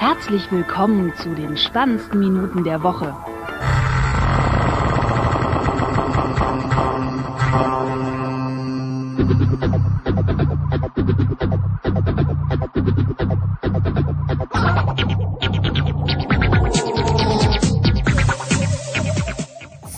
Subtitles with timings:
[0.00, 3.14] Herzlich willkommen zu den spannendsten Minuten der Woche.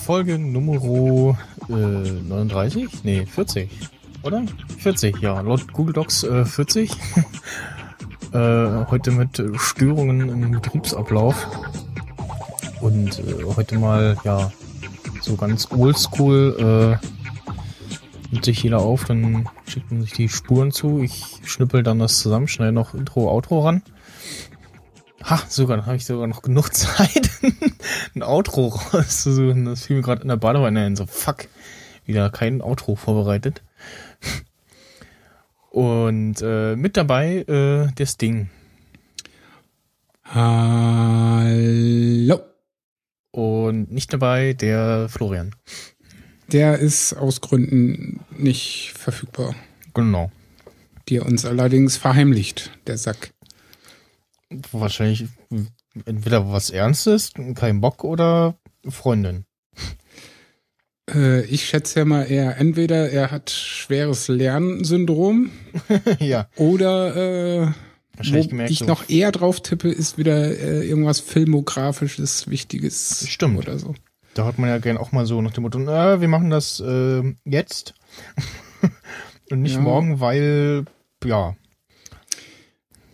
[0.05, 1.39] Folge Nummer
[1.69, 3.05] äh, 39?
[3.05, 3.71] Nee, 40.
[4.25, 4.43] Oder?
[4.79, 5.41] 40, ja.
[5.43, 6.91] Laut Google Docs äh, 40.
[8.33, 11.47] äh, heute mit Störungen im Betriebsablauf.
[12.81, 14.51] Und äh, heute mal, ja,
[15.21, 17.07] so ganz oldschool äh,
[18.33, 21.03] nimmt sich jeder auf, dann schickt man sich die Spuren zu.
[21.03, 23.83] Ich schnippel dann das zusammen, schnell noch Intro, Outro ran.
[25.25, 27.31] Ha, sogar, dann habe ich sogar noch genug Zeit,
[28.15, 29.67] ein Outro rauszusuchen.
[29.67, 30.97] Das fiel mir gerade in der Badewanne ein.
[30.97, 31.47] So, fuck,
[32.05, 33.63] wieder kein Outro vorbereitet.
[35.73, 38.51] Und äh, mit dabei äh, das Ding.
[40.23, 42.41] Hallo.
[43.31, 45.55] Und nicht dabei der Florian.
[46.49, 49.55] Der ist aus Gründen nicht verfügbar.
[49.95, 50.31] Genau.
[51.09, 53.33] Die er uns allerdings verheimlicht, der Sack.
[54.73, 55.31] Wahrscheinlich
[56.05, 59.47] entweder was Ernstes, kein Bock oder Freundin.
[61.11, 65.51] Äh, ich schätze ja mal eher, entweder er hat schweres Lernsyndrom
[66.21, 66.49] ja.
[66.57, 67.67] oder äh,
[68.33, 73.59] wo gemerkt, ich so- noch eher drauf tippe, ist wieder äh, irgendwas filmografisches, Wichtiges Stimmt.
[73.59, 73.95] oder so.
[74.35, 76.79] Da hat man ja gern auch mal so nach dem Motto, äh, wir machen das
[76.81, 77.95] äh, jetzt
[79.51, 79.81] und nicht Ja.
[79.81, 80.85] morgen, weil,
[81.25, 81.55] ja,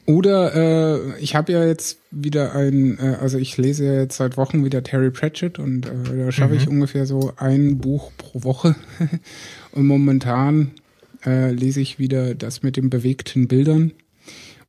[0.07, 4.37] Oder äh, ich habe ja jetzt wieder ein, äh, also ich lese ja jetzt seit
[4.37, 6.73] Wochen wieder Terry Pratchett und äh, da schaffe ich Mhm.
[6.73, 8.75] ungefähr so ein Buch pro Woche.
[9.73, 10.73] und momentan
[11.27, 13.93] äh, lese ich wieder das mit den bewegten Bildern.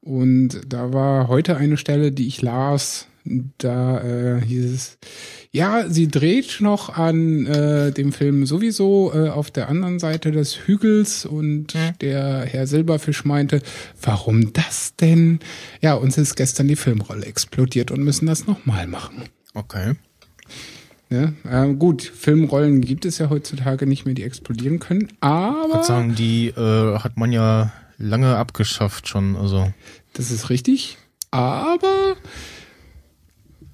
[0.01, 3.07] Und da war heute eine Stelle, die ich las,
[3.57, 4.97] da äh, hieß es,
[5.51, 10.67] ja, sie dreht noch an äh, dem Film sowieso äh, auf der anderen Seite des
[10.67, 11.97] Hügels und Mhm.
[12.01, 13.61] der Herr Silberfisch meinte,
[14.01, 15.39] warum das denn?
[15.81, 19.23] Ja, uns ist gestern die Filmrolle explodiert und müssen das nochmal machen.
[19.53, 19.93] okay.
[21.11, 21.33] Ne?
[21.49, 25.83] Äh, gut, Filmrollen gibt es ja heutzutage nicht mehr, die explodieren können, Ich aber würde
[25.83, 29.73] sagen, die äh, hat man ja lange abgeschafft schon, also.
[30.13, 30.97] Das ist richtig.
[31.31, 32.15] Aber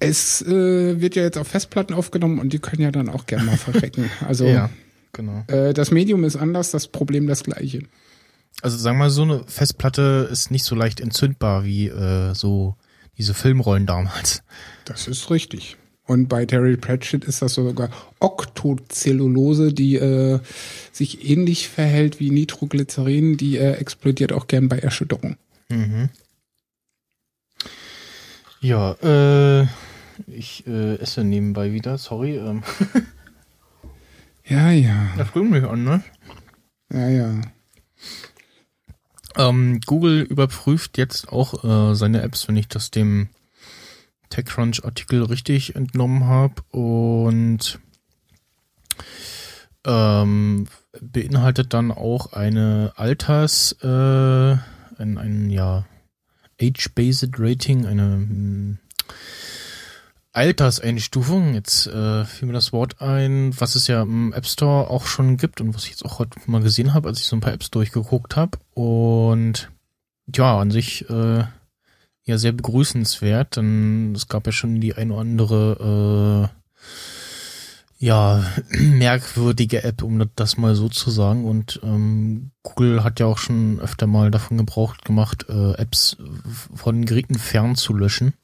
[0.00, 3.44] es äh, wird ja jetzt auf Festplatten aufgenommen und die können ja dann auch gerne
[3.44, 4.10] mal verrecken.
[4.26, 4.70] Also Ja,
[5.12, 5.44] genau.
[5.48, 7.82] äh, das Medium ist anders, das Problem das gleiche.
[8.62, 12.76] Also sagen wir mal, so eine Festplatte ist nicht so leicht entzündbar wie äh, so
[13.18, 14.42] diese Filmrollen damals.
[14.84, 15.76] Das ist richtig.
[16.06, 17.90] Und bei Terry Pratchett ist das sogar
[18.20, 20.38] Oktozellulose, die äh,
[20.92, 25.36] sich ähnlich verhält wie Nitroglycerin, die äh, explodiert auch gern bei Erschütterung.
[25.68, 26.10] Mhm.
[28.60, 29.66] Ja, äh,
[30.26, 32.36] ich äh, esse nebenbei wieder, sorry.
[32.36, 32.62] Ähm,
[34.48, 35.08] Ja, ja.
[35.16, 36.02] das bringt mich an, ne?
[36.92, 37.40] Ja, ja.
[39.36, 43.28] Ähm, Google überprüft jetzt auch äh, seine Apps, wenn ich das dem
[44.30, 46.62] TechCrunch-Artikel richtig entnommen habe.
[46.70, 47.80] Und
[49.84, 50.68] ähm,
[51.00, 53.86] beinhaltet dann auch eine Alters, äh,
[54.98, 55.86] ein, ein ja,
[56.62, 58.78] Age-Based Rating, eine mh,
[60.36, 61.54] Alterseinstufung.
[61.54, 65.38] Jetzt äh, fiel mir das Wort ein, was es ja im App Store auch schon
[65.38, 67.54] gibt und was ich jetzt auch heute mal gesehen habe, als ich so ein paar
[67.54, 68.58] Apps durchgeguckt habe.
[68.74, 69.70] Und
[70.34, 71.44] ja, an sich äh,
[72.24, 76.56] ja sehr begrüßenswert, denn es gab ja schon die ein oder andere äh,
[77.98, 78.44] ja,
[78.78, 81.46] merkwürdige App, um das mal so zu sagen.
[81.46, 86.18] Und ähm, Google hat ja auch schon öfter mal davon gebraucht gemacht, äh, Apps
[86.74, 88.34] von Geräten fernzulöschen.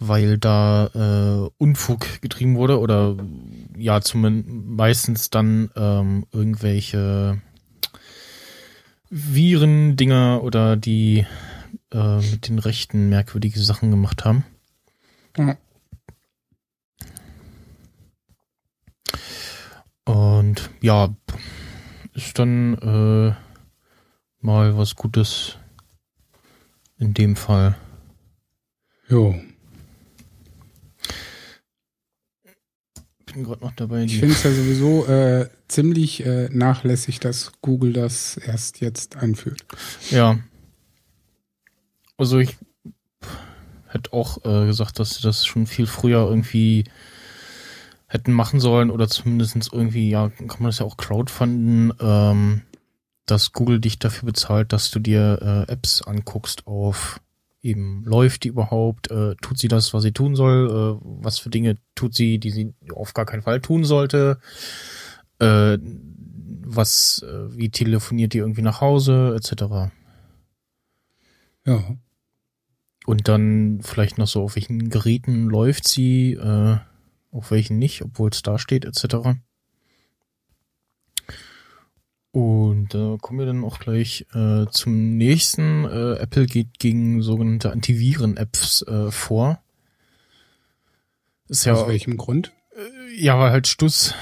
[0.00, 3.16] Weil da äh, Unfug getrieben wurde oder
[3.76, 7.40] ja, zumindest meistens dann ähm, irgendwelche
[9.10, 11.26] Viren-Dinger oder die
[11.92, 14.44] äh, mit den Rechten merkwürdige Sachen gemacht haben.
[15.36, 15.56] Ja.
[20.04, 21.14] Und ja,
[22.14, 23.34] ist dann äh,
[24.40, 25.58] mal was Gutes
[26.98, 27.76] in dem Fall.
[29.08, 29.34] Jo.
[33.32, 34.04] Bin gerade noch dabei.
[34.04, 39.64] Ich finde es ja sowieso äh, ziemlich äh, nachlässig, dass Google das erst jetzt einführt.
[40.10, 40.38] ja.
[42.16, 42.58] Also ich
[43.88, 46.84] hätte auch äh, gesagt, dass sie das schon viel früher irgendwie
[48.06, 52.62] hätten machen sollen oder zumindest irgendwie, ja, kann man das ja auch crowdfunden, ähm,
[53.24, 57.20] dass Google dich dafür bezahlt, dass du dir äh, Apps anguckst auf
[57.62, 61.50] eben läuft die überhaupt, äh, tut sie das, was sie tun soll, äh, was für
[61.50, 64.38] Dinge tut sie, die sie auf gar keinen Fall tun sollte,
[65.38, 65.78] äh,
[66.62, 69.92] was, äh, wie telefoniert die irgendwie nach Hause, etc.
[71.66, 71.96] Ja.
[73.06, 76.78] Und dann vielleicht noch so, auf welchen Geräten läuft sie, äh,
[77.30, 79.38] auf welchen nicht, obwohl es da steht, etc.
[82.32, 85.84] Und da äh, kommen wir dann auch gleich äh, zum nächsten.
[85.84, 89.60] Äh, Apple geht gegen sogenannte Antiviren-Apps äh, vor.
[91.48, 92.52] Ist ja, Aus welchem Grund?
[92.76, 94.14] Äh, ja, weil halt Stuss.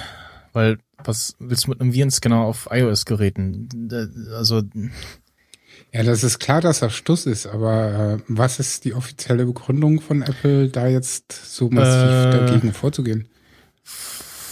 [0.54, 3.68] Weil was willst du mit einem Virenscanner auf iOS-Geräten?
[4.34, 4.62] Also
[5.92, 10.00] ja, das ist klar, dass er Stuss ist, aber äh, was ist die offizielle Begründung
[10.00, 13.28] von Apple, da jetzt so massiv äh, dagegen vorzugehen?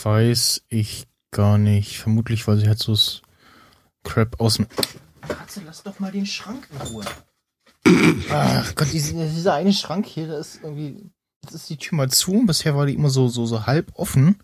[0.03, 1.99] Weiß ich gar nicht.
[1.99, 2.95] Vermutlich, weil sie halt so
[4.07, 4.67] Crap aus dem.
[5.29, 7.05] Katze, lass doch mal den Schrank in Ruhe.
[8.31, 11.11] Ach Gott, dieser, dieser eine Schrank hier, da ist irgendwie.
[11.45, 12.45] Jetzt ist die Tür mal zu.
[12.47, 14.37] Bisher war die immer so, so, so halb offen.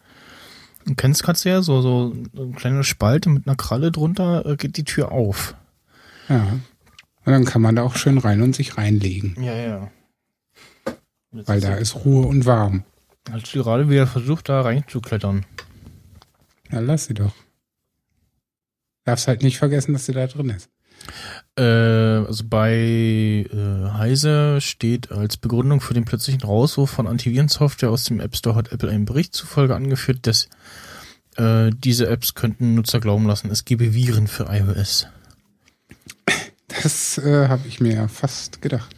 [0.85, 4.77] Du kennst Katze ja, so, so eine kleine Spalte mit einer Kralle drunter äh, geht
[4.77, 5.55] die Tür auf.
[6.29, 6.59] Ja.
[7.25, 9.37] Und dann kann man da auch schön rein und sich reinlegen.
[9.41, 9.91] Ja, ja.
[11.31, 12.85] Weil da ist Ruhe und warm.
[13.31, 15.47] Hast du gerade wieder versucht, da reinzuklettern?
[16.71, 17.33] Ja, lass sie doch.
[19.05, 20.69] Darfst halt nicht vergessen, dass sie da drin ist.
[21.59, 28.05] Äh, also bei äh, Heise steht als Begründung für den plötzlichen Rauswurf von Antivirensoftware aus
[28.05, 30.49] dem App Store hat Apple einen Bericht zufolge angeführt, dass
[31.37, 35.09] äh, diese Apps könnten Nutzer glauben lassen, es gebe Viren für iOS.
[36.69, 38.97] Das äh, habe ich mir ja fast gedacht.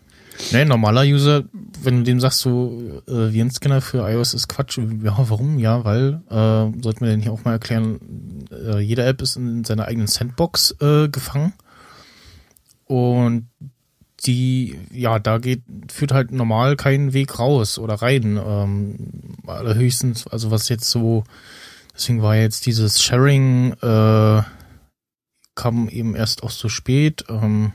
[0.52, 1.44] Nee, normaler User,
[1.82, 5.58] wenn du dem sagst, so äh, Virenscanner für iOS ist Quatsch, ja, warum?
[5.58, 8.00] Ja, weil, äh, sollten wir denn hier auch mal erklären,
[8.50, 11.52] äh, jede App ist in seiner eigenen Sandbox äh, gefangen.
[12.86, 13.48] Und
[14.26, 18.40] die, ja, da geht, führt halt normal keinen Weg raus oder rein.
[18.44, 18.96] Ähm,
[19.46, 21.24] allerhöchstens, also was jetzt so,
[21.94, 24.42] deswegen war jetzt dieses Sharing, äh,
[25.54, 27.24] kam eben erst auch so spät.
[27.28, 27.72] Ähm,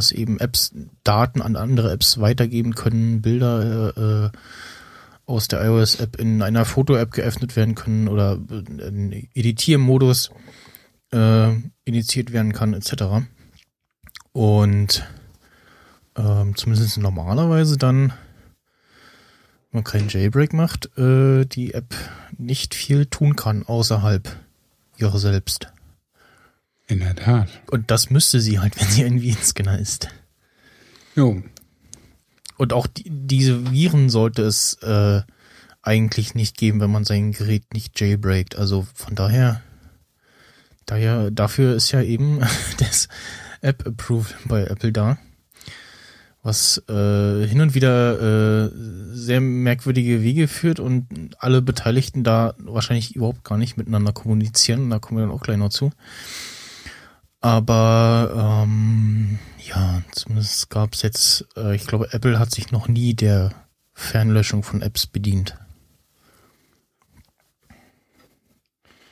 [0.00, 0.72] dass eben Apps
[1.04, 4.30] Daten an andere Apps weitergeben können, Bilder äh, äh
[5.26, 10.30] aus der iOS-App in einer Foto-App geöffnet werden können oder in Editiermodus
[11.12, 11.52] äh,
[11.84, 13.28] initiiert werden kann, etc.
[14.32, 15.06] Und
[16.16, 18.08] ähm, zumindest normalerweise dann,
[19.70, 21.94] wenn man keinen Jailbreak macht, äh, die App
[22.36, 24.34] nicht viel tun kann außerhalb
[24.96, 25.72] ihrer selbst.
[26.90, 27.48] In der Tat.
[27.70, 30.08] Und das müsste sie halt, wenn sie ein Virenscanner ist.
[31.14, 31.40] Jo.
[32.56, 35.22] Und auch die, diese Viren sollte es äh,
[35.82, 38.56] eigentlich nicht geben, wenn man sein Gerät nicht jailbreakt.
[38.56, 39.62] Also von daher,
[40.84, 42.40] daher, dafür ist ja eben
[42.78, 43.08] das
[43.60, 45.18] App Approval bei Apple da.
[46.42, 48.70] Was äh, hin und wieder äh,
[49.12, 51.06] sehr merkwürdige Wege führt und
[51.38, 54.90] alle Beteiligten da wahrscheinlich überhaupt gar nicht miteinander kommunizieren.
[54.90, 55.92] Da kommen wir dann auch gleich noch zu.
[57.40, 63.14] Aber ähm, ja, zumindest gab es jetzt, äh, ich glaube, Apple hat sich noch nie
[63.14, 63.52] der
[63.94, 65.56] Fernlöschung von Apps bedient.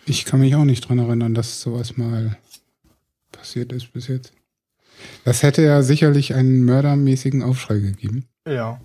[0.05, 2.37] Ich kann mich auch nicht dran erinnern, dass sowas mal
[3.33, 4.33] passiert ist bis jetzt.
[5.25, 8.27] Das hätte ja sicherlich einen mördermäßigen Aufschrei gegeben.
[8.47, 8.81] Ja.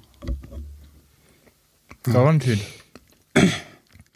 [2.03, 2.59] Garantiert.
[3.35, 3.43] Ja.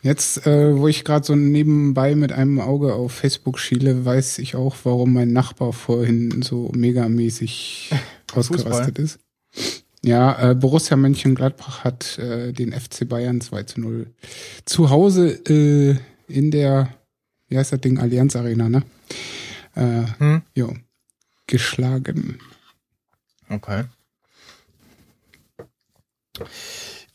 [0.08, 4.56] Jetzt, äh, wo ich gerade so nebenbei mit einem Auge auf Facebook schiele, weiß ich
[4.56, 7.92] auch, warum mein Nachbar vorhin so megamäßig
[8.34, 9.20] ausgerastet ist.
[10.06, 14.08] Ja, äh, Borussia Mönchengladbach hat äh, den FC Bayern 2 zu 0
[14.64, 15.98] zu Hause äh,
[16.30, 16.94] in der,
[17.50, 18.84] wie heißt das Ding, Allianz Arena, ne?
[19.76, 20.42] Äh, hm?
[20.56, 20.74] Jo,
[21.48, 22.40] geschlagen.
[23.50, 23.84] Okay.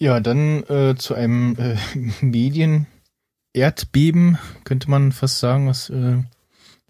[0.02, 1.76] Ja, dann äh, zu einem äh,
[2.22, 6.24] Medien-Erdbeben, könnte man fast sagen, was äh,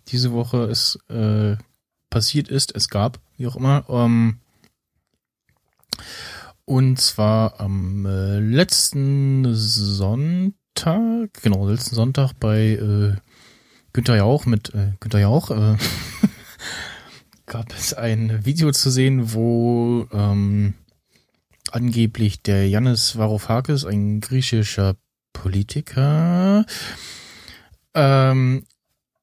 [0.08, 1.56] diese Woche es äh,
[2.08, 3.84] passiert ist, es gab, wie auch immer.
[3.90, 4.38] Ähm,
[6.64, 13.16] und zwar am äh, letzten Sonntag, genau, letzten Sonntag bei äh,
[13.92, 15.76] Günther Jauch mit äh, Günther Jauch äh,
[17.44, 20.72] gab es ein Video zu sehen, wo ähm,
[21.74, 24.96] angeblich der Yannis Varoufakis, ein griechischer
[25.32, 26.66] Politiker,
[27.94, 28.64] ähm,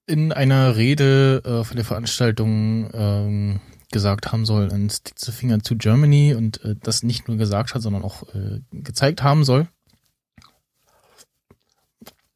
[0.05, 3.59] in einer Rede äh, von der Veranstaltung ähm,
[3.91, 7.73] gesagt haben soll, ein Stick the Finger to Germany und äh, das nicht nur gesagt
[7.73, 9.67] hat, sondern auch äh, gezeigt haben soll.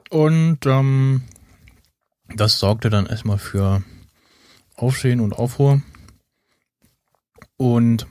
[0.09, 1.23] Und ähm,
[2.35, 3.83] das sorgte dann erstmal für
[4.75, 5.81] Aufstehen und Aufruhr.
[7.57, 8.07] Und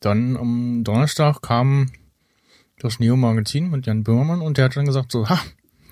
[0.00, 1.90] dann am Donnerstag kam
[2.78, 5.40] das Neo-Magazin mit Jan Böhmermann und der hat dann gesagt so, ha,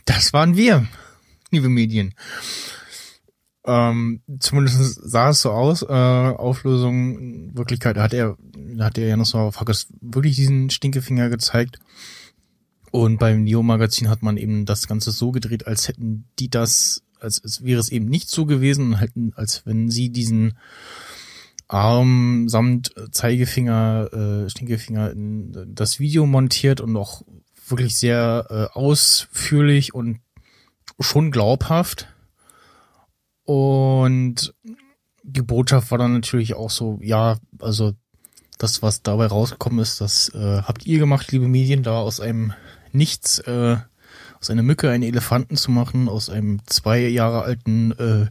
[0.04, 0.86] das waren wir,
[1.50, 2.14] liebe Medien.
[3.64, 5.82] Ähm, zumindest sah es so aus.
[5.82, 8.36] Äh, Auflösung, in Wirklichkeit hat er,
[8.78, 11.80] hat er Janusz Hackes wirklich diesen Stinkefinger gezeigt.
[12.92, 17.42] Und beim Neo-Magazin hat man eben das Ganze so gedreht, als hätten die das, als,
[17.42, 20.56] als wäre es eben nicht so gewesen hätten, als wenn sie diesen
[21.68, 27.22] Arm samt Zeigefinger, äh, Stinkefinger in das Video montiert und auch
[27.68, 30.20] wirklich sehr äh, ausführlich und
[31.00, 32.08] schon glaubhaft.
[33.44, 34.54] Und
[35.22, 37.92] die Botschaft war dann natürlich auch so, ja, also
[38.58, 42.52] das, was dabei rausgekommen ist, das äh, habt ihr gemacht, liebe Medien, da aus einem
[42.92, 43.76] Nichts, äh,
[44.40, 48.26] aus einer Mücke einen Elefanten zu machen, aus einem zwei Jahre alten äh,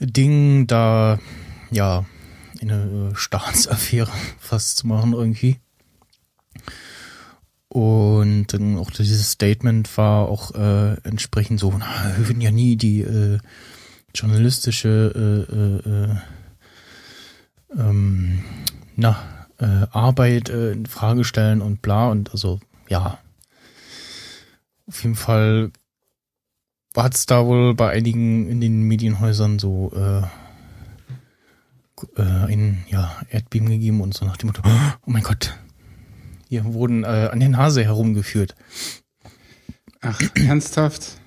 [0.00, 1.18] Ding da,
[1.70, 2.06] ja,
[2.60, 5.58] eine äh, Staatsaffäre fast zu machen irgendwie.
[7.68, 12.76] Und dann auch dieses Statement war auch äh, entsprechend so, na, wir würden ja nie
[12.76, 13.38] die äh,
[14.14, 16.16] journalistische äh, äh, äh,
[17.78, 18.42] ähm,
[18.96, 19.18] na,
[19.90, 23.18] Arbeit in Frage stellen und bla und also ja.
[24.86, 25.72] Auf jeden Fall
[26.96, 29.90] hat es da wohl bei einigen in den Medienhäusern so
[32.16, 34.62] äh, ein ja, Erdbeben gegeben und so nach dem Motto,
[35.06, 35.54] oh mein Gott,
[36.48, 38.54] hier wurden äh, an der Nase herumgeführt.
[40.00, 41.18] Ach, ernsthaft?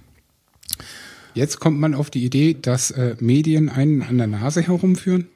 [1.33, 5.29] Jetzt kommt man auf die Idee, dass äh, Medien einen an der Nase herumführen?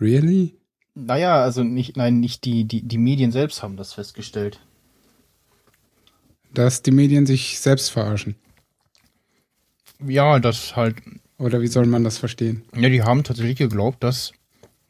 [0.00, 0.54] Really?
[0.94, 4.60] Naja, also nicht, nein, nicht die, die, die Medien selbst haben das festgestellt.
[6.52, 8.34] Dass die Medien sich selbst verarschen.
[10.04, 10.96] Ja, das halt.
[11.38, 12.64] Oder wie soll man das verstehen?
[12.74, 14.32] Ja, die haben tatsächlich geglaubt, dass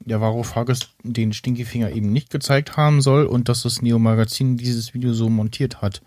[0.01, 5.13] der Varoufakis den Stinkefinger eben nicht gezeigt haben soll und dass das Neo-Magazin dieses Video
[5.13, 6.03] so montiert hat.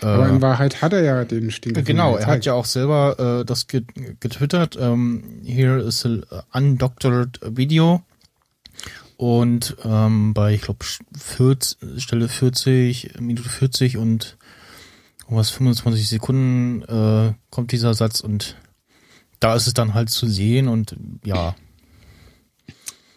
[0.00, 2.44] Aber Äh, in Wahrheit hat er ja den Stinkefinger Genau, er hat gezeigt.
[2.46, 3.86] ja auch selber äh, das get
[4.20, 4.76] getwittert.
[4.80, 8.02] Ähm, here is a undoctored video.
[9.16, 14.36] Und ähm, bei, ich glaube, Stelle 40, Minute 40 und
[15.28, 18.56] was 25 Sekunden äh, kommt dieser Satz und
[19.40, 21.54] da ist es dann halt zu sehen und ja,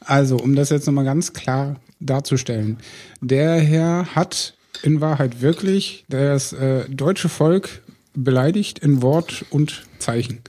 [0.05, 2.77] Also, um das jetzt nochmal ganz klar darzustellen.
[3.21, 7.81] Der Herr hat in Wahrheit wirklich das äh, deutsche Volk
[8.13, 10.41] beleidigt in Wort und Zeichen.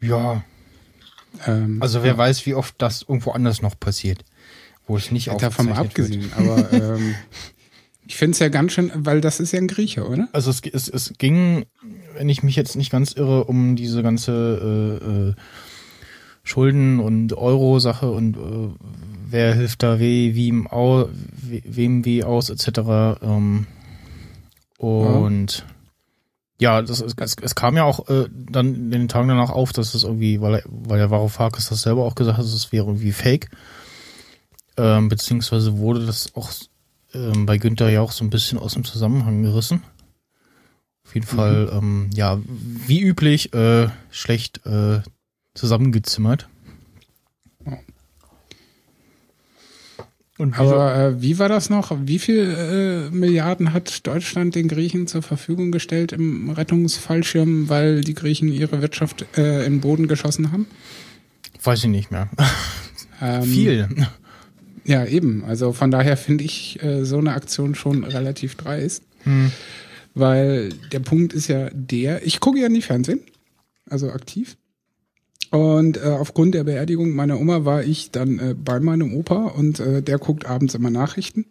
[0.00, 0.44] ja,
[1.46, 4.24] Ähm, also wer weiß, wie oft das irgendwo anders noch passiert,
[4.86, 6.32] wo es nicht davon mal abgesehen.
[6.36, 7.14] Aber ähm,
[8.06, 10.28] ich finde es ja ganz schön, weil das ist ja ein Grieche, oder?
[10.32, 11.66] Also es, es, es ging,
[12.14, 15.34] wenn ich mich jetzt nicht ganz irre, um diese ganze äh, äh,
[16.50, 18.74] Schulden- und Euro-Sache und äh,
[19.28, 21.08] wer hilft da we, wie im Au,
[21.42, 23.20] we, wem wie aus, etc.
[23.22, 23.66] Ähm,
[24.78, 25.64] und
[26.58, 29.94] ja, das, es, es, kam ja auch äh, dann in den Tagen danach auf, dass
[29.94, 33.12] es irgendwie, weil, er, weil der Varoufakis das selber auch gesagt hat, es wäre irgendwie
[33.12, 33.48] fake.
[34.76, 36.50] Ähm, beziehungsweise wurde das auch
[37.14, 39.84] ähm, bei Günther ja auch so ein bisschen aus dem Zusammenhang gerissen.
[41.06, 45.00] Auf jeden Fall, ähm, ja, wie üblich, äh, schlecht äh,
[45.54, 46.48] zusammengezimmert.
[50.52, 51.94] Aber äh, wie war das noch?
[52.02, 58.14] Wie viel äh, Milliarden hat Deutschland den Griechen zur Verfügung gestellt im Rettungsfallschirm, weil die
[58.14, 60.66] Griechen ihre Wirtschaft äh, in den Boden geschossen haben?
[61.62, 62.28] weiß ich nicht mehr.
[63.22, 63.88] Ähm, Viel.
[64.86, 65.44] Ja, eben.
[65.44, 69.02] Also von daher finde ich äh, so eine Aktion schon relativ dreist.
[69.24, 69.52] Hm.
[70.14, 73.20] Weil der Punkt ist ja der, ich gucke ja nie Fernsehen,
[73.90, 74.56] also aktiv.
[75.50, 79.80] Und äh, aufgrund der Beerdigung meiner Oma war ich dann äh, bei meinem Opa und
[79.80, 81.46] äh, der guckt abends immer Nachrichten.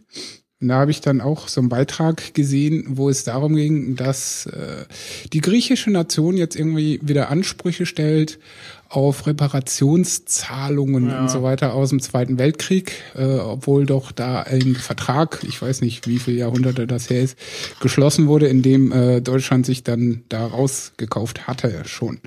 [0.61, 4.83] Da habe ich dann auch so einen Beitrag gesehen, wo es darum ging, dass äh,
[5.31, 8.39] die griechische Nation jetzt irgendwie wieder Ansprüche stellt
[8.89, 11.21] auf Reparationszahlungen Ja.
[11.21, 15.79] und so weiter aus dem Zweiten Weltkrieg, äh, obwohl doch da ein Vertrag, ich weiß
[15.79, 17.37] nicht, wie viele Jahrhunderte das her ist,
[17.79, 22.19] geschlossen wurde, in dem äh, Deutschland sich dann da rausgekauft hatte schon.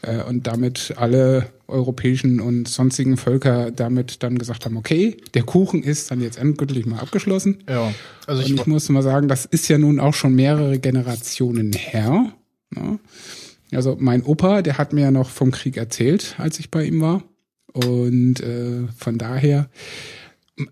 [0.00, 5.82] Äh, und damit alle europäischen und sonstigen Völker damit dann gesagt haben, okay, der Kuchen
[5.82, 7.58] ist dann jetzt endgültig mal abgeschlossen.
[7.68, 7.92] Ja.
[8.26, 11.72] Also Und ich, ich muss mal sagen, das ist ja nun auch schon mehrere Generationen
[11.72, 12.32] her.
[12.70, 12.98] Ne?
[13.72, 17.00] Also mein Opa, der hat mir ja noch vom Krieg erzählt, als ich bei ihm
[17.00, 17.22] war.
[17.72, 19.68] Und äh, von daher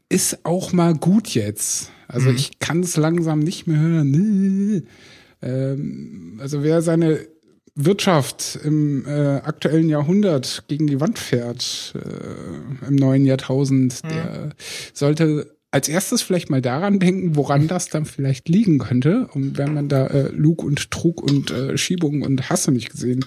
[0.09, 1.91] ist auch mal gut jetzt.
[2.09, 2.37] Also Mhm.
[2.37, 4.11] ich kann es langsam nicht mehr hören.
[4.11, 4.83] Nee.
[5.43, 7.21] Ähm, also wer seine
[7.77, 14.51] Wirtschaft im äh, aktuellen Jahrhundert gegen die Wand fährt, äh, im neuen Jahrtausend, der
[14.93, 19.27] sollte als erstes vielleicht mal daran denken, woran das dann vielleicht liegen könnte.
[19.33, 23.25] Und wenn man da äh, Lug und Trug und äh, Schiebung und Hasse nicht gesehen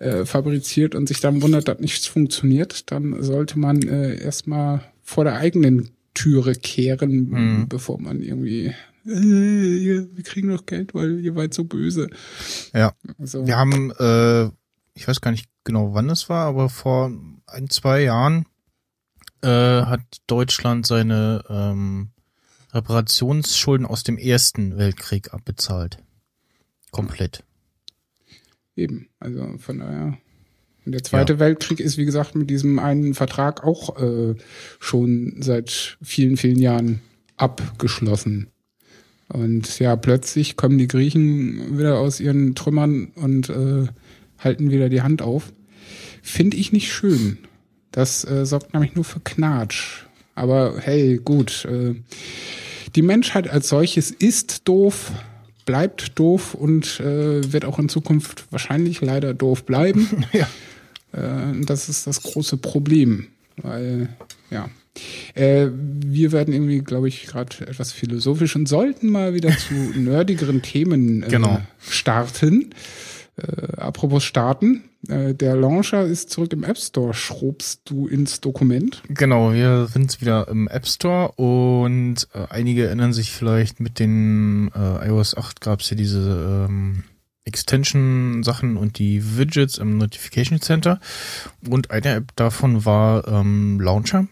[0.00, 5.22] äh, fabriziert und sich dann wundert, dass nichts funktioniert, dann sollte man äh, erstmal vor
[5.22, 7.68] der eigenen Türe kehren, Mhm.
[7.68, 12.08] bevor man irgendwie wir kriegen doch Geld, weil ihr seid so böse.
[12.74, 12.94] Ja.
[13.18, 14.46] Also, Wir haben, äh,
[14.94, 17.12] ich weiß gar nicht genau, wann es war, aber vor
[17.46, 18.46] ein, zwei Jahren
[19.42, 22.10] äh, hat Deutschland seine ähm,
[22.72, 25.98] Reparationsschulden aus dem Ersten Weltkrieg abbezahlt.
[26.90, 27.44] Komplett.
[28.76, 30.18] Eben, also von daher.
[30.86, 34.34] Und der Zweite Weltkrieg ist, wie gesagt, mit diesem einen Vertrag auch äh,
[34.78, 37.00] schon seit vielen, vielen Jahren
[37.36, 38.48] abgeschlossen.
[39.32, 43.86] Und ja, plötzlich kommen die Griechen wieder aus ihren Trümmern und äh,
[44.38, 45.52] halten wieder die Hand auf.
[46.22, 47.38] Finde ich nicht schön.
[47.92, 50.04] Das äh, sorgt nämlich nur für Knatsch.
[50.34, 51.64] Aber hey, gut.
[51.64, 51.94] Äh,
[52.96, 55.12] die Menschheit als solches ist doof,
[55.64, 60.24] bleibt doof und äh, wird auch in Zukunft wahrscheinlich leider doof bleiben.
[60.32, 60.48] Ja.
[61.12, 63.26] Äh, das ist das große Problem.
[63.56, 64.08] Weil,
[64.50, 64.68] ja.
[65.34, 70.62] Äh, wir werden irgendwie, glaube ich, gerade etwas philosophisch und sollten mal wieder zu nerdigeren
[70.62, 71.60] Themen äh, Genau.
[71.78, 72.70] starten.
[73.36, 77.14] Äh, apropos starten, äh, der Launcher ist zurück im App Store.
[77.14, 79.02] Schrobst du ins Dokument?
[79.08, 84.70] Genau, wir sind wieder im App Store und äh, einige erinnern sich vielleicht mit den
[84.74, 87.04] äh, iOS 8 gab es ja diese ähm,
[87.44, 91.00] Extension-Sachen und die Widgets im Notification Center.
[91.68, 94.26] Und eine App davon war ähm, Launcher,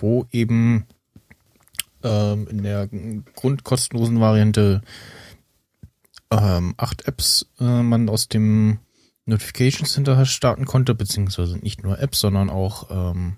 [0.00, 0.86] wo eben
[2.02, 2.88] ähm, in der
[3.34, 4.82] grundkostenlosen Variante
[6.30, 8.78] ähm, acht Apps äh, man aus dem
[9.26, 13.36] Notification Center starten konnte, beziehungsweise nicht nur Apps, sondern auch ähm,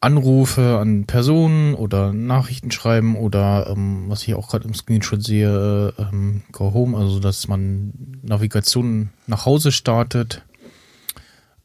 [0.00, 5.94] Anrufe an Personen oder Nachrichten schreiben oder ähm, was ich auch gerade im Screenshot sehe,
[5.98, 10.42] ähm, Go Home, also dass man Navigation nach Hause startet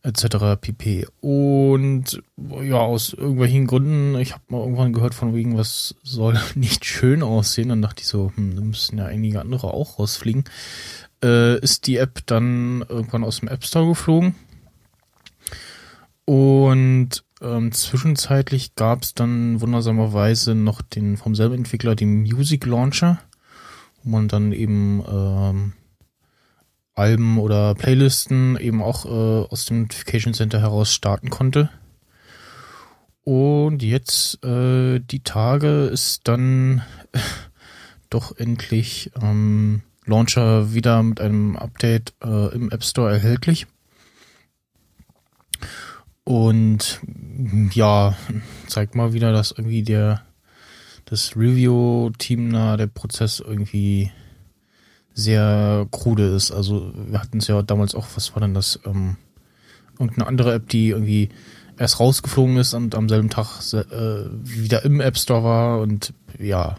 [0.10, 0.60] etc.
[0.60, 1.08] pp.
[1.22, 2.22] Und
[2.62, 7.24] ja, aus irgendwelchen Gründen, ich habe mal irgendwann gehört von wegen, was soll nicht schön
[7.24, 10.44] aussehen, dann dachte ich so, hm, da müssen ja einige andere auch rausfliegen.
[11.24, 14.36] Äh, ist die App dann irgendwann aus dem App Store geflogen.
[16.26, 23.20] Und ähm, zwischenzeitlich gab es dann wundersamerweise noch den vom selben Entwickler, den Music Launcher,
[24.04, 25.74] wo man dann eben ähm,
[27.00, 31.70] Alben oder Playlisten eben auch äh, aus dem Notification Center heraus starten konnte.
[33.24, 36.82] Und jetzt äh, die Tage ist dann
[38.10, 43.68] doch endlich ähm, Launcher wieder mit einem Update äh, im App Store erhältlich.
[46.24, 47.00] Und
[47.74, 48.16] ja,
[48.68, 50.22] zeigt mal wieder, dass irgendwie der
[51.06, 54.12] das Review-Team na der Prozess irgendwie
[55.20, 56.52] sehr krude ist.
[56.52, 58.80] Also wir hatten es ja damals auch, was war denn das?
[58.86, 59.18] Ähm,
[60.00, 61.30] irgendeine andere App, die irgendwie
[61.78, 66.78] erst rausgeflogen ist und am selben Tag äh, wieder im App Store war und ja,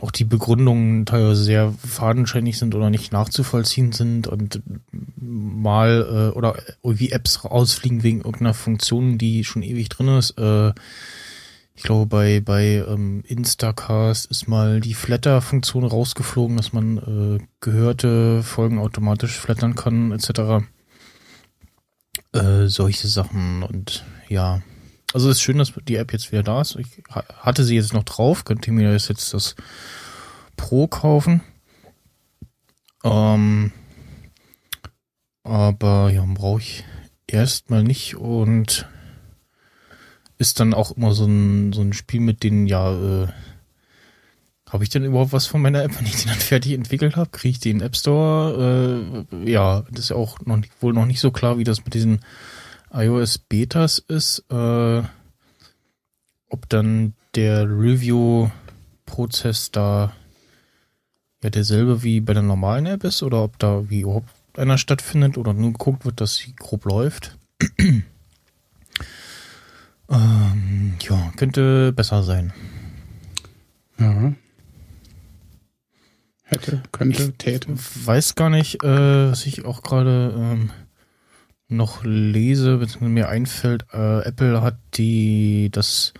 [0.00, 4.62] auch die Begründungen teilweise sehr fadenscheinig sind oder nicht nachzuvollziehen sind und
[5.20, 10.38] mal äh, oder irgendwie Apps rausfliegen wegen irgendeiner Funktion, die schon ewig drin ist.
[10.38, 10.72] Äh,
[11.74, 16.98] ich glaube, bei, bei ähm, Instacast ist mal die Flatter-Funktion rausgeflogen, dass man
[17.38, 20.64] äh, gehörte Folgen automatisch flattern kann, etc.
[22.32, 24.62] Äh, solche Sachen und ja.
[25.14, 26.76] Also es ist schön, dass die App jetzt wieder da ist.
[26.76, 29.54] Ich ha- hatte sie jetzt noch drauf, könnte mir jetzt das
[30.56, 31.42] Pro kaufen.
[33.04, 33.72] Ähm,
[35.42, 36.84] aber ja, brauche ich
[37.26, 38.86] erstmal nicht und
[40.38, 43.28] ist dann auch immer so ein, so ein Spiel mit denen, ja, äh,
[44.72, 47.28] habe ich denn überhaupt was von meiner App, wenn ich die dann fertig entwickelt habe?
[47.30, 49.26] Kriege ich den App Store?
[49.30, 51.84] Äh, ja, das ist ja auch noch nicht, wohl noch nicht so klar, wie das
[51.84, 52.20] mit diesen
[52.90, 54.44] iOS Betas ist.
[54.50, 55.02] Äh,
[56.48, 60.12] ob dann der Review-Prozess da
[61.42, 65.38] ja derselbe wie bei der normalen App ist oder ob da wie überhaupt einer stattfindet
[65.38, 67.36] oder nur geguckt wird, dass sie grob läuft.
[70.12, 72.52] Ähm, ja, könnte besser sein.
[73.98, 74.32] Ja.
[76.44, 77.68] Hätte, könnte, täte.
[78.04, 80.70] Weiß gar nicht, äh, was ich auch gerade ähm,
[81.68, 86.12] noch lese, beziehungsweise mir einfällt, äh, Apple hat die das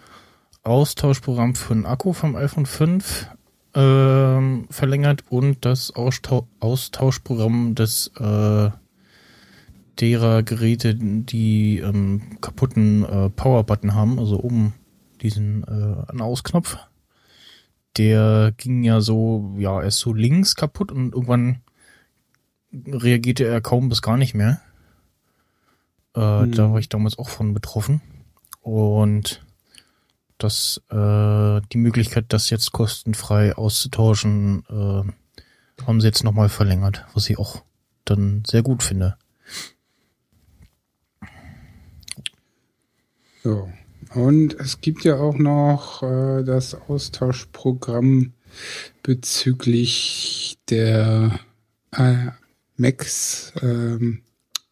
[0.62, 3.26] Austauschprogramm für den Akku vom iPhone 5
[3.74, 8.70] ähm, verlängert und das Austau Austauschprogramm des äh,
[10.00, 14.74] derer Geräte, die ähm, kaputten äh, Power-Button haben, also oben
[15.20, 16.78] diesen äh, An-Aus-Knopf.
[17.96, 21.60] Der ging ja so, ja, erst so links kaputt und irgendwann
[22.72, 24.60] reagierte er kaum bis gar nicht mehr.
[26.14, 26.52] Äh, Hm.
[26.52, 28.00] Da war ich damals auch von betroffen.
[28.60, 29.44] Und
[30.38, 37.28] das, äh, die Möglichkeit, das jetzt kostenfrei auszutauschen, äh, haben sie jetzt nochmal verlängert, was
[37.28, 37.62] ich auch
[38.04, 39.16] dann sehr gut finde.
[43.42, 43.68] So.
[44.14, 48.32] Und es gibt ja auch noch äh, das Austauschprogramm
[49.02, 51.40] bezüglich der
[51.92, 52.26] äh,
[52.76, 54.22] Macs, ähm,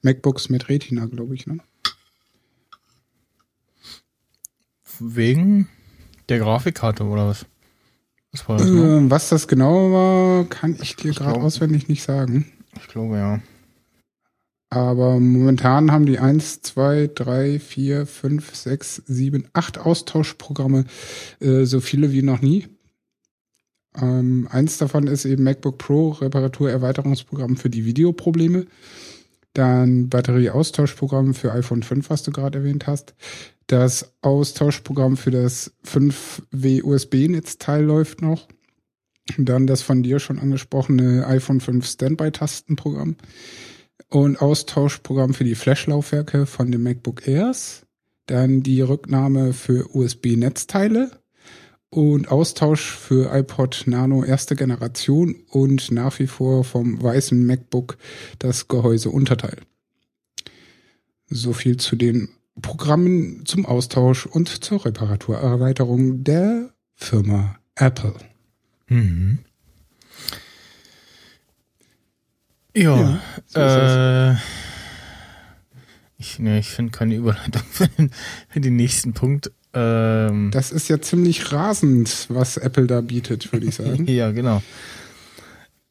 [0.02, 1.46] MacBooks mit Retina, glaube ich.
[1.46, 1.58] Ne?
[4.98, 5.68] Wegen
[6.28, 7.46] der Grafikkarte oder was?
[8.32, 8.68] Was das?
[8.68, 12.52] Ähm, was das genau war, kann ich dir gerade auswendig nicht sagen.
[12.76, 13.40] Ich glaube ja.
[14.70, 20.84] Aber momentan haben die 1, 2, 3, 4, 5, 6, 7, 8 Austauschprogramme,
[21.40, 22.68] äh, so viele wie noch nie.
[24.00, 28.66] Ähm, eins davon ist eben MacBook Pro Reparaturerweiterungsprogramm für die Videoprobleme.
[29.54, 33.14] Dann Batterieaustauschprogramm für iPhone 5, was du gerade erwähnt hast.
[33.66, 38.46] Das Austauschprogramm für das 5W USB-Netzteil läuft noch.
[39.36, 43.16] Und dann das von dir schon angesprochene iPhone 5 Standby-Tastenprogramm
[44.10, 47.86] und Austauschprogramm für die Flash-Laufwerke von den MacBook Airs,
[48.26, 51.10] dann die Rücknahme für USB-Netzteile
[51.90, 57.96] und Austausch für iPod Nano erste Generation und nach wie vor vom weißen MacBook
[58.38, 59.58] das Gehäuseunterteil.
[61.28, 62.28] So viel zu den
[62.60, 68.14] Programmen zum Austausch und zur Reparaturerweiterung der Firma Apple.
[68.88, 69.38] Mhm.
[72.74, 74.34] Ja, Ja, so äh,
[76.18, 78.10] ich, ne, ich finde keine Überleitung für den,
[78.48, 79.50] für den nächsten Punkt.
[79.72, 84.04] Ähm, Das ist ja ziemlich rasend, was Apple da bietet, würde ich sagen.
[84.08, 84.62] ja, genau.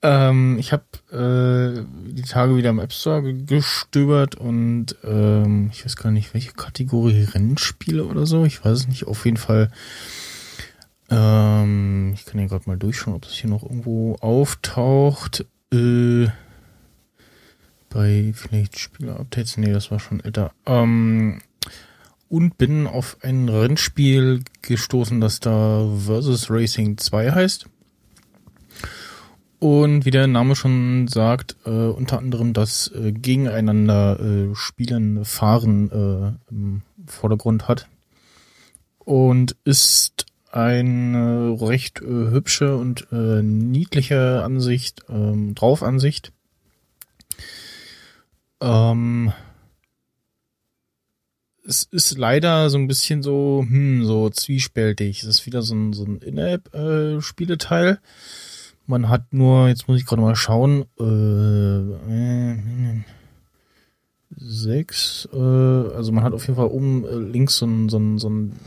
[0.02, 5.84] Ähm, ich habe äh, die Tage wieder im App Store ge- gestöbert und ähm, ich
[5.84, 8.46] weiß gar nicht, welche Kategorie Rennspiele oder so.
[8.46, 9.08] Ich weiß es nicht.
[9.08, 9.72] Auf jeden Fall.
[11.10, 15.46] Ähm, ich kann ja gerade mal durchschauen, ob das hier noch irgendwo auftaucht.
[15.74, 16.28] Äh,
[17.90, 19.58] bei vielleicht Spieler-Updates.
[19.58, 20.52] Nee, das war schon älter.
[20.66, 21.42] Ähm,
[22.30, 27.66] und bin auf ein Rennspiel gestoßen, das da Versus Racing 2 heißt.
[29.60, 35.92] Und wie der Name schon sagt, äh, unter anderem das äh, gegeneinander äh, spielen, fahren
[35.92, 37.88] äh, im Vordergrund hat.
[39.00, 46.32] Und ist eine recht äh, hübsche und äh, niedliche Ansicht, ähm, Draufansicht.
[48.62, 49.34] Ähm,
[51.66, 55.22] es ist leider so ein bisschen so, hm, so zwiespältig.
[55.22, 58.00] Es ist wieder so ein, so ein In-App-Spieleteil.
[58.88, 61.04] Man hat nur, jetzt muss ich gerade mal schauen, äh,
[62.12, 63.04] äh,
[64.36, 68.18] sechs, äh, also man hat auf jeden Fall oben äh, links so ein, so ein,
[68.18, 68.60] so ein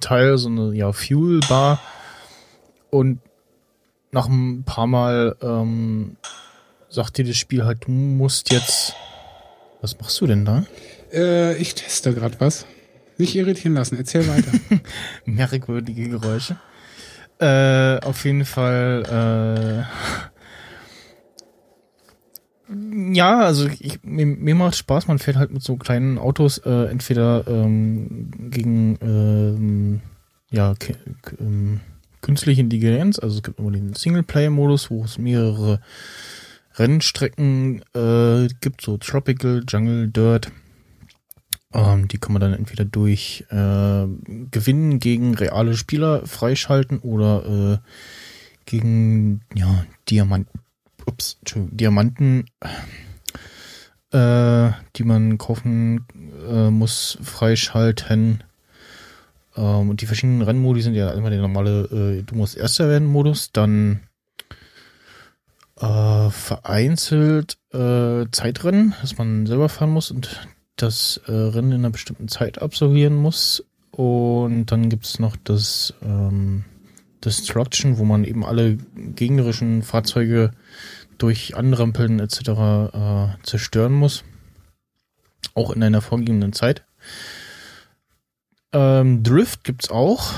[0.00, 1.80] Teil, so eine ja, Fuel-Bar
[2.90, 3.20] und
[4.12, 6.16] nach ein paar Mal ähm,
[6.88, 8.94] sagt dir das Spiel halt, du musst jetzt.
[9.80, 10.64] Was machst du denn da?
[11.12, 12.66] Äh, ich teste gerade was.
[13.16, 14.52] Nicht irritieren lassen, erzähl weiter.
[15.24, 16.56] Merkwürdige Geräusche.
[17.40, 19.84] Äh, auf jeden Fall,
[22.68, 26.58] äh, ja, also ich, mir, mir macht Spaß, man fährt halt mit so kleinen Autos
[26.58, 30.00] äh, entweder ähm, gegen ähm,
[30.50, 30.74] ja,
[31.38, 31.80] ähm,
[32.20, 35.80] künstliche Intelligenz, also es gibt immer den Singleplayer-Modus, wo es mehrere
[36.78, 40.52] Rennstrecken äh, gibt, so Tropical, Jungle, Dirt.
[41.72, 44.06] Ähm, die kann man dann entweder durch äh,
[44.50, 47.78] Gewinnen gegen reale Spieler freischalten oder äh,
[48.64, 50.48] gegen ja, Diamant,
[51.06, 52.46] ups, Diamanten,
[54.12, 56.06] äh, die man kaufen
[56.48, 58.44] äh, muss, freischalten.
[59.56, 63.08] Ähm, und die verschiedenen Rennmodi sind ja immer der normale äh, Du musst Erster werden
[63.08, 64.00] Modus, dann
[65.80, 71.90] äh, vereinzelt äh, Zeitrennen, dass man selber fahren muss und das äh, Rennen in einer
[71.90, 73.64] bestimmten Zeit absolvieren muss.
[73.90, 76.64] Und dann gibt es noch das ähm,
[77.24, 80.52] Destruction, wo man eben alle gegnerischen Fahrzeuge
[81.18, 82.38] durch Anrampeln etc.
[82.48, 84.24] Äh, zerstören muss.
[85.54, 86.84] Auch in einer vorgegebenen Zeit.
[88.72, 90.32] Ähm, Drift gibt's auch.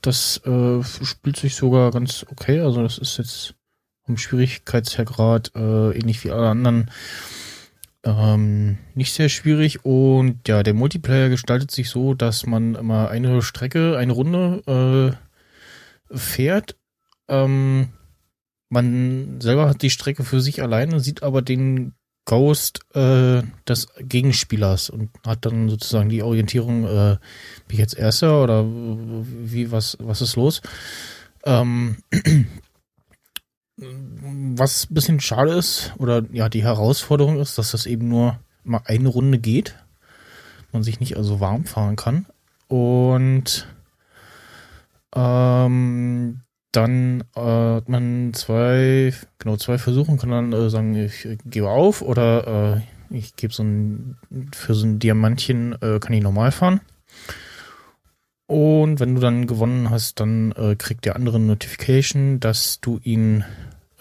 [0.00, 2.60] Das äh, spielt sich sogar ganz okay.
[2.60, 3.54] Also das ist jetzt
[4.12, 6.90] vom Schwierigkeitsgrad äh, ähnlich wie alle anderen
[8.04, 13.40] ähm, nicht sehr schwierig und ja, der Multiplayer gestaltet sich so, dass man immer eine
[13.40, 15.16] Strecke, eine Runde
[16.10, 16.76] äh, fährt.
[17.28, 17.88] Ähm,
[18.68, 21.94] man selber hat die Strecke für sich alleine, sieht aber den
[22.26, 27.16] Ghost äh, des Gegenspielers und hat dann sozusagen die Orientierung, äh,
[27.66, 30.60] bin ich jetzt Erster oder wie, was, was ist los?
[31.44, 31.96] Ähm,
[34.54, 38.82] was ein bisschen schade ist, oder ja, die Herausforderung ist, dass das eben nur mal
[38.84, 39.76] eine Runde geht.
[40.72, 42.26] Man sich nicht also warm fahren kann.
[42.68, 43.66] Und
[45.14, 46.40] ähm,
[46.72, 51.36] dann äh, hat man zwei, genau, zwei Versuche und kann dann äh, sagen, ich äh,
[51.44, 52.80] gebe auf oder äh,
[53.14, 54.16] ich gebe so ein,
[54.54, 56.80] für so ein Diamantchen äh, kann ich normal fahren.
[58.46, 63.44] Und wenn du dann gewonnen hast, dann äh, kriegt der andere Notification, dass du ihn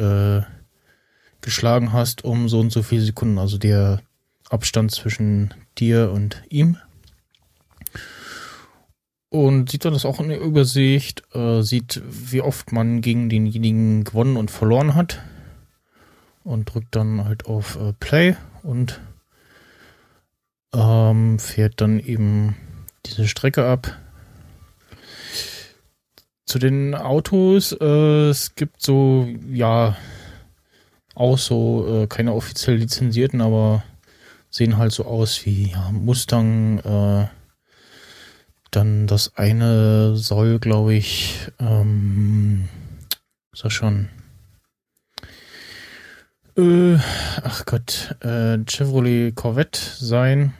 [0.02, 0.42] äh,
[1.42, 4.02] geschlagen hast um so und so viele Sekunden, also der
[4.50, 6.78] Abstand zwischen dir und ihm.
[9.30, 14.04] Und sieht dann das auch in der Übersicht, äh, sieht, wie oft man gegen denjenigen
[14.04, 15.22] gewonnen und verloren hat.
[16.44, 19.00] Und drückt dann halt auf äh, Play und
[20.74, 22.56] ähm, fährt dann eben
[23.06, 23.98] diese Strecke ab.
[26.52, 29.96] Zu den Autos, äh, es gibt so, ja,
[31.16, 33.86] auch so äh, keine offiziell lizenzierten, aber
[34.50, 37.28] sehen halt so aus wie ja, Mustang, äh,
[38.70, 42.68] dann das eine soll, glaube ich, ähm,
[43.54, 44.10] ist das schon.
[46.58, 46.98] Äh,
[47.44, 50.54] ach Gott, äh, Chevrolet Corvette sein.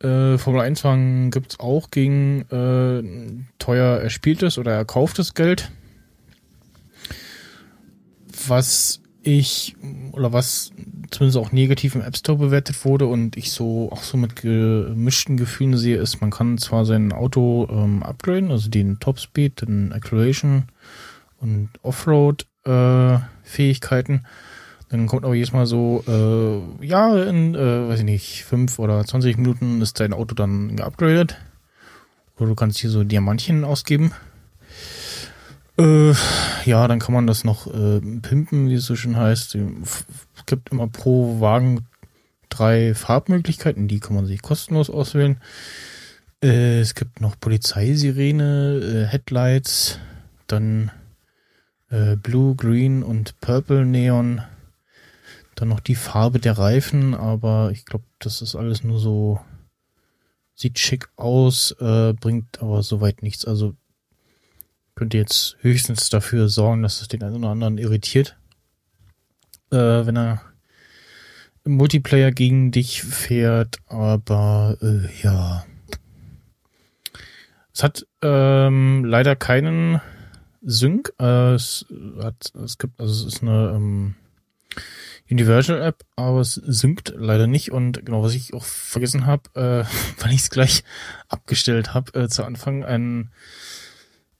[0.00, 3.02] Äh, Formel 1 Wagen gibt's auch gegen äh,
[3.58, 5.70] teuer erspieltes oder erkauftes Geld.
[8.46, 9.76] Was ich
[10.12, 10.70] oder was
[11.10, 15.36] zumindest auch negativ im App Store bewertet wurde und ich so auch so mit gemischten
[15.36, 20.64] Gefühlen sehe, ist, man kann zwar sein Auto ähm, upgraden, also den Topspeed, den Acceleration
[21.40, 24.24] und Offroad äh, Fähigkeiten.
[24.90, 29.04] Dann kommt aber jedes Mal so, äh, ja, in, äh, weiß ich nicht, fünf oder
[29.04, 31.36] 20 Minuten ist dein Auto dann geupgradet.
[32.38, 34.12] Oder du kannst hier so Diamantchen ausgeben.
[35.78, 36.12] Äh,
[36.64, 39.56] ja, dann kann man das noch äh, pimpen, wie es so schön heißt.
[39.56, 41.86] Es gibt immer pro Wagen
[42.48, 45.36] drei Farbmöglichkeiten, die kann man sich kostenlos auswählen.
[46.42, 49.98] Äh, es gibt noch Polizeisirene, äh, Headlights,
[50.46, 50.90] dann
[51.90, 54.42] äh, Blue, Green und Purple Neon.
[55.58, 59.40] Dann noch die Farbe der Reifen, aber ich glaube, das ist alles nur so,
[60.54, 63.44] sieht schick aus, äh, bringt aber soweit nichts.
[63.44, 63.74] Also
[64.94, 68.36] könnte jetzt höchstens dafür sorgen, dass es den einen oder anderen irritiert,
[69.72, 70.42] äh, wenn er
[71.64, 75.66] im Multiplayer gegen dich fährt, aber äh, ja.
[77.74, 80.00] Es hat ähm, leider keinen
[80.62, 81.12] Sync.
[81.18, 81.84] Äh, es
[82.22, 84.14] hat, es gibt, also es ist eine ähm,
[85.30, 87.70] Universal App, aber es synkt leider nicht.
[87.72, 89.84] Und genau, was ich auch vergessen habe, äh,
[90.22, 90.84] weil ich es gleich
[91.28, 93.30] abgestellt habe, äh, zu Anfang ein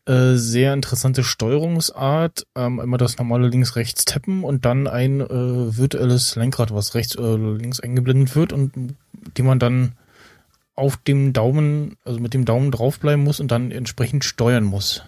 [0.06, 2.46] äh, sehr interessante Steuerungsart.
[2.56, 7.36] Ähm, immer das normale links-rechts tappen und dann ein äh, virtuelles Lenkrad, was rechts oder
[7.36, 8.96] links eingeblendet wird und
[9.36, 9.92] die man dann
[10.74, 15.02] auf dem Daumen, also mit dem Daumen draufbleiben muss und dann entsprechend steuern muss.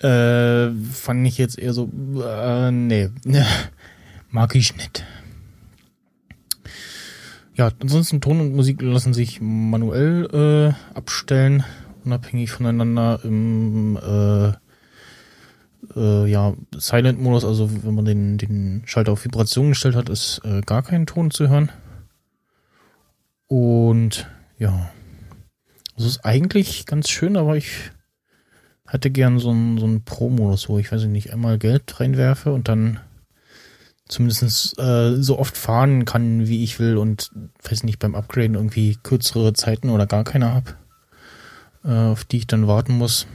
[0.00, 1.90] Äh, fand ich jetzt eher so,
[2.22, 3.08] äh, nee,
[4.30, 5.04] mag ich nicht.
[7.54, 11.64] Ja, ansonsten Ton und Musik lassen sich manuell äh, abstellen
[12.06, 14.52] unabhängig voneinander im äh,
[15.94, 20.62] äh, ja, Silent-Modus, also wenn man den, den Schalter auf Vibration gestellt hat, ist äh,
[20.62, 21.70] gar kein Ton zu hören.
[23.48, 24.90] Und ja,
[25.96, 27.90] das ist eigentlich ganz schön, aber ich
[28.86, 32.68] hätte gern so einen, so einen Pro-Modus, wo ich weiß nicht, einmal Geld reinwerfe und
[32.68, 33.00] dann
[34.08, 37.30] zumindest äh, so oft fahren kann, wie ich will und
[37.68, 40.74] weiß nicht, beim Upgraden irgendwie kürzere Zeiten oder gar keine habe
[41.86, 43.26] äh, auf die ich dann warten muss.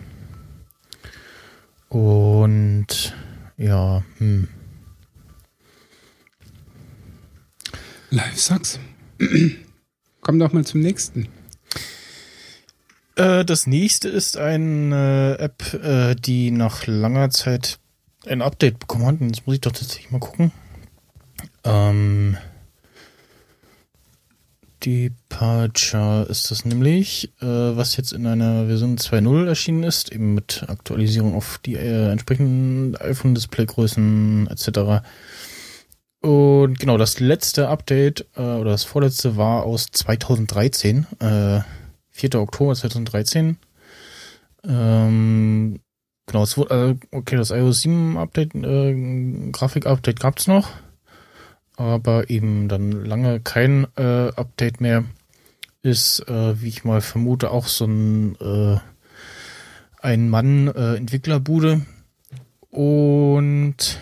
[1.89, 3.15] Und
[3.57, 4.47] ja, hm.
[8.09, 8.79] Live Sucks.
[10.21, 11.27] Komm doch mal zum nächsten.
[13.15, 17.79] Äh, das nächste ist eine App, äh, die nach langer Zeit
[18.25, 19.21] ein Update bekommen hat.
[19.21, 20.51] Jetzt muss ich doch tatsächlich mal gucken.
[21.63, 22.37] Ähm,
[24.85, 30.65] Departure ist das nämlich, äh, was jetzt in einer Version 2.0 erschienen ist, eben mit
[30.67, 35.05] Aktualisierung auf die äh, entsprechenden iPhone-Displaygrößen etc.
[36.21, 41.61] Und genau, das letzte Update äh, oder das vorletzte war aus 2013, äh,
[42.09, 42.35] 4.
[42.35, 43.57] Oktober 2013.
[44.63, 45.79] Ähm,
[46.31, 50.69] genau, es wurde, äh, okay, das iOS 7 Update, äh, Grafik-Update gab's noch,
[51.75, 55.03] aber eben dann lange kein äh, Update mehr.
[55.83, 58.77] Ist, äh, wie ich mal vermute, auch so ein äh,
[59.99, 61.81] ein Mann äh, Entwicklerbude
[62.69, 63.99] und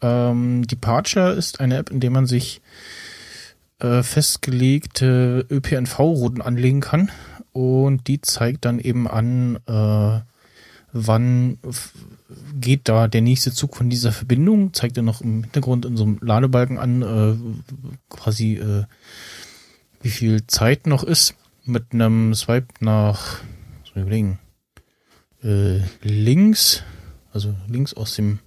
[0.00, 2.60] ähm, Departure ist eine App, in der man sich
[3.78, 7.10] festgelegte ÖPNV-Routen anlegen kann
[7.52, 10.20] und die zeigt dann eben an, äh,
[10.96, 11.58] wann
[12.58, 16.04] geht da der nächste Zug von dieser Verbindung, zeigt er noch im Hintergrund in so
[16.04, 17.36] einem Ladebalken an, äh,
[18.08, 18.84] quasi äh,
[20.00, 23.40] wie viel Zeit noch ist mit einem Swipe nach,
[23.84, 24.38] so überlegen,
[25.42, 26.82] äh, links,
[27.32, 28.38] also links aus dem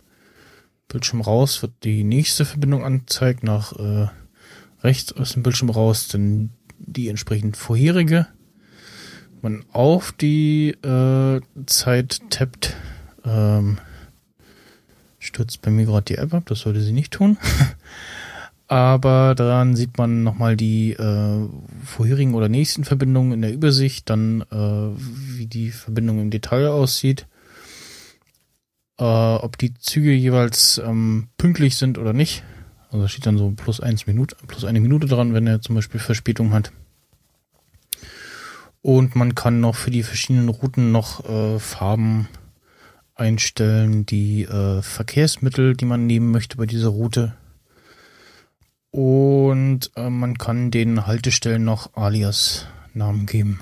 [0.87, 4.07] Bildschirm raus wird die nächste Verbindung angezeigt, nach äh,
[4.81, 8.27] rechts aus dem Bildschirm raus dann die entsprechend vorherige.
[9.41, 12.75] Man auf die äh, Zeit tappt,
[13.25, 13.77] ähm,
[15.19, 17.37] stürzt bei mir gerade die App ab, das sollte sie nicht tun.
[18.67, 21.47] Aber daran sieht man nochmal die äh,
[21.83, 27.25] vorherigen oder nächsten Verbindungen in der Übersicht, dann äh, wie die Verbindung im Detail aussieht,
[28.99, 32.43] äh, ob die Züge jeweils ähm, pünktlich sind oder nicht.
[32.91, 35.73] Also da steht dann so plus eins Minute, plus eine Minute dran, wenn er zum
[35.73, 36.71] Beispiel Verspätung hat.
[38.81, 42.29] Und man kann noch für die verschiedenen Routen noch äh, Farben
[43.15, 47.35] einstellen, die äh, Verkehrsmittel, die man nehmen möchte bei dieser Route
[48.91, 53.61] und äh, man kann den Haltestellen noch Alias-Namen geben.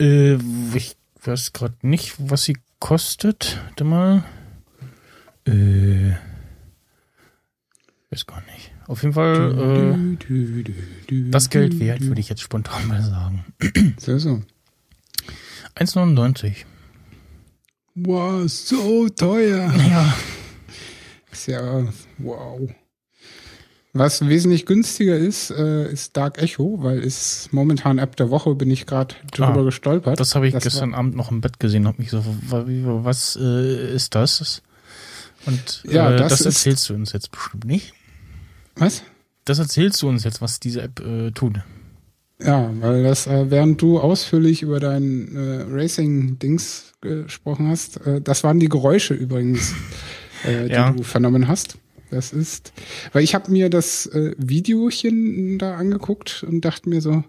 [0.00, 0.36] Äh,
[0.74, 3.60] ich weiß gerade nicht, was sie kostet.
[3.66, 4.24] Warte mal.
[5.46, 6.14] Äh,
[8.10, 8.72] weiß gar nicht.
[8.86, 13.44] Auf jeden Fall äh, das Geld wert, würde ich jetzt spontan mal sagen.
[13.98, 14.42] So, so.
[15.76, 16.64] 1,99.
[17.96, 19.72] Wow, so teuer.
[19.88, 20.14] Ja.
[21.32, 21.84] Ist ja,
[22.18, 22.70] wow.
[23.92, 28.70] Was wesentlich günstiger ist, äh, ist Dark Echo, weil ist momentan App der Woche, bin
[28.70, 30.20] ich gerade drüber Ah, gestolpert.
[30.20, 33.94] Das habe ich Das gestern Abend noch im Bett gesehen, habe mich so, was äh,
[33.94, 34.62] ist das?
[35.46, 37.94] Und Ja, äh, das das, erzählst du uns jetzt bestimmt nicht.
[38.76, 39.02] Was?
[39.44, 41.60] Das erzählst du uns jetzt, was diese App äh, tut.
[42.42, 48.44] Ja, weil das, äh, während du ausführlich über dein äh, Racing-Dings gesprochen hast, äh, das
[48.44, 49.72] waren die Geräusche übrigens,
[50.44, 50.90] äh, die Ja.
[50.90, 51.78] du vernommen hast.
[52.10, 52.72] Das ist,
[53.12, 57.24] weil ich habe mir das äh, Videochen da angeguckt und dachte mir so,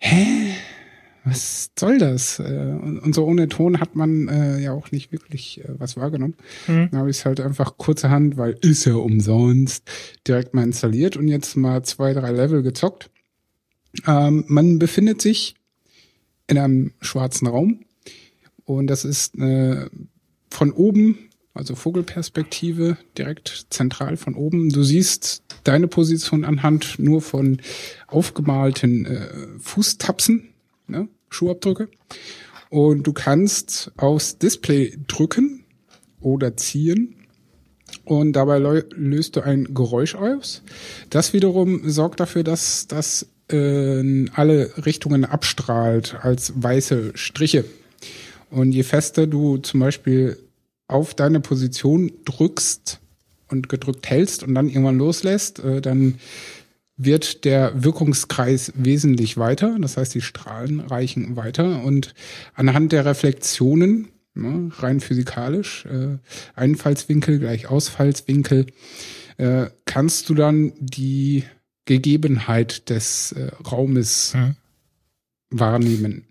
[0.00, 0.54] hä,
[1.24, 2.38] was soll das?
[2.38, 6.36] Äh, und, so ohne Ton hat man äh, ja auch nicht wirklich äh, was wahrgenommen.
[6.66, 6.88] Mhm.
[6.90, 9.90] Dann habe ich es halt einfach kurzerhand, weil ist ja umsonst,
[10.28, 13.10] direkt mal installiert und jetzt mal zwei, drei Level gezockt.
[14.06, 15.54] Ähm, man befindet sich
[16.46, 17.80] in einem schwarzen Raum
[18.64, 19.88] und das ist äh,
[20.50, 24.70] von oben, also Vogelperspektive, direkt zentral von oben.
[24.70, 27.60] Du siehst deine Position anhand nur von
[28.08, 30.50] aufgemalten äh, Fußtapsen,
[30.86, 31.08] ne?
[31.34, 31.88] Schuhabdrücke.
[32.70, 35.64] Und du kannst aufs Display drücken
[36.20, 37.14] oder ziehen
[38.04, 40.62] und dabei lö- löst du ein Geräusch aus.
[41.10, 47.64] Das wiederum sorgt dafür, dass das in alle Richtungen abstrahlt als weiße Striche.
[48.50, 50.38] Und je fester du zum Beispiel
[50.88, 53.00] auf deine Position drückst
[53.50, 56.18] und gedrückt hältst und dann irgendwann loslässt, äh, dann
[56.96, 59.76] wird der Wirkungskreis wesentlich weiter.
[59.80, 62.14] Das heißt, die Strahlen reichen weiter und
[62.54, 66.18] anhand der Reflexionen, ne, rein physikalisch, äh,
[66.54, 68.66] Einfallswinkel gleich Ausfallswinkel,
[69.38, 71.44] äh, kannst du dann die
[71.86, 74.56] Gegebenheit des äh, Raumes Mhm.
[75.50, 76.24] wahrnehmen.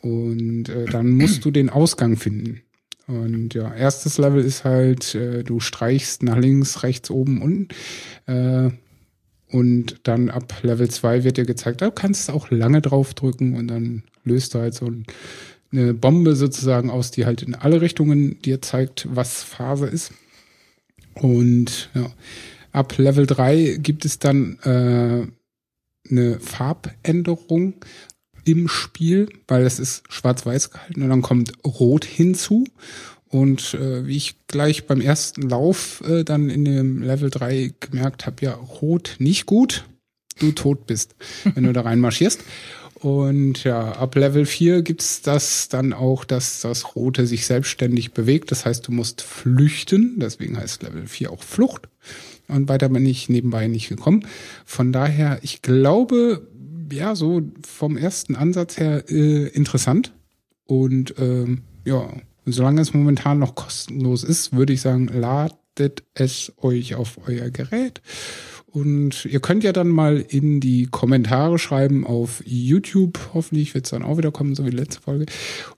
[0.00, 2.60] Und äh, dann musst du den Ausgang finden.
[3.06, 7.68] Und ja, erstes Level ist halt, äh, du streichst nach links, rechts, oben, unten.
[9.50, 13.68] Und dann ab Level 2 wird dir gezeigt, da kannst du auch lange draufdrücken und
[13.68, 15.06] dann löst du halt so ein,
[15.70, 20.12] eine Bombe sozusagen aus, die halt in alle Richtungen dir zeigt, was Phase ist.
[21.14, 22.10] Und ja,
[22.72, 25.26] ab Level 3 gibt es dann äh,
[26.10, 27.74] eine Farbänderung
[28.44, 32.64] im Spiel, weil es ist schwarz-weiß gehalten und dann kommt Rot hinzu.
[33.34, 38.26] Und äh, wie ich gleich beim ersten Lauf äh, dann in dem Level 3 gemerkt
[38.26, 39.86] habe, ja, Rot nicht gut,
[40.38, 41.16] du tot bist,
[41.56, 42.44] wenn du da reinmarschierst.
[43.00, 48.52] Und ja, ab Level 4 gibt's das dann auch, dass das Rote sich selbstständig bewegt.
[48.52, 50.20] Das heißt, du musst flüchten.
[50.20, 51.88] Deswegen heißt Level 4 auch Flucht.
[52.46, 54.28] Und weiter bin ich nebenbei nicht gekommen.
[54.64, 56.46] Von daher, ich glaube,
[56.92, 60.12] ja, so vom ersten Ansatz her äh, interessant.
[60.66, 62.12] Und ähm, ja,
[62.52, 68.00] solange es momentan noch kostenlos ist, würde ich sagen, ladet es euch auf euer Gerät.
[68.74, 73.30] Und ihr könnt ja dann mal in die Kommentare schreiben auf YouTube.
[73.32, 75.26] Hoffentlich wird es dann auch wieder kommen, so wie die letzte Folge.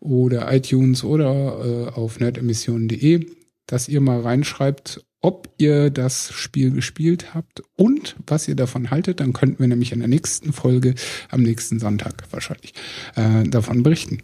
[0.00, 3.26] Oder iTunes oder äh, auf nerdemissionen.de,
[3.66, 9.20] dass ihr mal reinschreibt, ob ihr das Spiel gespielt habt und was ihr davon haltet.
[9.20, 10.94] Dann könnten wir nämlich in der nächsten Folge,
[11.28, 12.72] am nächsten Sonntag wahrscheinlich,
[13.14, 14.22] äh, davon berichten.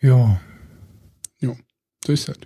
[0.00, 0.40] Ja.
[1.40, 1.56] Ja,
[2.04, 2.36] so ist das.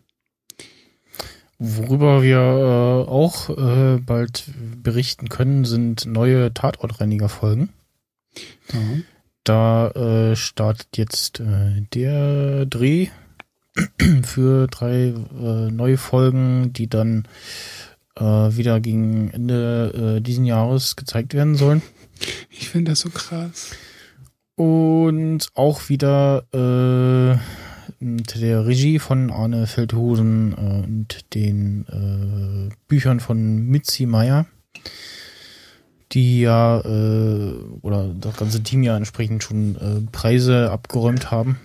[1.59, 4.51] Worüber wir äh, auch äh, bald
[4.83, 7.69] berichten können, sind neue Tatortreiniger-Folgen.
[8.73, 8.81] Ja.
[9.45, 13.09] Da äh, startet jetzt äh, der Dreh
[14.23, 17.29] für drei äh, neue Folgen, die dann
[18.17, 21.83] äh, wieder gegen Ende diesen Jahres gezeigt werden sollen.
[22.51, 23.73] Ich finde das so krass.
[24.55, 27.39] Und auch wieder äh,
[28.01, 34.47] unter der Regie von Arne Feldhusen äh, und den äh, Büchern von Mitzi Meyer,
[36.13, 41.59] die ja, äh, oder das ganze Team ja entsprechend schon äh, Preise abgeräumt haben.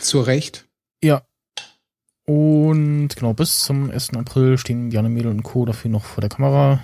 [0.00, 0.66] Zu Recht.
[1.02, 1.22] Ja.
[2.26, 4.14] Und genau, bis zum 1.
[4.16, 5.64] April stehen Janne Mädel und Co.
[5.64, 6.80] dafür noch vor der Kamera.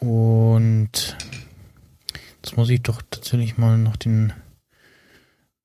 [0.00, 1.16] Und
[2.42, 4.32] jetzt muss ich doch tatsächlich mal nach den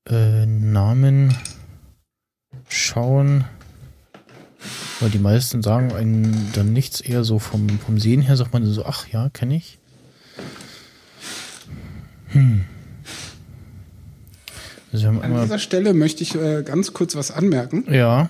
[0.08, 1.36] äh, Namen
[2.70, 3.46] schauen.
[5.00, 8.66] Weil die meisten sagen einen dann nichts eher so vom, vom Sehen her, sagt man
[8.66, 9.80] so, ach ja, kenne ich.
[12.30, 12.64] Hm.
[14.92, 17.86] Also An dieser Stelle möchte ich äh, ganz kurz was anmerken.
[17.94, 18.30] ja,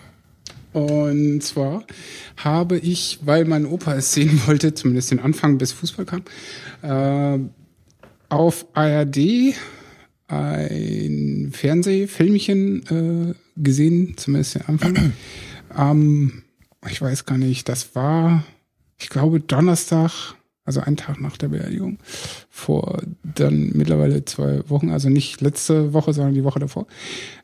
[0.74, 1.84] Und zwar
[2.38, 6.24] habe ich, weil mein Opa es sehen wollte, zumindest den Anfang bis Fußball kam,
[6.82, 7.40] äh,
[8.30, 9.56] auf ARD
[10.28, 15.14] ein Fernsehfilmchen äh, gesehen, zumindest den Anfang.
[15.78, 16.44] ähm,
[16.90, 18.44] ich weiß gar nicht, das war,
[18.98, 21.98] ich glaube, Donnerstag, also einen Tag nach der Beerdigung,
[22.50, 26.88] vor dann mittlerweile zwei Wochen, also nicht letzte Woche, sondern die Woche davor.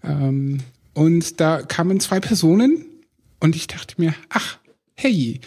[0.04, 0.60] Ähm,
[0.94, 2.86] und da kamen zwei Personen
[3.40, 4.60] und ich dachte mir, ach,
[4.94, 5.40] hey,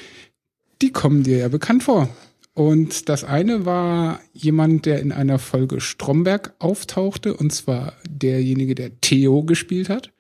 [0.82, 2.08] die kommen dir ja bekannt vor.
[2.56, 8.98] Und das eine war jemand, der in einer Folge Stromberg auftauchte, und zwar derjenige, der
[9.02, 10.10] Theo gespielt hat.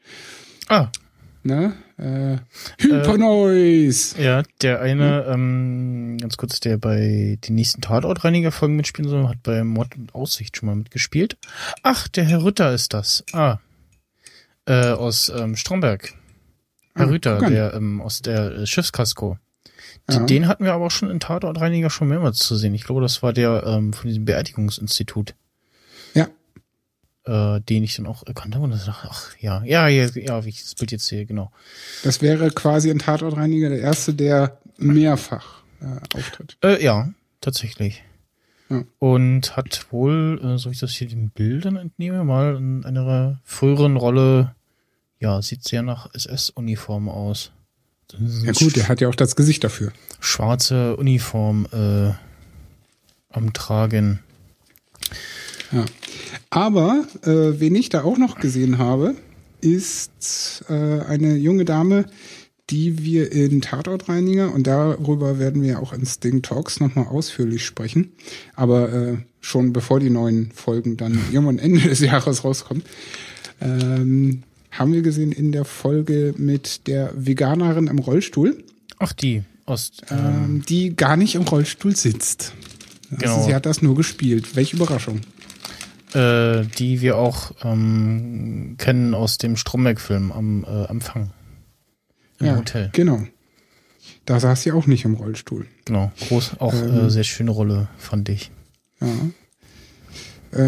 [0.68, 0.88] ah,
[1.42, 1.72] Ne?
[1.96, 2.38] Äh,
[2.82, 4.20] Hypernoise.
[4.20, 9.64] Ja, der eine, ähm, ganz kurz, der bei den nächsten Tatortreiniger-Folgen mitspielen soll, hat bei
[9.64, 11.38] Mord und Aussicht schon mal mitgespielt.
[11.82, 13.24] Ach, der Herr Rütter ist das.
[13.32, 13.60] Ah.
[14.66, 16.12] Äh, aus ähm, Stromberg.
[16.96, 17.50] Herr Ah, Rütter, an.
[17.50, 19.38] der ähm, aus der äh, Schiffskasko.
[20.08, 20.20] Ja.
[20.20, 22.74] Den hatten wir aber auch schon in Tatortreiniger schon mehrmals zu sehen.
[22.74, 25.34] Ich glaube, das war der ähm, von diesem Beerdigungsinstitut.
[26.14, 26.28] Ja.
[27.24, 30.44] Äh, den ich dann auch erkannt habe und das dachte, ach ja, ja, ja, ja,
[30.44, 31.50] wie ich das Bild jetzt sehe, genau.
[32.04, 36.56] Das wäre quasi ein Tatortreiniger, der erste, der mehrfach äh, auftritt.
[36.62, 37.08] Äh, ja,
[37.40, 38.04] tatsächlich.
[38.68, 38.84] Ja.
[39.00, 43.40] Und hat wohl, äh, so wie ich das hier den Bildern entnehme, mal in einer
[43.44, 44.54] früheren Rolle,
[45.18, 47.50] ja, sieht sehr nach SS-Uniform aus.
[48.12, 49.92] Ja gut, der hat ja auch das Gesicht dafür.
[50.20, 52.12] Schwarze Uniform äh,
[53.30, 54.20] am Tragen.
[55.72, 55.84] Ja.
[56.50, 59.14] Aber äh, wen ich da auch noch gesehen habe,
[59.60, 62.06] ist äh, eine junge Dame,
[62.70, 68.12] die wir in Tatortreiniger und darüber werden wir auch in Sting Talks nochmal ausführlich sprechen.
[68.54, 72.82] Aber äh, schon bevor die neuen Folgen dann irgendwann Ende des Jahres rauskommen,
[73.60, 74.42] ähm,
[74.78, 78.62] haben wir gesehen in der Folge mit der Veganerin im Rollstuhl,
[78.98, 79.92] Ach, die aus.
[80.10, 82.52] Ähm, ähm, die gar nicht im Rollstuhl sitzt.
[83.10, 83.44] Also Genau.
[83.46, 84.56] sie hat das nur gespielt.
[84.56, 85.20] Welche Überraschung.
[86.14, 91.30] äh, die wir auch ähm, kennen aus dem Stromberg-Film am äh, Empfang.
[92.38, 92.90] Im ja, Hotel.
[92.92, 93.22] Genau.
[94.24, 95.66] Da saß sie auch nicht im Rollstuhl.
[95.84, 96.12] Genau.
[96.28, 97.06] Groß, auch Ähm.
[97.06, 98.50] äh, sehr schöne Rolle, fand ich.
[99.00, 99.08] Ja.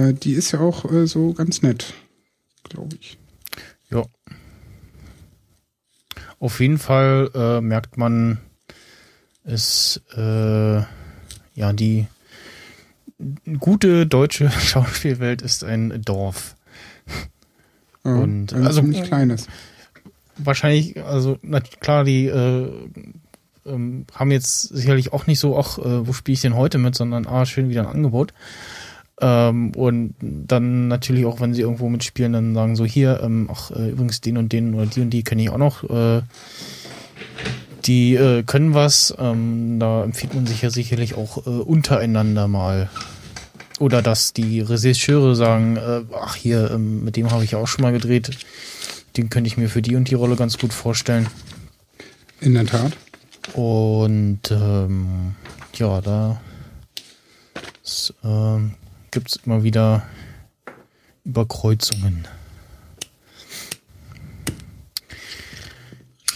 [0.08, 1.94] Äh, die ist ja auch äh, so ganz nett,
[2.64, 3.16] glaube ich.
[3.90, 4.04] Ja.
[6.40, 8.38] Auf jeden Fall äh, merkt man,
[9.44, 10.76] es äh,
[11.54, 12.06] ja die
[13.58, 16.54] gute deutsche Schauspielwelt ist ein Dorf.
[18.04, 19.46] Ja, Und, ein also- ziemlich kleines.
[20.40, 22.70] Wahrscheinlich, also na klar, die äh,
[23.66, 26.94] ähm, haben jetzt sicherlich auch nicht so, ach, äh, wo spiele ich denn heute mit,
[26.94, 28.32] sondern ah, schön wieder ein Angebot.
[29.20, 33.70] Ähm, und dann natürlich auch, wenn sie irgendwo mitspielen, dann sagen so hier, ähm, ach,
[33.70, 35.84] äh, übrigens den und den oder die und die kenne ich auch noch.
[35.84, 36.22] Äh,
[37.84, 39.14] die äh, können was.
[39.18, 42.90] Ähm, da empfiehlt man sich ja sicherlich auch äh, untereinander mal.
[43.78, 47.82] Oder dass die Regisseure sagen, äh, ach hier, ähm, mit dem habe ich auch schon
[47.82, 48.30] mal gedreht.
[49.16, 51.28] Den könnte ich mir für die und die Rolle ganz gut vorstellen.
[52.40, 52.92] In der Tat.
[53.54, 55.34] Und ähm,
[55.74, 56.40] ja, da
[58.22, 58.74] ähm,
[59.10, 60.02] gibt es immer wieder
[61.24, 62.26] Überkreuzungen.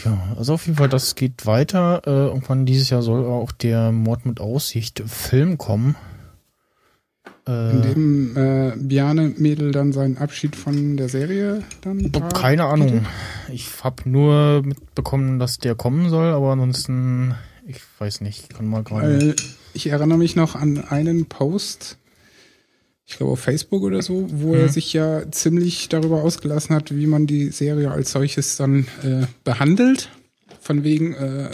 [0.04, 2.02] Ja, also auf jeden Fall, das geht weiter.
[2.06, 5.94] Äh, irgendwann dieses Jahr soll auch der Mord mit Aussicht Film kommen.
[7.46, 12.10] Äh, In dem äh, Biane Mädel dann seinen Abschied von der Serie dann.
[12.32, 13.06] Keine Ahnung.
[13.52, 17.34] Ich habe nur mitbekommen, dass der kommen soll, aber ansonsten,
[17.66, 19.34] ich weiß nicht, ich kann mal gerade.
[19.74, 21.96] Ich erinnere mich noch an einen Post,
[23.06, 24.60] ich glaube auf Facebook oder so, wo mhm.
[24.60, 29.26] er sich ja ziemlich darüber ausgelassen hat, wie man die Serie als solches dann äh,
[29.44, 30.08] behandelt.
[30.60, 31.50] Von wegen äh,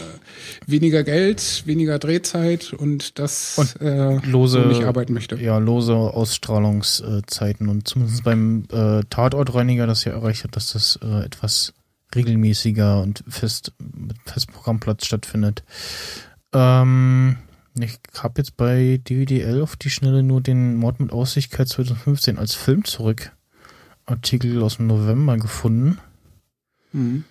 [0.67, 5.35] weniger Geld, weniger Drehzeit und das und äh, lose, so nicht arbeiten möchte.
[5.37, 11.25] Ja, lose Ausstrahlungszeiten und zumindest beim äh, Tatortreiniger das ja erreicht hat, dass das äh,
[11.25, 11.73] etwas
[12.15, 15.63] regelmäßiger und fest mit Festprogrammplatz stattfindet.
[16.53, 17.37] Ähm,
[17.81, 22.55] ich habe jetzt bei DVDL auf die Schnelle nur den Mord mit Aussichtkeit 2015 als
[22.55, 23.31] Film zurück
[24.05, 25.99] Artikel aus dem November gefunden.
[26.91, 27.23] Mhm.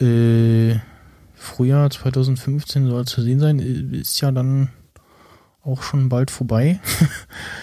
[0.00, 0.80] Äh,
[1.34, 4.70] Frühjahr 2015 soll zu sehen sein, ist ja dann
[5.62, 6.80] auch schon bald vorbei.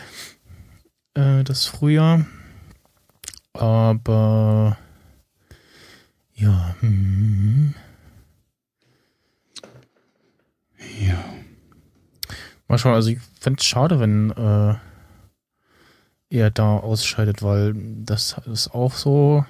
[1.14, 2.26] äh, das Frühjahr.
[3.54, 4.78] Aber
[6.36, 6.76] ja.
[6.80, 7.76] Hm.
[11.00, 11.24] Ja.
[12.74, 14.74] Mal schauen, also ich fände es schade, wenn äh,
[16.36, 19.46] er da ausscheidet, weil das ist auch so.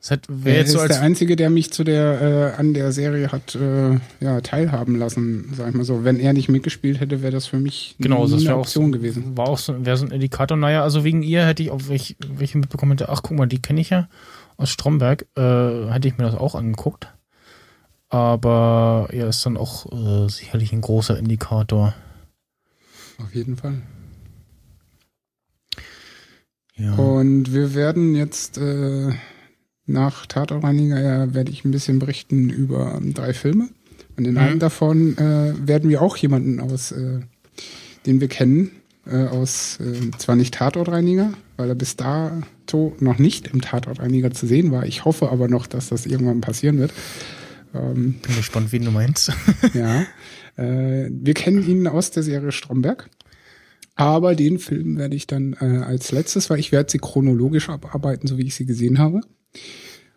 [0.00, 3.56] Das wäre jetzt so der Einzige, der mich zu der äh, an der Serie hat
[3.56, 6.04] äh, ja, teilhaben lassen, sag ich mal so.
[6.04, 9.36] Wenn er nicht mitgespielt hätte, wäre das für mich genau, das eine Option so, gewesen.
[9.36, 10.56] War auch so, wäre so ein Indikator.
[10.56, 13.60] Naja, also wegen ihr hätte ich auch welche, welche mitbekommen hätte, ach guck mal, die
[13.60, 14.06] kenne ich ja
[14.58, 17.08] aus Stromberg, äh, hätte ich mir das auch angeguckt.
[18.08, 21.94] Aber er ist dann auch äh, sicherlich ein großer Indikator.
[23.18, 23.82] Auf jeden Fall.
[26.76, 26.94] Ja.
[26.94, 29.12] Und wir werden jetzt äh,
[29.86, 33.68] nach Tatortreiniger ja, werde ich ein bisschen berichten über drei Filme.
[34.16, 34.38] Und in mhm.
[34.38, 37.20] einem davon äh, werden wir auch jemanden aus, äh,
[38.04, 38.70] den wir kennen,
[39.06, 44.46] äh, aus äh, zwar nicht Tatortreiniger, weil er bis dato noch nicht im Tatortreiniger zu
[44.46, 44.84] sehen war.
[44.86, 46.92] Ich hoffe aber noch, dass das irgendwann passieren wird.
[47.76, 49.32] Ähm, Bin gespannt, wen du meinst.
[49.74, 50.02] ja.
[50.56, 53.10] Äh, wir kennen ihn aus der Serie Stromberg.
[53.94, 58.28] Aber den Film werde ich dann äh, als letztes, weil ich werde sie chronologisch abarbeiten,
[58.28, 59.22] so wie ich sie gesehen habe.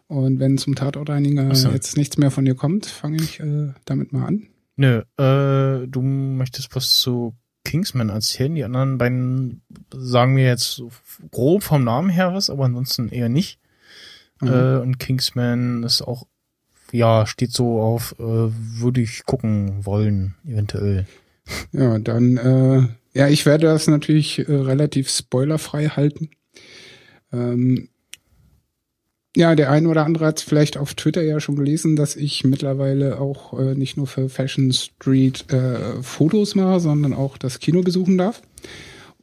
[0.07, 1.69] Und wenn zum Tatortreiniger so.
[1.69, 4.47] jetzt nichts mehr von dir kommt, fange ich äh, damit mal an.
[4.75, 8.55] Nö, äh, du möchtest was zu Kingsman erzählen.
[8.55, 9.61] Die anderen beiden
[9.93, 10.81] sagen mir jetzt
[11.31, 13.59] grob vom Namen her was, aber ansonsten eher nicht.
[14.41, 14.47] Mhm.
[14.47, 16.27] Äh, und Kingsman ist auch
[16.91, 21.05] ja, steht so auf, äh, würde ich gucken wollen, eventuell.
[21.71, 22.87] Ja, dann, äh,
[23.17, 26.29] ja, ich werde das natürlich äh, relativ spoilerfrei halten.
[27.31, 27.89] Ähm,
[29.35, 33.19] ja, der eine oder andere hat vielleicht auf Twitter ja schon gelesen, dass ich mittlerweile
[33.19, 38.17] auch äh, nicht nur für Fashion Street äh, Fotos mache, sondern auch das Kino besuchen
[38.17, 38.41] darf.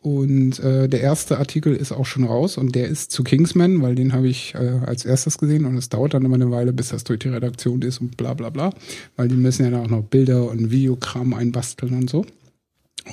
[0.01, 3.97] Und äh, der erste Artikel ist auch schon raus und der ist zu Kingsman, weil
[3.97, 6.90] den habe ich äh, als erstes gesehen und es dauert dann immer eine Weile, bis
[6.90, 8.70] das durch die Redaktion ist und bla bla bla,
[9.16, 12.24] weil die müssen ja dann auch noch Bilder und Videokram einbasteln und so.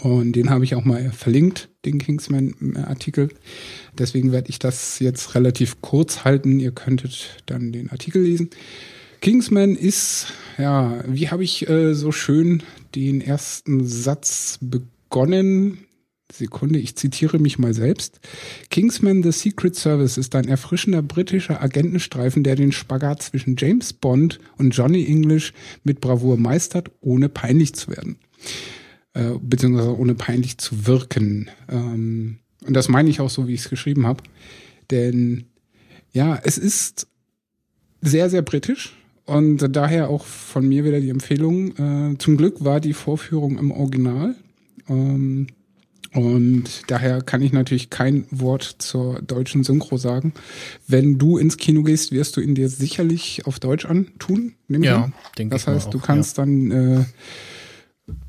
[0.02, 3.30] Und den habe ich auch mal verlinkt, den Kingsman-Artikel.
[3.98, 6.60] Deswegen werde ich das jetzt relativ kurz halten.
[6.60, 8.50] Ihr könntet dann den Artikel lesen.
[9.22, 10.28] Kingsman ist,
[10.58, 12.64] ja, wie habe ich äh, so schön
[12.96, 15.78] den ersten Satz begonnen?
[16.34, 18.20] Sekunde, ich zitiere mich mal selbst.
[18.70, 24.40] Kingsman The Secret Service ist ein erfrischender britischer Agentenstreifen, der den Spagat zwischen James Bond
[24.58, 25.54] und Johnny English
[25.84, 28.18] mit Bravour meistert, ohne peinlich zu werden.
[29.14, 31.50] Äh, beziehungsweise ohne peinlich zu wirken.
[31.70, 34.24] Ähm, und das meine ich auch so, wie ich es geschrieben habe.
[34.90, 35.46] Denn
[36.14, 37.08] ja, es ist
[38.02, 38.98] sehr, sehr britisch.
[39.26, 41.78] Und daher auch von mir wieder die Empfehlung.
[41.78, 44.36] Äh, zum Glück war die Vorführung im Original.
[44.90, 45.48] Ähm,
[46.14, 50.34] Und daher kann ich natürlich kein Wort zur deutschen Synchro sagen.
[50.88, 54.54] Wenn du ins Kino gehst, wirst du ihn dir sicherlich auf Deutsch antun.
[54.68, 57.06] Ja, denke ich Das heißt, mal du auch, kannst dann äh,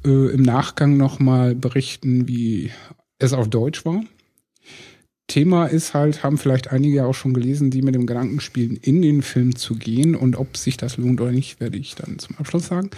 [0.04, 2.70] äh, im Nachgang nochmal berichten, wie
[3.18, 4.02] es auf Deutsch war.
[5.26, 9.00] Thema ist halt, haben vielleicht einige auch schon gelesen, die mit dem Gedanken spielen, in
[9.00, 12.36] den Film zu gehen und ob sich das lohnt oder nicht, werde ich dann zum
[12.36, 12.90] Abschluss sagen.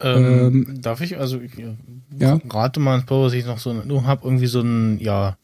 [0.00, 1.40] Ähm, darf ich, also
[2.18, 2.38] Ja.
[2.50, 5.36] rate mal ins was ich noch so, du hab irgendwie so ein, ja,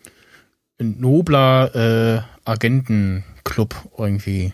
[0.79, 4.53] ein nobler äh, Agentenclub irgendwie.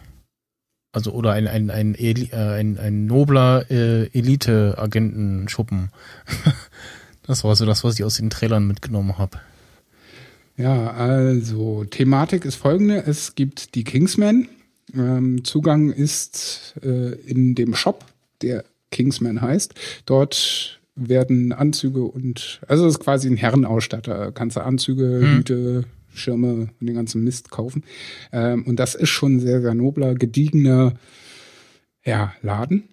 [0.92, 5.90] Also oder ein, ein, ein, Eli, äh, ein, ein nobler äh, Elite-Agentenschuppen.
[7.22, 9.38] das war so das, was ich aus den Trailern mitgenommen habe.
[10.56, 13.04] Ja, also Thematik ist folgende.
[13.06, 14.48] Es gibt die Kingsmen.
[14.94, 18.04] Ähm, Zugang ist äh, in dem Shop,
[18.42, 19.74] der Kingsman heißt.
[20.06, 24.32] Dort werden Anzüge und, also es ist quasi ein Herrenausstatter.
[24.32, 25.36] Kannst du Anzüge, Hm.
[25.36, 27.84] Hüte, Schirme und den ganzen Mist kaufen.
[28.32, 30.94] Ähm, und das ist schon ein sehr, sehr nobler, gediegener
[32.04, 32.88] ja, Laden.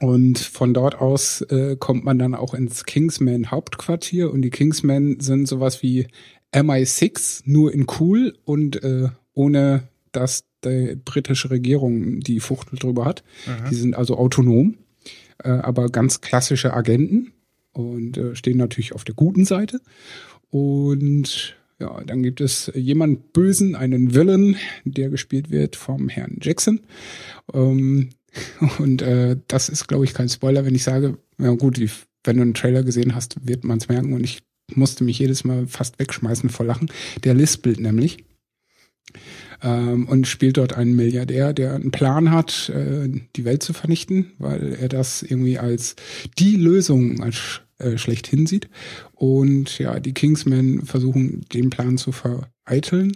[0.00, 5.18] Und von dort aus äh, kommt man dann auch ins Kingsman Hauptquartier und die Kingsmen
[5.18, 6.06] sind sowas wie
[6.52, 13.22] MI6, nur in cool und äh, ohne dass die britische Regierung die Fuchtel drüber hat.
[13.70, 14.76] Die sind also autonom,
[15.42, 17.32] äh, aber ganz klassische Agenten
[17.72, 19.80] und äh, stehen natürlich auf der guten Seite.
[20.50, 26.80] Und ja, dann gibt es jemand Bösen, einen Villain, der gespielt wird vom Herrn Jackson.
[27.52, 28.10] Ähm,
[28.78, 31.90] und äh, das ist, glaube ich, kein Spoiler, wenn ich sage, ja gut, die,
[32.24, 34.42] wenn du einen Trailer gesehen hast, wird man es merken und ich
[34.74, 36.90] musste mich jedes Mal fast wegschmeißen vor Lachen.
[37.24, 38.24] Der lispelt nämlich
[39.62, 44.32] ähm, und spielt dort einen Milliardär, der einen Plan hat, äh, die Welt zu vernichten,
[44.38, 45.96] weil er das irgendwie als
[46.38, 48.68] die Lösung als äh, schlechthin sieht.
[49.12, 53.12] Und ja, die Kingsmen versuchen, den Plan zu vereiteln.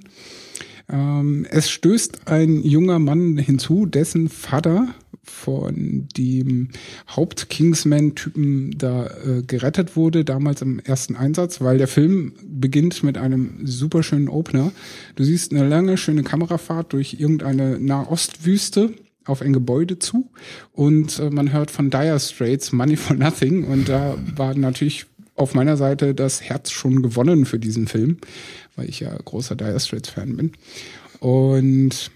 [0.89, 4.95] Ähm, es stößt ein junger Mann hinzu, dessen Vater
[5.25, 6.71] von dem
[7.15, 13.61] Haupt-Kingsman-Typen da äh, gerettet wurde, damals im ersten Einsatz, weil der Film beginnt mit einem
[13.65, 14.73] super schönen Opener.
[15.15, 18.95] Du siehst eine lange, schöne Kamerafahrt durch irgendeine Nahostwüste
[19.25, 20.31] auf ein Gebäude zu
[20.73, 25.07] und äh, man hört von Dire Straits Money for Nothing und da war natürlich
[25.37, 28.19] auf meiner Seite das Herz schon gewonnen für diesen Film,
[28.77, 30.53] weil ich ja großer Dire Straits Fan bin.
[31.21, 32.11] Und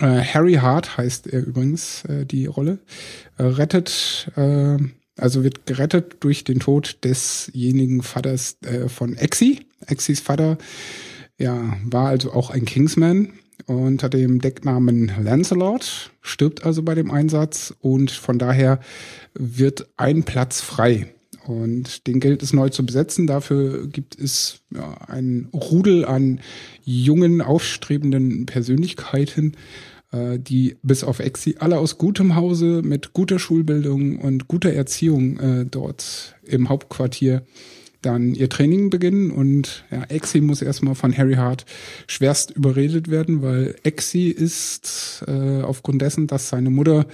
[0.00, 2.78] äh, Harry Hart heißt er übrigens, äh, die Rolle,
[3.38, 4.76] äh, rettet, äh,
[5.16, 9.66] also wird gerettet durch den Tod desjenigen Vaters äh, von Exi.
[9.86, 10.58] Exis Vater,
[11.38, 13.32] ja, war also auch ein Kingsman
[13.66, 18.80] unter dem Decknamen Lancelot, stirbt also bei dem Einsatz und von daher
[19.34, 21.12] wird ein Platz frei.
[21.46, 23.26] Und den gilt es neu zu besetzen.
[23.26, 26.40] Dafür gibt es ja, ein Rudel an
[26.84, 29.52] jungen, aufstrebenden Persönlichkeiten,
[30.12, 35.38] äh, die bis auf Exi alle aus gutem Hause mit guter Schulbildung und guter Erziehung
[35.38, 37.42] äh, dort im Hauptquartier
[38.02, 41.66] dann ihr Training beginnen und ja, Exi muss erstmal von Harry Hart
[42.06, 47.06] schwerst überredet werden, weil Exi ist äh, aufgrund dessen, dass seine Mutter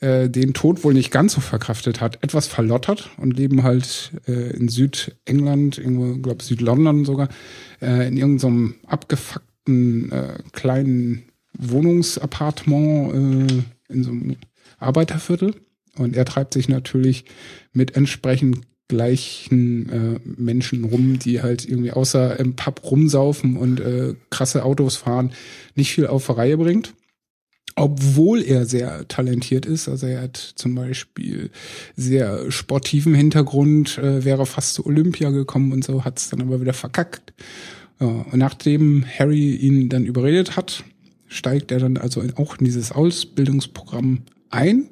[0.00, 4.50] äh, den Tod wohl nicht ganz so verkraftet hat, etwas verlottert und leben halt äh,
[4.56, 7.28] in Südengland, irgendwo, glaube Südlondon sogar,
[7.80, 11.22] äh, in irgendeinem abgefuckten äh, kleinen
[11.58, 14.36] Wohnungsappartement äh, in so einem
[14.78, 15.54] Arbeiterviertel.
[15.96, 17.24] Und er treibt sich natürlich
[17.72, 24.14] mit entsprechend gleichen äh, Menschen rum, die halt irgendwie außer im Pub rumsaufen und äh,
[24.30, 25.32] krasse Autos fahren,
[25.74, 26.94] nicht viel auf Reihe bringt.
[27.78, 31.50] Obwohl er sehr talentiert ist, also er hat zum Beispiel
[31.94, 36.62] sehr sportiven Hintergrund, äh, wäre fast zu Olympia gekommen und so, hat es dann aber
[36.62, 37.34] wieder verkackt.
[38.00, 40.84] Ja, und nachdem Harry ihn dann überredet hat,
[41.26, 44.88] steigt er dann also in, auch in dieses Ausbildungsprogramm ein.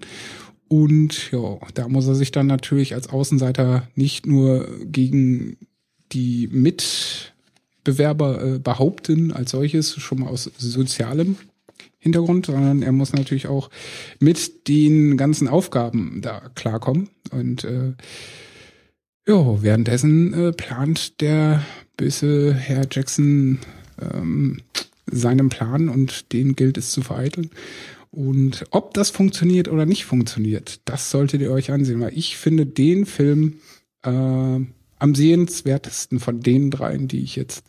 [0.68, 5.56] Und ja, da muss er sich dann natürlich als Außenseiter nicht nur gegen
[6.12, 11.36] die Mitbewerber äh, behaupten als solches, schon mal aus sozialem
[12.04, 13.70] Hintergrund, sondern er muss natürlich auch
[14.20, 17.08] mit den ganzen Aufgaben da klarkommen.
[17.30, 17.94] Und äh,
[19.26, 21.64] ja, währenddessen äh, plant der
[21.96, 23.58] böse Herr Jackson
[24.00, 24.58] ähm,
[25.10, 27.50] seinen Plan und den gilt es zu vereiteln.
[28.10, 32.66] Und ob das funktioniert oder nicht funktioniert, das solltet ihr euch ansehen, weil ich finde
[32.66, 33.54] den Film
[34.02, 37.64] äh, am sehenswertesten von den dreien, die ich jetzt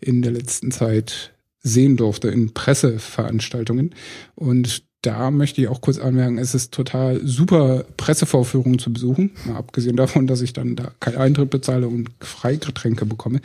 [0.00, 1.33] in der letzten Zeit
[1.64, 3.94] sehen durfte in Presseveranstaltungen.
[4.36, 9.56] Und da möchte ich auch kurz anmerken, es ist total super Pressevorführungen zu besuchen, mal
[9.56, 13.40] abgesehen davon, dass ich dann da keinen Eintritt bezahle und Freigetränke bekomme.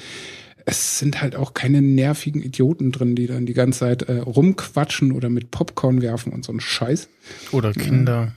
[0.65, 5.11] Es sind halt auch keine nervigen Idioten drin, die dann die ganze Zeit äh, rumquatschen
[5.11, 7.09] oder mit Popcorn werfen und so ein Scheiß.
[7.51, 8.33] Oder Kinder.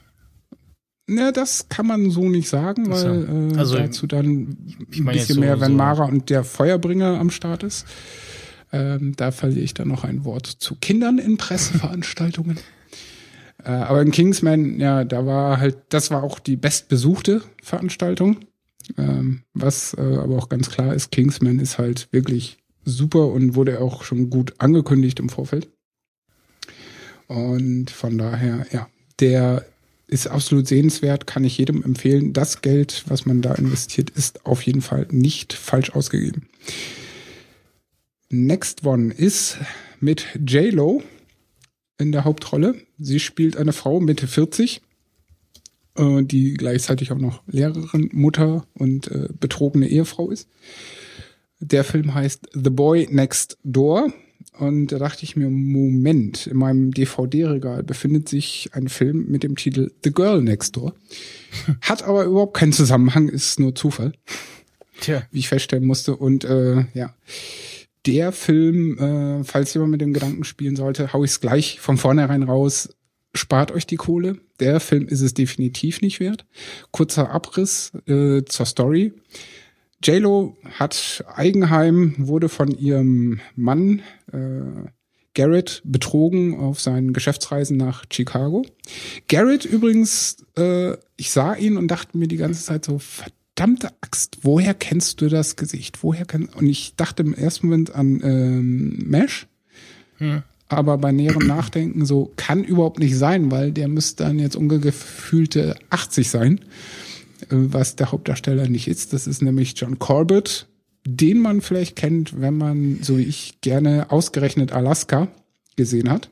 [1.09, 4.57] Ja, das kann man so nicht sagen, weil äh, Also, dazu dann
[4.89, 7.85] ich ein bisschen so- mehr, wenn so- Mara und der Feuerbringer am Start ist.
[8.73, 12.57] Ähm, da verliere ich dann noch ein Wort zu Kindern in Presseveranstaltungen.
[13.63, 18.37] äh, aber in Kingsman, ja, da war halt, das war auch die bestbesuchte Veranstaltung.
[18.97, 23.79] Ähm, was äh, aber auch ganz klar ist, Kingsman ist halt wirklich super und wurde
[23.79, 25.69] auch schon gut angekündigt im Vorfeld.
[27.27, 29.65] Und von daher, ja, der
[30.07, 32.33] ist absolut sehenswert, kann ich jedem empfehlen.
[32.33, 36.47] Das Geld, was man da investiert, ist auf jeden Fall nicht falsch ausgegeben.
[38.35, 39.59] Next one ist
[39.99, 41.03] mit J-Lo
[41.99, 42.73] in der Hauptrolle.
[42.97, 44.81] Sie spielt eine Frau Mitte 40,
[45.97, 50.49] äh, die gleichzeitig auch noch Lehrerin, Mutter und äh, betrogene Ehefrau ist.
[51.59, 54.11] Der Film heißt The Boy Next Door.
[54.57, 59.55] Und da dachte ich mir, Moment, in meinem DVD-Regal befindet sich ein Film mit dem
[59.57, 60.95] Titel The Girl Next Door.
[61.81, 64.13] Hat aber überhaupt keinen Zusammenhang, ist nur Zufall,
[65.01, 65.21] Tja.
[65.29, 66.15] wie ich feststellen musste.
[66.15, 67.13] Und äh, ja,
[68.05, 71.97] der Film, äh, falls jemand mit dem Gedanken spielen sollte, hau ich es gleich von
[71.97, 72.89] vornherein raus.
[73.35, 74.37] Spart euch die Kohle.
[74.59, 76.45] Der Film ist es definitiv nicht wert.
[76.91, 79.13] Kurzer Abriss äh, zur Story.
[80.03, 84.01] JLo hat Eigenheim, wurde von ihrem Mann
[84.31, 84.89] äh,
[85.33, 88.63] Garrett betrogen auf seinen Geschäftsreisen nach Chicago.
[89.27, 93.01] Garrett übrigens, äh, ich sah ihn und dachte mir die ganze Zeit so,
[93.55, 96.03] verdammte Axt, woher kennst du das Gesicht?
[96.03, 99.47] Woher kennst Und ich dachte im ersten Moment an ähm, Mesh,
[100.69, 105.75] aber bei näherem Nachdenken so, kann überhaupt nicht sein, weil der müsste dann jetzt ungefühlte
[105.89, 106.59] 80 sein
[107.41, 109.13] äh, was der Hauptdarsteller nicht ist.
[109.13, 110.67] Das ist nämlich John Corbett,
[111.05, 115.27] den man vielleicht kennt, wenn man, so wie ich, gerne ausgerechnet Alaska
[115.75, 116.29] gesehen hat.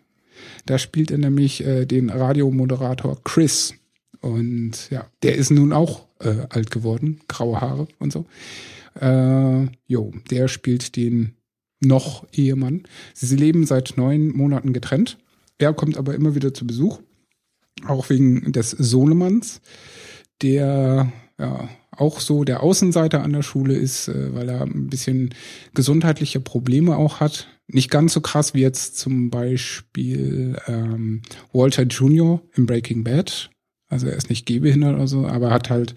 [0.65, 3.75] Da spielt er nämlich äh, den Radiomoderator Chris.
[4.21, 8.25] Und ja, der ist nun auch äh, alt geworden, graue Haare und so.
[8.99, 11.35] Äh, jo, der spielt den
[11.79, 12.83] noch Ehemann.
[13.13, 15.17] Sie leben seit neun Monaten getrennt.
[15.57, 16.99] Er kommt aber immer wieder zu Besuch,
[17.87, 19.61] auch wegen des Sohnemanns
[20.41, 25.33] der ja auch so der Außenseiter an der Schule ist, äh, weil er ein bisschen
[25.73, 27.47] gesundheitliche Probleme auch hat.
[27.67, 31.21] Nicht ganz so krass wie jetzt zum Beispiel ähm,
[31.53, 32.41] Walter Jr.
[32.55, 33.49] im Breaking Bad.
[33.91, 35.95] Also er ist nicht gehbehindert oder so, aber hat halt,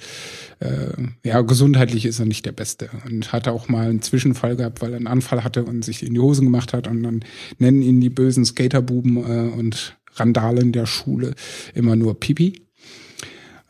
[0.59, 0.93] äh,
[1.25, 2.91] ja, gesundheitlich ist er nicht der Beste.
[3.07, 6.15] Und hatte auch mal einen Zwischenfall gehabt, weil er einen Anfall hatte und sich in
[6.15, 6.89] die Hosen gemacht hat.
[6.89, 7.25] Und dann
[7.59, 11.35] nennen ihn die bösen Skaterbuben äh, und Randalen der Schule
[11.73, 12.63] immer nur Pipi.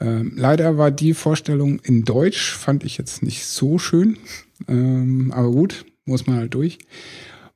[0.00, 4.16] Ähm, leider war die Vorstellung in Deutsch, fand ich jetzt nicht so schön.
[4.68, 6.78] Ähm, aber gut, muss man halt durch.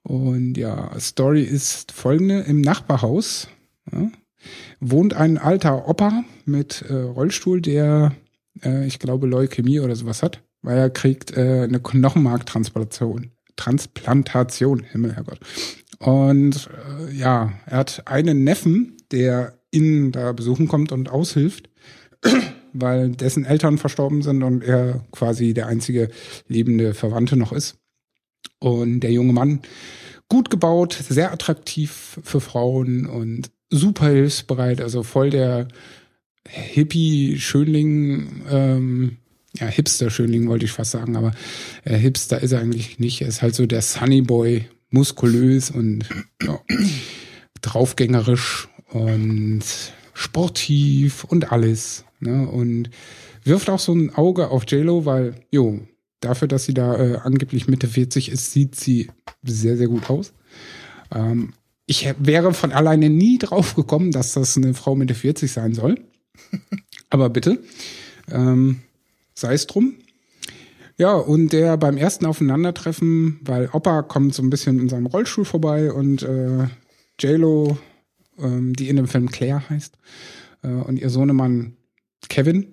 [0.02, 2.40] Und ja, Story ist folgende.
[2.40, 3.48] Im Nachbarhaus
[3.90, 4.10] ja,
[4.80, 8.12] wohnt ein alter Opa mit äh, Rollstuhl, der,
[8.62, 13.32] äh, ich glaube, Leukämie oder sowas hat, weil er kriegt äh, eine Knochenmarktransplantation.
[13.56, 15.40] Transplantation, Himmel, Herrgott.
[15.98, 16.68] Und
[17.08, 21.68] äh, ja, er hat einen Neffen, der ihn da besuchen kommt und aushilft
[22.72, 26.08] weil dessen Eltern verstorben sind und er quasi der einzige
[26.46, 27.78] lebende Verwandte noch ist.
[28.60, 29.60] Und der junge Mann,
[30.28, 35.68] gut gebaut, sehr attraktiv für Frauen und super hilfsbereit, also voll der
[36.48, 39.18] Hippie-Schönling, ähm,
[39.58, 41.32] ja, Hipster-Schönling wollte ich fast sagen, aber
[41.84, 43.20] äh, Hipster ist er eigentlich nicht.
[43.20, 46.04] Er ist halt so der Sunny Boy, muskulös und
[46.42, 46.60] ja,
[47.60, 49.62] draufgängerisch und
[50.14, 52.04] sportiv und alles.
[52.20, 52.48] Ne?
[52.48, 52.90] Und
[53.44, 55.80] wirft auch so ein Auge auf JLo, weil, jo,
[56.20, 59.10] dafür, dass sie da äh, angeblich Mitte 40 ist, sieht sie
[59.42, 60.32] sehr, sehr gut aus.
[61.14, 61.52] Ähm,
[61.88, 65.98] ich wäre von alleine nie drauf gekommen, dass das eine Frau Mitte 40 sein soll.
[67.10, 67.58] Aber bitte,
[68.30, 68.80] ähm,
[69.34, 69.94] sei es drum.
[70.98, 75.46] Ja, und der beim ersten Aufeinandertreffen, weil Opa kommt so ein bisschen in seinem Rollstuhl
[75.46, 76.66] vorbei und äh,
[77.18, 77.78] JLo,
[78.38, 79.96] ähm, die in dem Film Claire heißt,
[80.64, 81.76] äh, und ihr Sohnemann
[82.28, 82.66] Kevin,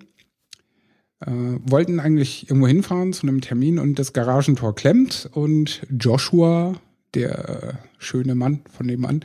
[1.20, 6.78] äh, wollten eigentlich irgendwo hinfahren zu einem Termin und das Garagentor klemmt und Joshua,
[7.16, 9.24] der äh, schöne Mann von nebenan,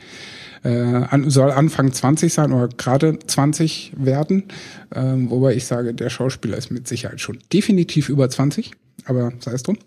[0.62, 4.44] äh, soll Anfang 20 sein oder gerade 20 werden,
[4.94, 8.72] ähm, wobei ich sage, der Schauspieler ist mit Sicherheit schon definitiv über 20,
[9.04, 9.78] aber sei es drum.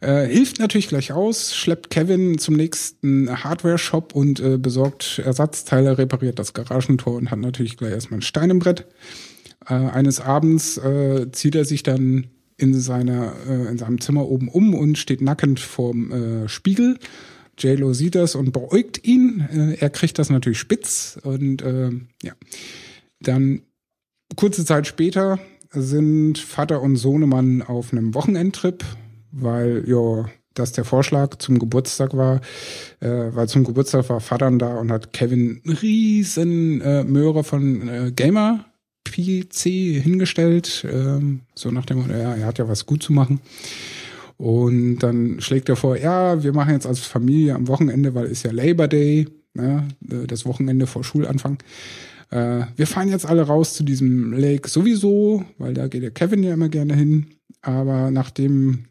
[0.00, 6.38] Äh, hilft natürlich gleich aus, schleppt Kevin zum nächsten Hardware-Shop und äh, besorgt Ersatzteile, repariert
[6.38, 8.86] das Garagentor und hat natürlich gleich erstmal ein Stein im Brett.
[9.68, 12.28] Äh, eines Abends äh, zieht er sich dann
[12.58, 16.98] in seiner äh, in seinem Zimmer oben um und steht nackend vorm äh, Spiegel.
[17.56, 19.40] JLo sieht das und beäugt ihn.
[19.50, 21.90] Äh, er kriegt das natürlich spitz und äh,
[22.22, 22.34] ja.
[23.20, 23.62] Dann
[24.36, 25.38] kurze Zeit später
[25.70, 28.84] sind Vater und Sohnemann auf einem Wochenendtrip,
[29.32, 32.40] weil ja das der Vorschlag zum Geburtstag war,
[33.00, 38.12] äh, weil zum Geburtstag war Vater da und hat Kevin riesen äh, Möhre von äh,
[38.14, 38.64] Gamer
[39.12, 43.40] PC hingestellt, ähm, so nach dem Motto, ja, er hat ja was gut zu machen.
[44.36, 48.44] Und dann schlägt er vor, ja, wir machen jetzt als Familie am Wochenende, weil ist
[48.44, 51.58] ja Labor Day, ne, das Wochenende vor Schulanfang.
[52.30, 56.42] Äh, wir fahren jetzt alle raus zu diesem Lake sowieso, weil da geht der Kevin
[56.42, 57.26] ja immer gerne hin.
[57.62, 58.84] Aber nachdem,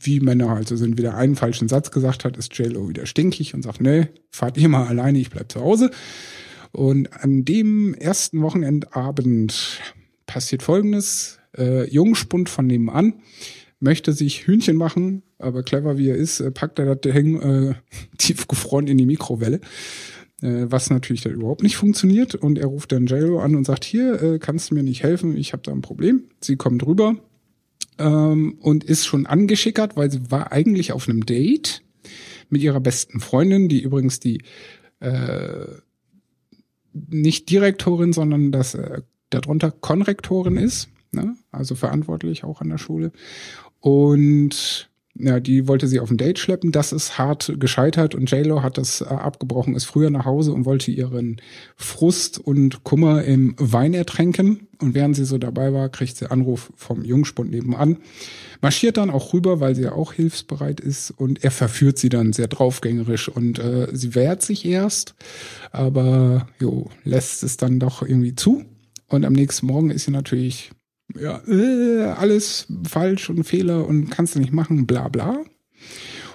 [0.00, 3.62] wie Männer also sind, wieder einen falschen Satz gesagt hat, ist JLo wieder stinkig und
[3.62, 5.90] sagt, nee, fahrt ihr mal alleine, ich bleib zu Hause.
[6.76, 9.80] Und an dem ersten Wochenendabend
[10.26, 11.38] passiert Folgendes.
[11.56, 13.14] Äh, Jungspund von nebenan
[13.80, 17.74] möchte sich Hühnchen machen, aber clever wie er ist, äh, packt er das Ding äh,
[18.18, 19.62] tiefgefroren in die Mikrowelle,
[20.42, 22.34] äh, was natürlich dann überhaupt nicht funktioniert.
[22.34, 25.34] Und er ruft dann JLo an und sagt, hier, äh, kannst du mir nicht helfen,
[25.34, 26.24] ich habe da ein Problem.
[26.42, 27.16] Sie kommt rüber
[27.96, 31.80] ähm, und ist schon angeschickert, weil sie war eigentlich auf einem Date
[32.50, 34.42] mit ihrer besten Freundin, die übrigens die
[35.00, 35.64] äh,
[37.08, 41.36] nicht Direktorin, sondern das äh, darunter Konrektorin ist, ne?
[41.50, 43.12] also verantwortlich auch an der Schule.
[43.80, 44.88] Und
[45.18, 46.72] ja, die wollte sie auf ein Date schleppen.
[46.72, 50.64] Das ist hart gescheitert und JLo hat das äh, abgebrochen, ist früher nach Hause und
[50.64, 51.40] wollte ihren
[51.76, 54.68] Frust und Kummer im Wein ertränken.
[54.80, 57.98] Und während sie so dabei war, kriegt sie Anruf vom Jungspund nebenan.
[58.60, 62.32] Marschiert dann auch rüber, weil sie ja auch hilfsbereit ist und er verführt sie dann
[62.32, 65.14] sehr draufgängerisch und äh, sie wehrt sich erst,
[65.72, 68.64] aber jo, lässt es dann doch irgendwie zu.
[69.08, 70.70] Und am nächsten Morgen ist sie natürlich
[71.14, 75.44] ja, äh, alles falsch und Fehler und kannst du nicht machen, bla bla.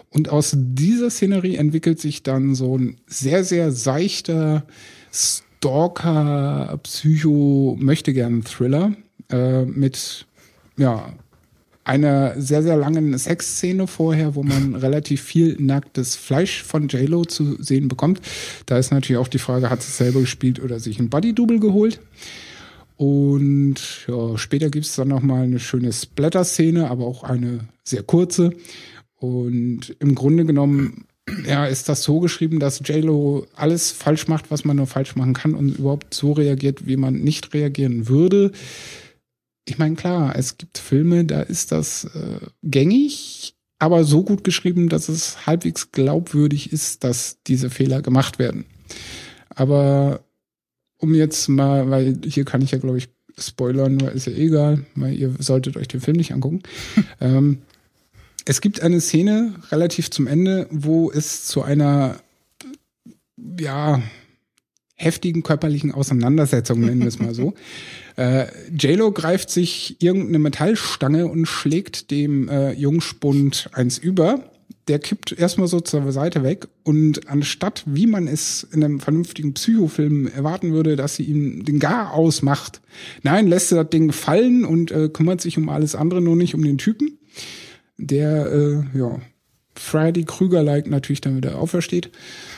[0.10, 4.66] Und aus dieser Szenerie entwickelt sich dann so ein sehr, sehr seichter
[5.12, 8.94] Stalker, Psycho, möchte gern Thriller
[9.30, 10.26] äh, mit
[10.78, 11.14] ja
[11.84, 17.62] einer sehr, sehr langen Sexszene vorher, wo man relativ viel nacktes Fleisch von JLo zu
[17.62, 18.22] sehen bekommt.
[18.66, 22.00] Da ist natürlich auch die Frage, hat sie selber gespielt oder sich ein Buddy-Double geholt?
[22.98, 28.52] Und ja, später gibt es dann nochmal eine schöne Splatter-Szene, aber auch eine sehr kurze.
[29.16, 31.06] Und im Grunde genommen
[31.46, 35.34] ja, ist das so geschrieben, dass JLo alles falsch macht, was man nur falsch machen
[35.34, 38.52] kann und überhaupt so reagiert, wie man nicht reagieren würde.
[39.72, 44.90] Ich meine, klar, es gibt Filme, da ist das äh, gängig, aber so gut geschrieben,
[44.90, 48.66] dass es halbwegs glaubwürdig ist, dass diese Fehler gemacht werden.
[49.48, 50.26] Aber
[50.98, 53.08] um jetzt mal, weil hier kann ich ja, glaube ich,
[53.38, 56.64] spoilern, weil ist ja egal, weil ihr solltet euch den Film nicht angucken.
[57.22, 57.60] ähm,
[58.44, 62.18] es gibt eine Szene relativ zum Ende, wo es zu einer,
[63.58, 64.02] ja,
[65.02, 67.54] heftigen körperlichen Auseinandersetzung, nennen wir es mal so.
[68.18, 74.52] äh, JLo greift sich irgendeine Metallstange und schlägt dem äh, Jungspund eins über
[74.88, 79.54] der kippt erstmal so zur Seite weg und anstatt, wie man es in einem vernünftigen
[79.54, 82.82] Psychofilm erwarten würde, dass sie ihm den Gar ausmacht,
[83.24, 86.56] nein, lässt er das Ding fallen und äh, kümmert sich um alles andere, nur nicht
[86.56, 87.20] um den Typen,
[87.98, 89.20] der, äh, ja,
[89.76, 92.12] Freddy Krüger-like natürlich dann wieder aufersteht,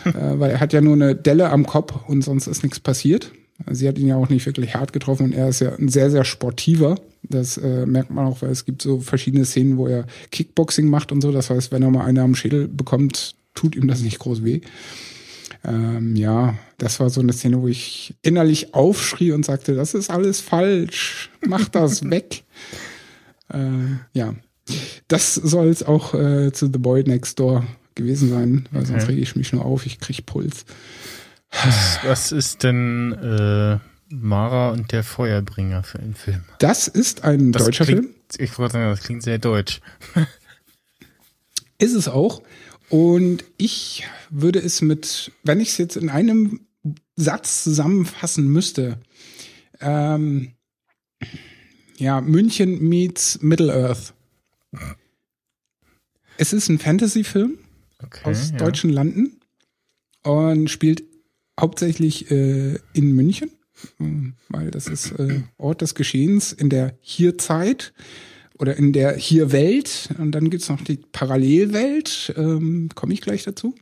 [0.06, 3.32] äh, weil er hat ja nur eine Delle am Kopf und sonst ist nichts passiert.
[3.70, 6.10] Sie hat ihn ja auch nicht wirklich hart getroffen und er ist ja ein sehr,
[6.10, 7.00] sehr sportiver.
[7.22, 11.12] Das äh, merkt man auch, weil es gibt so verschiedene Szenen, wo er Kickboxing macht
[11.12, 11.32] und so.
[11.32, 14.62] Das heißt, wenn er mal einen am Schädel bekommt, tut ihm das nicht groß weh.
[15.64, 20.10] Ähm, ja, das war so eine Szene, wo ich innerlich aufschrie und sagte, das ist
[20.10, 22.44] alles falsch, mach das weg.
[23.50, 24.36] Äh, ja,
[25.08, 29.22] das soll es auch äh, zu The Boy Next Door gewesen sein, weil sonst rege
[29.22, 30.66] ich mich nur auf, ich krieg Puls.
[31.52, 33.78] Was, was ist denn äh,
[34.10, 36.44] Mara und der Feuerbringer für einen Film?
[36.60, 38.16] Das ist ein Das deutscher klingt, Film.
[38.38, 39.82] Ich wollte sagen, das klingt sehr deutsch.
[41.78, 42.42] Ist es auch.
[42.90, 46.62] Und ich würde es mit, wenn ich es jetzt in einem
[47.16, 49.00] Satz zusammenfassen müsste,
[49.80, 50.54] ähm,
[51.98, 54.14] ja, München meets Middle-earth.
[56.38, 57.58] Es ist ein Fantasy-Film
[58.04, 58.58] Okay, aus ja.
[58.58, 59.40] deutschen Landen
[60.24, 61.04] und spielt
[61.60, 63.52] hauptsächlich äh, in München,
[64.00, 67.94] ähm, weil das ist äh, Ort des Geschehens in der Hierzeit
[68.58, 70.10] oder in der Hier-Welt.
[70.18, 73.76] Und dann gibt's noch die Parallelwelt, ähm, komme ich gleich dazu.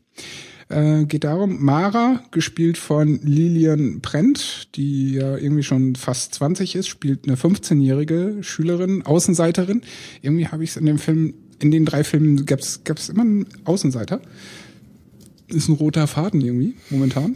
[0.69, 6.87] Äh, geht darum, Mara, gespielt von Lilian Brent, die ja irgendwie schon fast 20 ist,
[6.87, 9.81] spielt eine 15-jährige Schülerin, Außenseiterin.
[10.21, 13.45] Irgendwie habe ich es in dem Film, in den drei Filmen gab's gab's immer einen
[13.65, 14.21] Außenseiter.
[15.47, 17.35] Ist ein roter Faden irgendwie, momentan.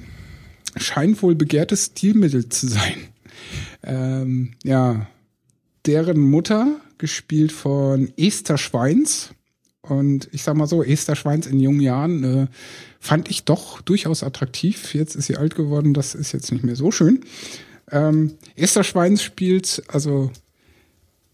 [0.78, 2.96] Scheint wohl begehrtes Stilmittel zu sein.
[3.84, 5.08] Ähm, ja,
[5.86, 9.36] deren Mutter, gespielt von Esther Schweins,
[9.90, 12.48] und ich sag mal so, Esther Schweins in jungen Jahren äh,
[13.00, 14.96] fand ich doch durchaus attraktiv.
[14.96, 17.22] Jetzt ist sie alt geworden, das ist jetzt nicht mehr so schön.
[17.92, 20.32] Ähm, Esther Schweins spielt also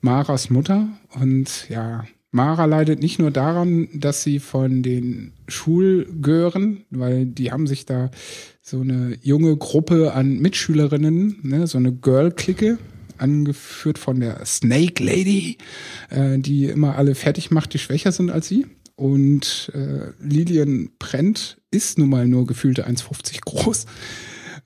[0.02, 7.26] Maras Mutter und ja, Mara leidet nicht nur daran, dass sie von den Schulgören, weil
[7.26, 8.10] die haben sich da
[8.62, 12.78] so eine junge Gruppe an Mitschülerinnen, ne, so eine Girl-Clique,
[13.18, 15.58] angeführt von der Snake Lady,
[16.10, 18.66] äh, die immer alle fertig macht, die schwächer sind als sie.
[18.96, 23.86] Und äh, Lilian Brent ist nun mal nur gefühlte 1,50 groß.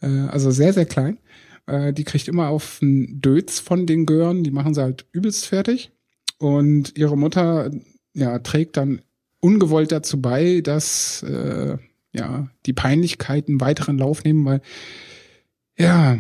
[0.02, 1.18] Äh, also sehr, sehr klein.
[1.68, 4.44] Äh, die kriegt immer auf einen Dötz von den Gören.
[4.44, 5.92] Die machen sie halt übelst fertig.
[6.38, 7.72] Und ihre Mutter
[8.14, 9.02] ja, trägt dann
[9.40, 11.78] ungewollt dazu bei, dass äh,
[12.14, 14.62] ja, die Peinlichkeiten weiteren Lauf nehmen, weil
[15.78, 16.18] ja,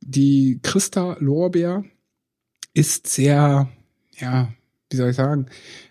[0.00, 1.84] die Christa Lorbeer
[2.72, 3.68] ist sehr,
[4.16, 4.52] ja,
[4.90, 5.46] wie soll ich sagen,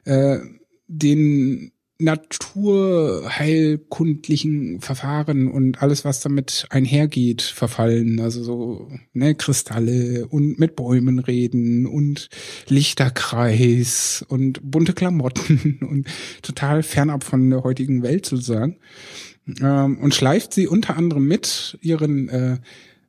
[0.05, 0.39] äh,
[0.88, 8.19] den naturheilkundlichen Verfahren und alles, was damit einhergeht, verfallen.
[8.19, 12.29] Also so ne, Kristalle und mit Bäumen reden und
[12.67, 16.07] Lichterkreis und bunte Klamotten und
[16.43, 18.77] total fernab von der heutigen Welt sozusagen.
[19.61, 22.57] Ähm, und schleift sie unter anderem mit ihren äh,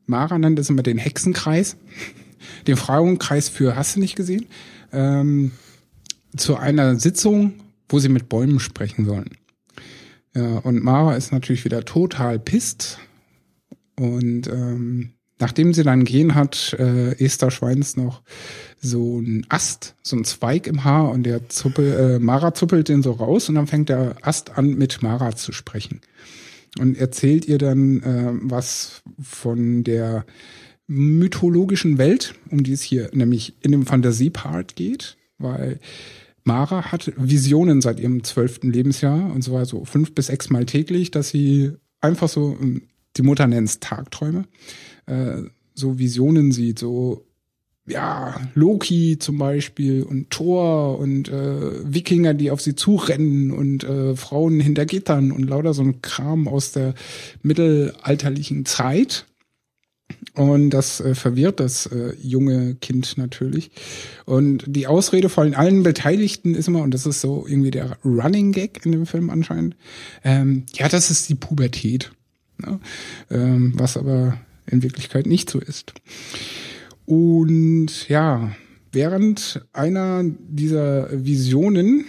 [0.08, 1.76] Mara nennt es immer den Hexenkreis,
[2.66, 4.46] den Frauenkreis für hast du nicht gesehen,
[4.90, 5.52] ähm,
[6.36, 7.54] zu einer Sitzung,
[7.88, 9.36] wo sie mit Bäumen sprechen sollen.
[10.34, 12.98] Ja, und Mara ist natürlich wieder total pisst.
[13.96, 18.22] Und ähm, nachdem sie dann gehen, hat äh, Esther Schweins noch
[18.80, 23.02] so ein Ast, so ein Zweig im Haar und der Zuppel, äh, Mara zuppelt den
[23.02, 26.00] so raus und dann fängt der Ast an, mit Mara zu sprechen
[26.78, 30.24] und erzählt ihr dann äh, was von der
[30.86, 35.80] mythologischen Welt, um die es hier nämlich in dem Fantasiepart geht, weil
[36.48, 41.10] Mara hat Visionen seit ihrem zwölften Lebensjahr und zwar so fünf bis sechs Mal täglich,
[41.10, 42.82] dass sie einfach so, ähm,
[43.16, 44.44] die Mutter nennt es Tagträume,
[45.06, 45.42] äh,
[45.74, 47.24] so Visionen sieht, so
[47.86, 54.16] ja, Loki zum Beispiel und Thor und äh, Wikinger, die auf sie zurennen und äh,
[54.16, 56.94] Frauen hinter Gittern und lauter so ein Kram aus der
[57.42, 59.26] mittelalterlichen Zeit.
[60.34, 63.70] Und das äh, verwirrt das äh, junge Kind natürlich.
[64.24, 68.52] Und die Ausrede von allen Beteiligten ist immer, und das ist so irgendwie der Running
[68.52, 69.76] Gag in dem Film anscheinend,
[70.24, 72.12] ähm, ja, das ist die Pubertät.
[72.58, 72.80] Ne?
[73.30, 75.94] Ähm, was aber in Wirklichkeit nicht so ist.
[77.06, 78.52] Und ja,
[78.92, 82.04] während einer dieser Visionen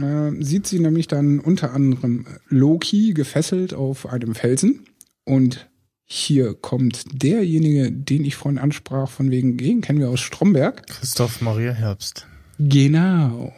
[0.00, 4.86] äh, sieht sie nämlich dann unter anderem Loki gefesselt auf einem Felsen.
[5.24, 5.69] Und
[6.12, 10.84] hier kommt derjenige, den ich vorhin ansprach, von wegen gehen, kennen wir aus Stromberg.
[10.88, 12.26] Christoph Maria Herbst.
[12.58, 13.52] Genau.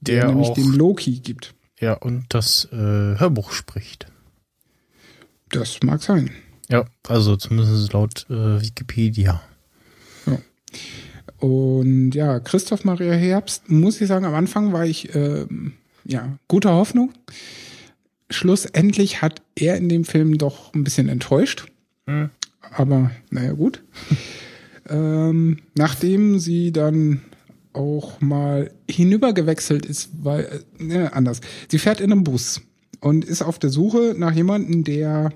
[0.00, 1.54] Der, der nämlich auch, den Loki gibt.
[1.78, 4.06] Ja, und das äh, Hörbuch spricht.
[5.50, 6.30] Das mag sein.
[6.70, 9.42] Ja, also zumindest laut äh, Wikipedia.
[11.42, 15.44] Und ja, Christoph Maria Herbst, muss ich sagen, am Anfang war ich äh,
[16.04, 17.12] ja guter Hoffnung.
[18.30, 21.66] Schlussendlich hat er in dem Film doch ein bisschen enttäuscht.
[22.06, 22.30] Mhm.
[22.74, 23.82] Aber naja, gut.
[24.88, 27.22] ähm, nachdem sie dann
[27.72, 31.40] auch mal hinübergewechselt ist, weil, äh, ne, anders.
[31.68, 32.60] Sie fährt in einem Bus
[33.00, 35.32] und ist auf der Suche nach jemandem, der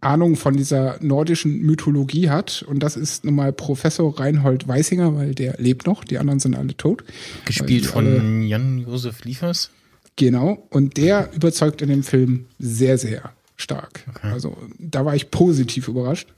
[0.00, 2.64] Ahnung von dieser nordischen Mythologie hat.
[2.68, 6.56] Und das ist nun mal Professor Reinhold Weisinger, weil der lebt noch, die anderen sind
[6.56, 7.04] alle tot.
[7.44, 9.70] Gespielt von Jan-Josef Liefers.
[10.16, 14.04] Genau, und der überzeugt in dem Film sehr, sehr stark.
[14.08, 14.30] Okay.
[14.30, 16.32] Also da war ich positiv überrascht.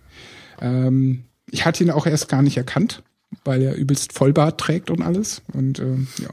[0.61, 3.03] Ähm, ich hatte ihn auch erst gar nicht erkannt,
[3.45, 5.43] weil er übelst Vollbart trägt und alles.
[5.53, 6.31] Und ähm, ja,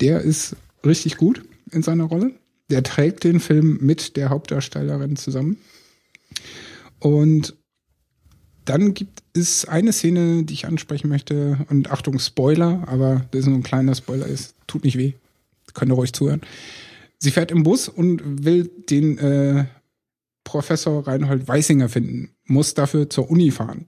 [0.00, 2.32] der ist richtig gut in seiner Rolle.
[2.70, 5.56] Der trägt den Film mit der Hauptdarstellerin zusammen.
[6.98, 7.54] Und
[8.64, 11.64] dann gibt es eine Szene, die ich ansprechen möchte.
[11.70, 15.14] Und Achtung, Spoiler, aber das ist nur ein kleiner Spoiler, ist, tut nicht weh.
[15.72, 16.42] Könnt ihr ruhig zuhören.
[17.18, 19.64] Sie fährt im Bus und will den äh,
[20.48, 23.84] Professor Reinhold Weisinger finden, muss dafür zur Uni fahren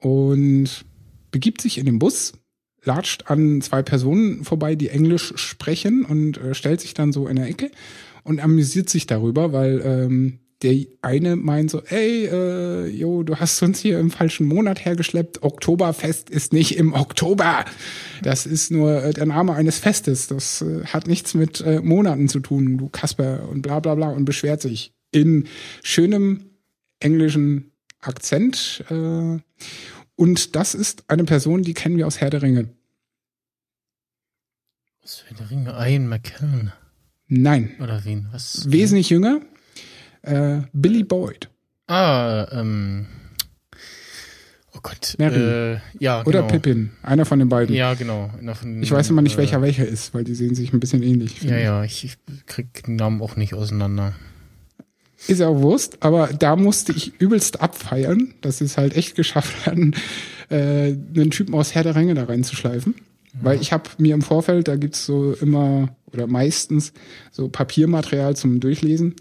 [0.00, 0.84] und
[1.30, 2.32] begibt sich in den Bus,
[2.82, 7.36] latscht an zwei Personen vorbei, die Englisch sprechen und äh, stellt sich dann so in
[7.36, 7.70] der Ecke
[8.24, 13.62] und amüsiert sich darüber, weil ähm, der eine meint so, ey, äh, jo, du hast
[13.62, 15.44] uns hier im falschen Monat hergeschleppt.
[15.44, 17.66] Oktoberfest ist nicht im Oktober.
[18.22, 20.26] Das ist nur äh, der Name eines Festes.
[20.26, 24.08] Das äh, hat nichts mit äh, Monaten zu tun, du Kasper und bla bla bla
[24.08, 25.46] und beschwert sich in
[25.82, 26.44] schönem
[27.00, 28.84] englischen Akzent.
[28.90, 29.38] Äh,
[30.16, 32.68] und das ist eine Person, die kennen wir aus Herr der Ringe.
[35.02, 35.70] Was für der Ringe?
[35.70, 36.72] Ian McKellen.
[37.26, 38.28] Nein, Oder wen?
[38.32, 38.70] Was?
[38.70, 39.40] wesentlich jünger.
[40.22, 41.50] Äh, Billy Boyd.
[41.86, 43.06] Ah, ähm.
[44.72, 45.14] Oh Gott.
[45.18, 45.74] Merry.
[45.74, 46.52] Äh, ja, Oder genau.
[46.52, 47.74] Pippin, einer von den beiden.
[47.74, 48.30] Ja, genau.
[48.54, 51.02] Von, Ich weiß immer nicht, äh, welcher welcher ist, weil die sehen sich ein bisschen
[51.02, 51.42] ähnlich.
[51.42, 51.64] Ja, ich.
[51.64, 54.14] ja, ich, ich krieg den Namen auch nicht auseinander.
[55.26, 59.14] Ist ja auch Wurst, aber da musste ich übelst abfeiern, dass sie es halt echt
[59.14, 59.94] geschafft hatten,
[60.50, 62.94] äh, einen Typen aus Herr der Ringe da reinzuschleifen.
[63.40, 66.92] Weil ich habe mir im Vorfeld, da gibt's so immer oder meistens
[67.32, 69.16] so Papiermaterial zum Durchlesen.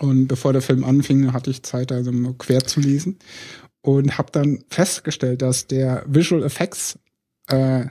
[0.00, 3.18] Und bevor der Film anfing, hatte ich Zeit, also mal quer zu lesen.
[3.80, 6.98] Und habe dann festgestellt, dass der Visual Effects
[7.46, 7.86] äh,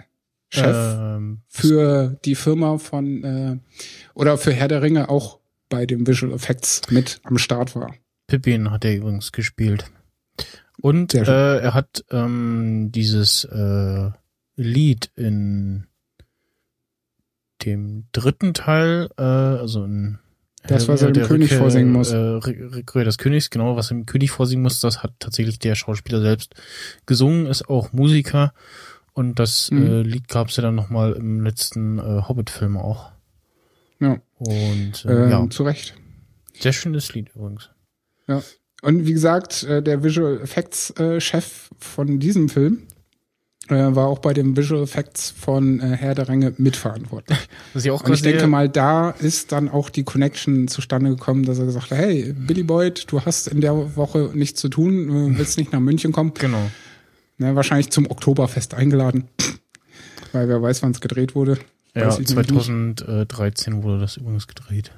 [0.50, 3.58] Chef Ähm, für die Firma von äh,
[4.14, 5.37] oder für Herr der Ringe auch
[5.70, 7.94] bei dem Visual Effects mit am Start war.
[8.28, 9.86] Pippin hat er übrigens gespielt.
[10.80, 14.12] Und äh, er hat ähm, dieses äh,
[14.56, 15.88] Lied in
[17.66, 20.20] dem dritten Teil, äh, also in
[20.68, 22.12] Das, was er dem König Rückkehr, vorsingen muss.
[22.12, 25.58] Äh, Rück- Rückkehr des Königs, genau, was er dem König vorsingen muss, das hat tatsächlich
[25.60, 26.54] der Schauspieler selbst
[27.06, 28.54] gesungen, ist auch Musiker.
[29.14, 29.88] Und das Mhm.
[29.88, 33.12] äh, Lied gab es ja dann nochmal im letzten äh, Hobbit-Film auch.
[34.00, 35.96] Ja, Und äh, ähm, ja, zu Recht.
[36.60, 37.70] sehr schönes Lied übrigens.
[38.28, 38.42] Ja.
[38.82, 42.84] Und wie gesagt, äh, der Visual Effects äh, Chef von diesem Film
[43.70, 47.38] äh, war auch bei den Visual Effects von Herr der Ringe mitverantwortlich.
[47.74, 51.44] Was ich auch Und ich denke mal, da ist dann auch die Connection zustande gekommen,
[51.44, 55.38] dass er gesagt hat, hey, Billy Boyd, du hast in der Woche nichts zu tun,
[55.38, 56.34] willst nicht nach München kommen?
[56.36, 56.70] Genau.
[57.40, 59.28] Ne, wahrscheinlich zum Oktoberfest eingeladen.
[60.32, 61.58] Weil wer weiß, wann es gedreht wurde.
[61.98, 62.66] Ja, Weiß ich nämlich nicht.
[62.66, 64.92] 2013 wurde das übrigens gedreht.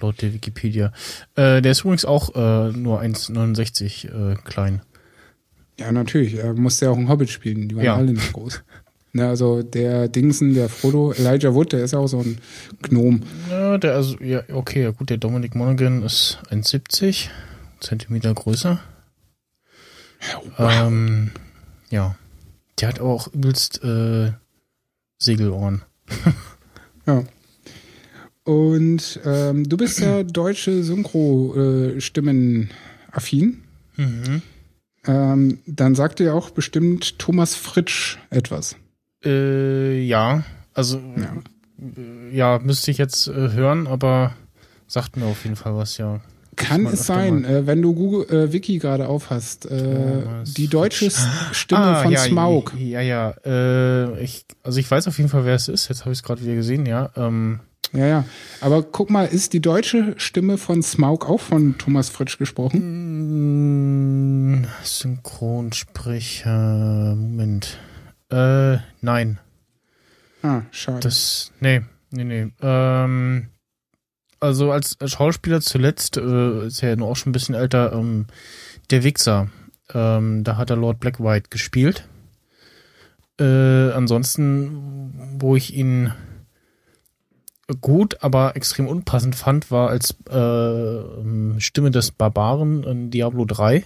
[0.00, 0.92] Laut der Wikipedia.
[1.34, 4.82] Äh, der ist übrigens auch äh, nur 1,69 äh, klein.
[5.78, 6.34] Ja, natürlich.
[6.34, 7.68] Er musste ja auch einen Hobbit spielen.
[7.68, 7.96] Die waren Ja.
[7.96, 8.62] alle nicht groß.
[9.12, 12.38] Ne, also der Dingsen, der Frodo, Elijah Wood, der ist ja auch so ein
[12.82, 13.22] Gnom.
[13.50, 17.28] Ja, der also, ja, okay, ja gut, der Dominic Monaghan ist 1,70
[17.80, 18.78] Zentimeter größer.
[20.58, 21.32] Ähm,
[21.90, 22.14] ja.
[22.80, 24.32] Der hat aber auch übelst äh,
[25.18, 25.82] Segelohren.
[27.06, 27.24] Ja.
[28.44, 33.62] Und ähm, du bist ja deutsche Synchro-Stimmen-affin.
[33.96, 34.42] Mhm.
[35.06, 38.76] Ähm, dann sagt dir auch bestimmt Thomas Fritsch etwas.
[39.24, 40.44] Äh, ja,
[40.74, 41.36] also Ja.
[41.96, 44.34] äh, ja, müsste ich jetzt äh, hören, aber
[44.86, 46.20] sagt mir auf jeden Fall was, ja.
[46.60, 47.50] Kann es sein, mal.
[47.50, 50.22] äh, wenn du Google, äh, Wiki gerade aufhast, äh,
[50.56, 52.72] die deutsche S- Stimme Ah, von ja, Smaug.
[52.78, 53.34] Ja, ja.
[53.44, 55.88] Äh, ich, also ich weiß auf jeden Fall, wer es ist.
[55.88, 57.10] Jetzt habe ich es gerade wieder gesehen, ja.
[57.16, 57.60] Ähm,
[57.92, 58.24] Ja, ja.
[58.60, 62.80] Aber guck mal, ist die deutsche Stimme von Smaug auch von Thomas Fritsch gesprochen?
[64.62, 64.68] mh,
[65.80, 67.14] Synchronsprecher.
[67.16, 67.78] Moment.
[68.30, 69.38] Äh, nein.
[70.42, 71.00] Ah, schade.
[71.00, 71.52] Das.
[71.60, 71.82] Nee,
[72.12, 72.46] nee, nee.
[72.62, 73.48] Ähm,
[74.40, 78.26] also als Schauspieler zuletzt, äh, ist er ja auch schon ein bisschen älter, ähm,
[78.90, 79.48] der Wichser.
[79.92, 82.08] Ähm, da hat er Lord Black White gespielt.
[83.38, 86.12] Äh, ansonsten, wo ich ihn
[87.80, 93.84] gut, aber extrem unpassend fand, war als äh, ähm, Stimme des Barbaren in Diablo 3.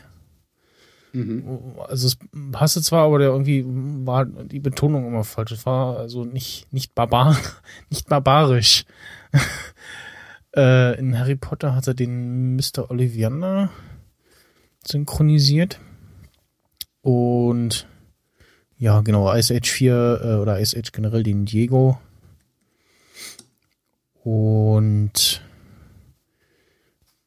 [1.13, 1.75] mhm.
[1.87, 2.19] Also es
[2.51, 5.53] passte zwar, aber der irgendwie war die Betonung immer falsch.
[5.53, 7.37] Es war also nicht, nicht barbar,
[7.91, 8.85] nicht barbarisch.
[10.57, 12.91] äh, in Harry Potter hat er den Mr.
[12.91, 13.71] Ollivander
[14.87, 15.81] synchronisiert.
[17.03, 17.87] Und
[18.79, 21.99] ja, genau, Ice Age 4 äh, oder Ice Age generell den Diego.
[24.23, 25.43] Und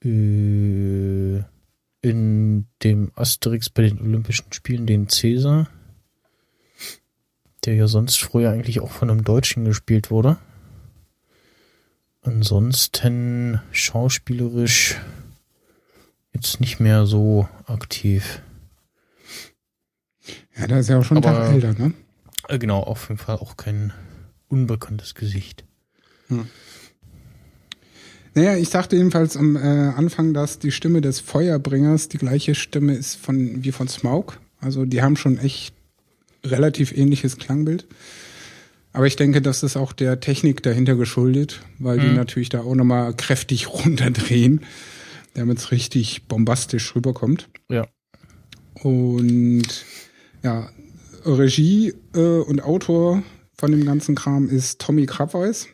[0.03, 1.43] äh,
[2.01, 5.69] in dem Asterix bei den Olympischen Spielen den Cäsar,
[7.65, 10.37] der ja sonst früher eigentlich auch von einem Deutschen gespielt wurde.
[12.27, 14.97] Ansonsten schauspielerisch
[16.33, 18.41] jetzt nicht mehr so aktiv.
[20.57, 21.93] Ja, der ist ja auch schon ein Aber- Tag älter, ne?
[22.49, 23.93] Äh, genau, auf jeden Fall auch kein
[24.49, 25.63] unbekanntes Gesicht.
[28.33, 32.93] Naja, ich sagte jedenfalls am äh, Anfang, dass die Stimme des Feuerbringers die gleiche Stimme
[32.93, 34.37] ist von wie von Smaug.
[34.59, 35.73] Also die haben schon echt
[36.43, 37.87] relativ ähnliches Klangbild.
[38.97, 42.15] Aber ich denke, das ist auch der Technik dahinter geschuldet, weil die Mhm.
[42.15, 44.61] natürlich da auch nochmal kräftig runterdrehen,
[45.35, 47.47] damit es richtig bombastisch rüberkommt.
[47.69, 47.85] Ja.
[48.81, 49.67] Und
[50.41, 50.71] ja,
[51.23, 53.21] Regie äh, und Autor
[53.55, 55.67] von dem ganzen Kram ist Tommy Krabweis,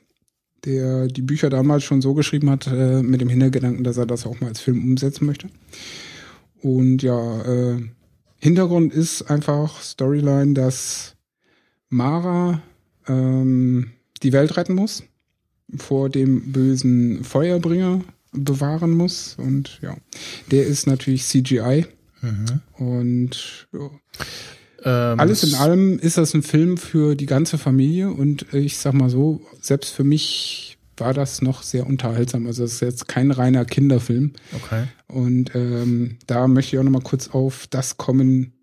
[0.65, 4.25] der die Bücher damals schon so geschrieben hat, äh, mit dem Hintergedanken, dass er das
[4.25, 5.47] auch mal als Film umsetzen möchte.
[6.61, 7.77] Und ja, äh,
[8.37, 11.15] Hintergrund ist einfach Storyline, dass
[11.87, 12.61] Mara
[13.07, 15.03] ähm, die Welt retten muss,
[15.77, 18.01] vor dem bösen Feuerbringer
[18.31, 19.35] bewahren muss.
[19.37, 19.95] Und ja,
[20.51, 21.85] der ist natürlich CGI.
[22.77, 23.89] Und ja,
[24.85, 28.93] Ähm, alles in allem ist das ein Film für die ganze Familie und ich sag
[28.93, 32.45] mal so, selbst für mich war das noch sehr unterhaltsam.
[32.47, 34.33] Also es ist jetzt kein reiner Kinderfilm.
[34.53, 34.85] Okay.
[35.07, 38.53] Und ähm, da möchte ich auch noch mal kurz auf das kommen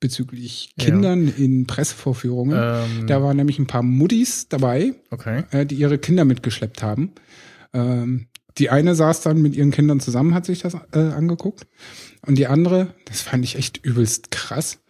[0.00, 0.86] bezüglich Ja.
[0.86, 2.56] Kindern in Pressevorführungen.
[2.58, 5.44] Ähm, Da waren nämlich ein paar Muttis dabei, okay.
[5.50, 7.12] äh, die ihre Kinder mitgeschleppt haben.
[7.72, 8.26] Ähm,
[8.58, 11.66] die eine saß dann mit ihren Kindern zusammen, hat sich das äh, angeguckt.
[12.26, 14.80] Und die andere, das fand ich echt übelst krass,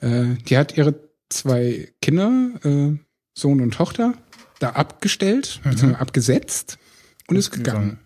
[0.00, 2.96] äh, die hat ihre zwei Kinder, äh,
[3.36, 4.14] Sohn und Tochter,
[4.60, 5.70] da abgestellt, Mhm.
[5.70, 6.78] beziehungsweise abgesetzt
[7.28, 7.98] und ist gegangen.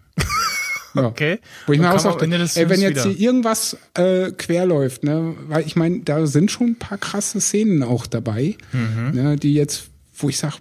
[0.95, 1.03] Ja.
[1.07, 1.39] Okay.
[1.67, 3.15] Wo ich mir auch sagte, ey, wenn jetzt wieder.
[3.15, 7.41] hier irgendwas äh, quer läuft, ne, weil ich meine, da sind schon ein paar krasse
[7.41, 9.11] Szenen auch dabei, Mhm.
[9.15, 9.85] ne, die jetzt,
[10.19, 10.57] wo ich sage,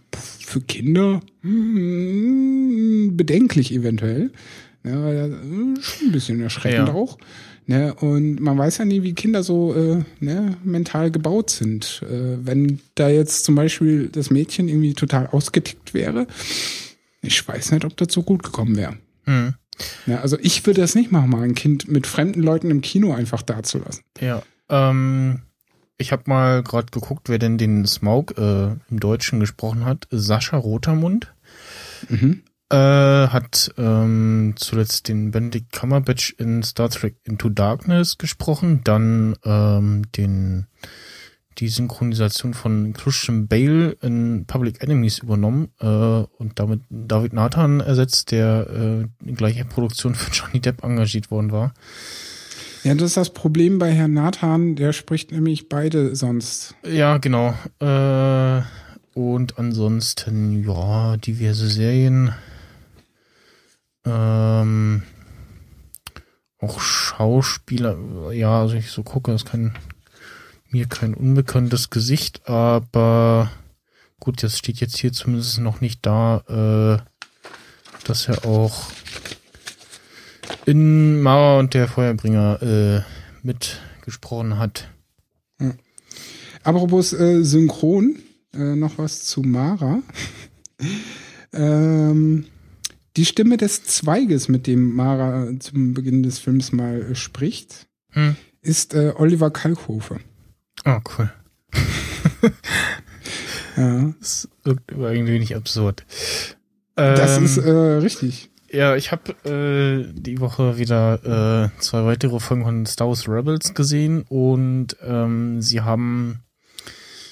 [0.46, 4.32] für Kinder hm, bedenklich eventuell.
[4.84, 6.94] Ne, weil, äh, schon ein bisschen erschreckend Ja.
[6.94, 7.18] auch.
[7.68, 12.02] Ne, und man weiß ja nie, wie Kinder so äh, ne, mental gebaut sind.
[12.10, 16.26] Äh, wenn da jetzt zum Beispiel das Mädchen irgendwie total ausgetickt wäre,
[17.22, 18.98] ich weiß nicht, ob das so gut gekommen wäre.
[19.26, 19.54] Hm.
[20.06, 23.14] Ja, also ich würde das nicht machen, mal ein Kind mit fremden Leuten im Kino
[23.14, 24.04] einfach dazulassen.
[24.20, 24.42] Ja.
[24.70, 25.42] Ähm,
[25.98, 30.08] ich habe mal gerade geguckt, wer denn den Smaug äh, im Deutschen gesprochen hat.
[30.10, 31.34] Sascha Rotermund
[32.10, 32.42] Mhm.
[32.72, 40.04] äh, hat ähm, zuletzt den Benedict Cumberbatch in Star Trek Into Darkness gesprochen, dann ähm,
[40.14, 40.66] den
[41.58, 48.32] die Synchronisation von Christian Bale in Public Enemies übernommen äh, und damit David Nathan ersetzt,
[48.32, 51.74] der äh, in gleicher Produktion für Johnny Depp engagiert worden war.
[52.84, 56.76] Ja, das ist das Problem bei Herrn Nathan, der spricht nämlich beide sonst.
[56.84, 57.54] Ja, genau.
[57.80, 58.62] Äh,
[59.14, 62.34] und ansonsten, ja, diverse Serien.
[64.04, 65.04] Ähm,
[66.60, 67.98] auch Schauspieler,
[68.32, 69.74] ja, also ich so gucke, ist kein,
[70.74, 73.52] mir kein unbekanntes Gesicht, aber
[74.20, 78.92] gut, das steht jetzt hier zumindest noch nicht da, äh, dass er auch
[80.66, 83.02] in Mauer und der Feuerbringer äh,
[83.46, 84.88] mitgesprochen hat.
[86.64, 88.18] Apropos äh, Synchron,
[88.54, 90.02] äh, noch was zu Mara.
[91.54, 92.46] ähm,
[93.18, 98.36] die Stimme des Zweiges, mit dem Mara zum Beginn des Films mal äh, spricht, Hm.
[98.62, 100.20] ist äh, Oliver Kalkofe.
[100.86, 101.32] Ah, cool.
[103.78, 106.04] Ja, Das wirkt irgendwie nicht absurd.
[106.96, 108.50] das Ähm, ist äh, richtig.
[108.70, 113.74] ja, ich habe äh, die Woche wieder äh, zwei weitere Folgen von Star Wars Rebels
[113.74, 116.42] gesehen und ähm, sie haben.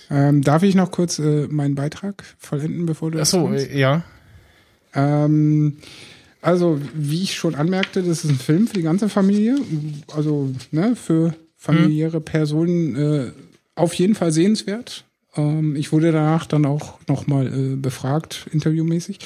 [0.09, 3.67] Ähm, darf ich noch kurz äh, meinen Beitrag vollenden, bevor du kommst?
[3.69, 4.03] äh, ja.
[4.95, 5.77] Ähm,
[6.41, 9.57] also, wie ich schon anmerkte, das ist ein Film für die ganze Familie.
[10.15, 13.31] Also, ne, für familiäre Personen äh,
[13.75, 15.03] auf jeden Fall sehenswert.
[15.35, 19.19] Ähm, ich wurde danach dann auch nochmal äh, befragt, interviewmäßig,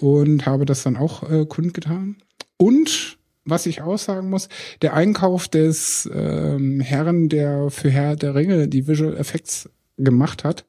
[0.00, 2.16] und habe das dann auch äh, kundgetan.
[2.56, 4.48] Und was ich aussagen muss,
[4.82, 10.64] der Einkauf des ähm, Herrn, der für Herr der Ringe die Visual Effects gemacht hat,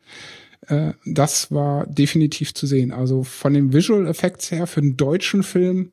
[0.68, 2.91] äh, das war definitiv zu sehen.
[2.91, 5.91] Also von den Visual Effects her für einen deutschen Film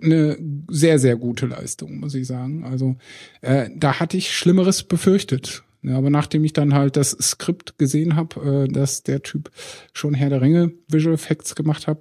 [0.00, 0.36] eine
[0.68, 2.64] sehr, sehr gute Leistung, muss ich sagen.
[2.64, 2.96] Also
[3.40, 5.64] äh, da hatte ich Schlimmeres befürchtet.
[5.82, 9.50] Ja, aber nachdem ich dann halt das Skript gesehen habe, äh, dass der Typ
[9.92, 11.98] schon Herr der Ringe Visual Effects gemacht hat,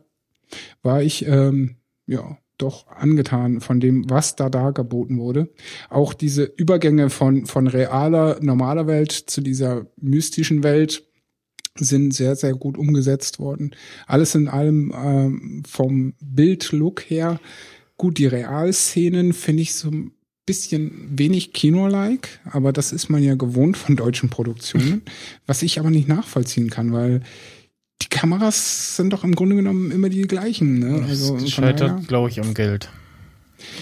[0.84, 5.50] war ich ähm, ja doch angetan von dem, was da dargeboten wurde.
[5.90, 11.04] Auch diese Übergänge von von realer normaler Welt zu dieser mystischen Welt
[11.76, 13.72] sind sehr sehr gut umgesetzt worden.
[14.06, 17.40] Alles in allem ähm, vom Bildlook her
[18.02, 18.18] gut.
[18.18, 20.12] Die Realszenen finde ich so ein
[20.46, 25.04] bisschen wenig Kino-like, aber das ist man ja gewohnt von deutschen Produktionen,
[25.46, 27.22] was ich aber nicht nachvollziehen kann, weil
[28.02, 30.80] die Kameras sind doch im Grunde genommen immer die gleichen.
[30.80, 31.06] Ne?
[31.08, 32.90] Also daher- scheitert, glaube ich, am Geld.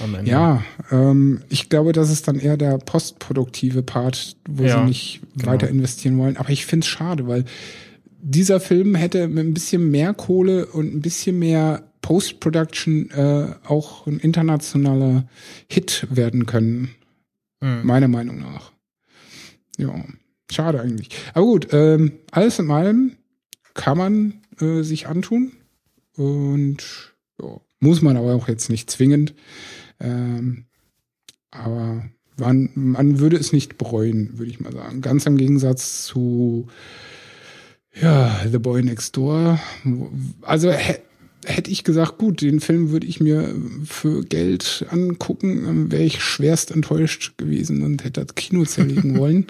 [0.03, 0.29] am Ende.
[0.29, 5.21] Ja, ähm, ich glaube, das ist dann eher der postproduktive Part, wo Ja, sie nicht
[5.37, 5.53] genau.
[5.53, 6.35] weiter investieren wollen.
[6.35, 7.45] Aber ich finde es schade, weil
[8.21, 14.07] dieser Film hätte mit ein bisschen mehr Kohle und ein bisschen mehr Post-Production äh, auch
[14.07, 15.27] ein internationaler
[15.69, 16.95] Hit werden können,
[17.61, 17.85] Hm.
[17.85, 18.71] meiner Meinung nach.
[19.77, 19.93] Ja,
[20.49, 21.09] schade eigentlich.
[21.33, 23.17] Aber gut, ähm, alles in allem
[23.73, 25.51] kann man äh, sich antun
[26.15, 29.33] und ja, muss man aber auch jetzt nicht zwingend.
[29.99, 30.65] Ähm,
[31.51, 32.05] aber
[32.37, 35.01] man, man würde es nicht bereuen, würde ich mal sagen.
[35.01, 36.67] Ganz im Gegensatz zu
[38.01, 39.59] ja, The Boy Next Door.
[40.41, 40.71] Also
[41.45, 43.53] hätte ich gesagt, gut, den Film würde ich mir
[43.85, 49.47] für Geld angucken, dann wäre ich schwerst enttäuscht gewesen und hätte das Kino zerlegen wollen.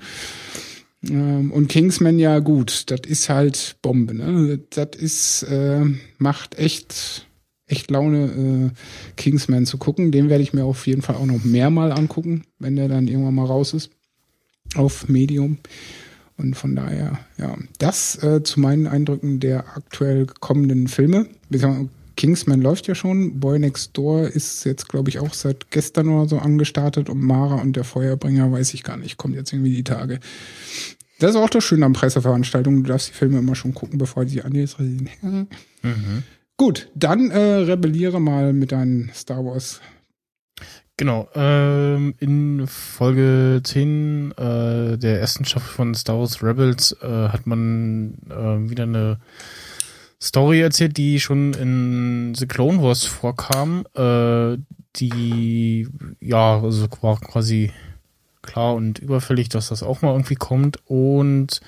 [1.07, 4.59] Ähm, und Kingsman, ja gut, das ist halt Bombe, ne?
[4.69, 5.85] Das ist, äh,
[6.17, 7.27] macht echt,
[7.67, 10.11] echt Laune, äh, Kingsman zu gucken.
[10.11, 13.35] Den werde ich mir auf jeden Fall auch noch mehrmal angucken, wenn der dann irgendwann
[13.35, 13.91] mal raus ist.
[14.75, 15.57] Auf Medium.
[16.39, 21.27] Und von daher, ja, das äh, zu meinen Eindrücken der aktuell kommenden Filme.
[22.15, 23.39] Kingsman läuft ja schon.
[23.39, 27.09] Boy Next Door ist jetzt, glaube ich, auch seit gestern oder so angestartet.
[27.09, 29.17] Und Mara und der Feuerbringer weiß ich gar nicht.
[29.17, 30.19] Kommt jetzt irgendwie die Tage.
[31.19, 32.83] Das ist auch das Schöne an Presseveranstaltungen.
[32.83, 36.23] Du darfst die Filme immer schon gucken, bevor die angesehen Mhm.
[36.57, 39.79] Gut, dann äh, rebelliere mal mit deinen Star Wars.
[40.99, 47.47] Genau, ähm, in Folge 10 äh, der ersten Staffel von Star Wars Rebels äh, hat
[47.47, 49.17] man äh, wieder eine
[50.21, 54.57] Story erzählt, die schon in The Clone Wars vorkam, äh,
[54.97, 55.87] die
[56.19, 57.71] ja, also war quasi
[58.41, 60.79] klar und überfällig, dass das auch mal irgendwie kommt.
[60.85, 61.61] Und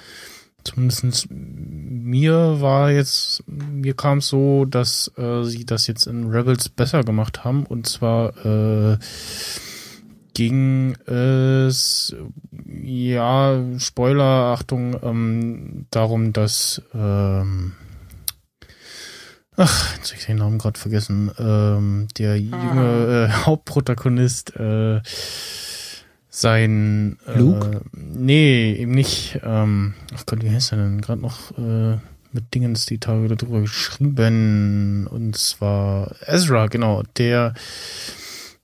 [0.63, 6.69] zumindestens mir war jetzt, mir kam es so, dass äh, sie das jetzt in Rebels
[6.69, 7.65] besser gemacht haben.
[7.65, 8.97] Und zwar äh,
[10.33, 12.15] ging es
[12.65, 17.73] ja Spoiler Achtung ähm, darum, dass ähm,
[19.57, 25.01] ach jetzt hab ich den Namen gerade vergessen ähm, der junge äh, Hauptprotagonist äh,
[26.31, 27.67] sein Luke?
[27.67, 29.39] Äh, nee, eben nicht.
[29.43, 31.01] Ähm, ach Gott, wie heißt er denn?
[31.01, 31.97] Gerade noch äh,
[32.31, 35.07] mit Dingens die Tage darüber geschrieben.
[35.07, 37.53] Und zwar Ezra, genau, der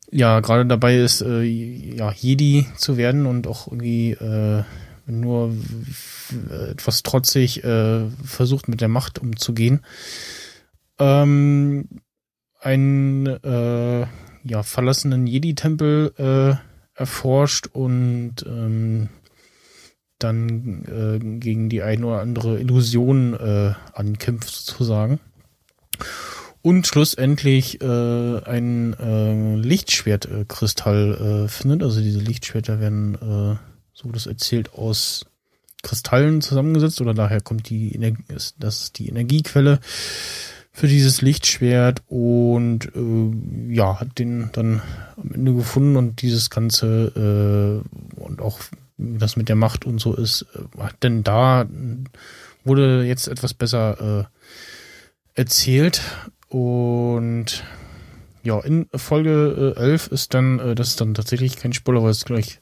[0.10, 4.64] ja gerade dabei ist, äh, ja, Jedi zu werden und auch irgendwie äh,
[5.06, 5.54] nur
[6.72, 9.82] etwas trotzig äh, versucht mit der Macht umzugehen.
[11.00, 11.88] Ähm,
[12.62, 14.08] einen äh,
[14.44, 16.67] ja, verlassenen Jedi-Tempel äh,
[16.98, 19.10] erforscht und ähm,
[20.20, 25.20] dann äh, gegen die ein oder andere Illusion äh, ankämpft sozusagen.
[26.62, 31.84] Und schlussendlich äh, ein äh, Lichtschwertkristall äh, findet.
[31.84, 33.58] Also diese Lichtschwerter werden, äh,
[33.94, 35.28] so es erzählt, aus
[35.84, 39.80] Kristallen zusammengesetzt oder daher kommt die Energie, das ist die Energiequelle
[40.78, 44.84] für dieses Lichtschwert und äh, ja, hat den dann
[45.16, 47.82] am Ende gefunden und dieses Ganze
[48.16, 48.60] äh, und auch
[49.00, 51.66] das mit der Macht und so ist, äh, denn da
[52.64, 56.04] wurde jetzt etwas besser äh, erzählt
[56.50, 57.64] und
[58.44, 62.12] ja, in Folge äh, 11 ist dann, äh, das ist dann tatsächlich kein Spoiler, weil
[62.12, 62.60] es gleich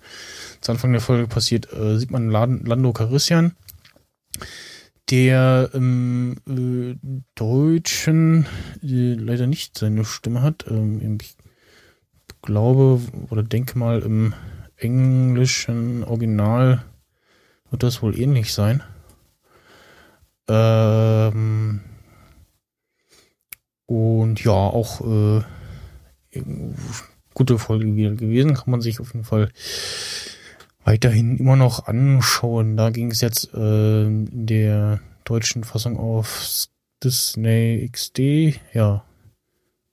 [0.62, 3.58] zu Anfang der Folge passiert, äh, sieht man Lando Carissian,
[5.10, 6.96] der im äh,
[7.36, 8.46] Deutschen
[8.82, 10.66] äh, leider nicht seine Stimme hat.
[10.70, 11.36] Ähm, ich
[12.42, 14.34] glaube oder denke mal im
[14.78, 16.84] englischen Original
[17.70, 18.84] wird das wohl ähnlich sein.
[20.48, 21.82] Ähm,
[23.86, 25.44] und ja, auch äh,
[27.34, 28.54] gute Folge wieder gewesen.
[28.56, 29.50] Kann man sich auf jeden Fall
[30.86, 32.78] weiterhin immer noch anschauen.
[32.78, 36.68] Da ging es jetzt äh, in der deutschen Fassung auf
[37.04, 39.04] Disney XD, ja,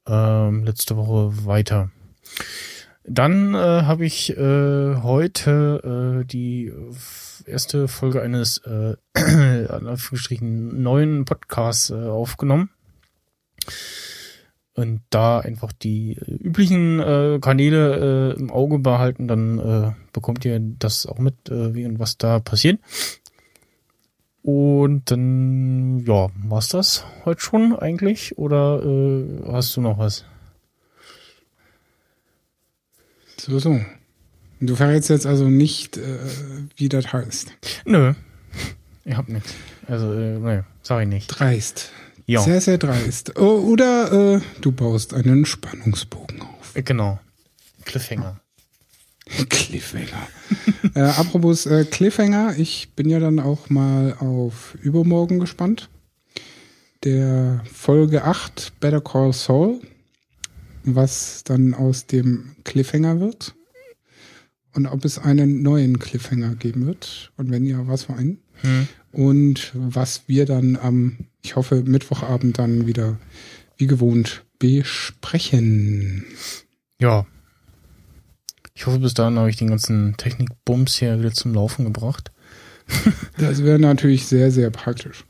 [0.06, 1.90] ähm, letzte Woche weiter.
[3.04, 6.72] Dann äh, habe ich äh, heute äh, die
[7.46, 8.94] erste Folge eines äh,
[10.40, 12.70] neuen Podcasts äh, aufgenommen.
[14.74, 20.44] Und da einfach die äh, üblichen äh, Kanäle äh, im Auge behalten, dann äh, bekommt
[20.46, 22.80] ihr das auch mit, äh, wie und was da passiert.
[24.42, 28.38] Und dann, ja, war's das heute schon eigentlich?
[28.38, 30.24] Oder äh, hast du noch was?
[33.36, 33.80] So, so.
[34.60, 36.18] Du verrätst jetzt also nicht, äh,
[36.76, 37.52] wie das heißt.
[37.84, 38.14] Nö,
[39.04, 39.54] ich hab nichts.
[39.86, 41.26] Also, äh, nee, sag ich nicht.
[41.28, 41.92] Dreist.
[42.26, 43.38] Ja, Sehr, sehr dreist.
[43.38, 46.76] Oh, oder äh, du baust einen Spannungsbogen auf.
[46.76, 47.18] äh, genau.
[47.84, 48.40] Cliffhanger.
[49.48, 50.28] Cliffhanger.
[50.94, 55.88] äh, apropos äh, Cliffhanger, ich bin ja dann auch mal auf übermorgen gespannt.
[57.04, 59.80] Der Folge 8 Better Call Saul,
[60.84, 63.54] was dann aus dem Cliffhanger wird
[64.74, 68.38] und ob es einen neuen Cliffhanger geben wird und wenn ja, was für einen.
[68.62, 68.88] Hm.
[69.12, 73.18] Und was wir dann am, ich hoffe, Mittwochabend dann wieder
[73.76, 76.24] wie gewohnt besprechen.
[76.98, 77.26] Ja.
[78.74, 82.30] Ich hoffe, bis dahin habe ich den ganzen Technikbums hier wieder zum Laufen gebracht.
[83.38, 85.24] Das wäre natürlich sehr, sehr praktisch.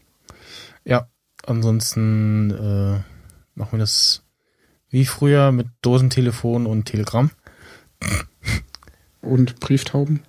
[0.85, 1.09] Ja,
[1.47, 3.01] ansonsten äh,
[3.55, 4.23] machen wir das
[4.91, 7.31] wie früher mit Dosentelefon und Telegramm
[9.21, 10.21] Und Brieftauben.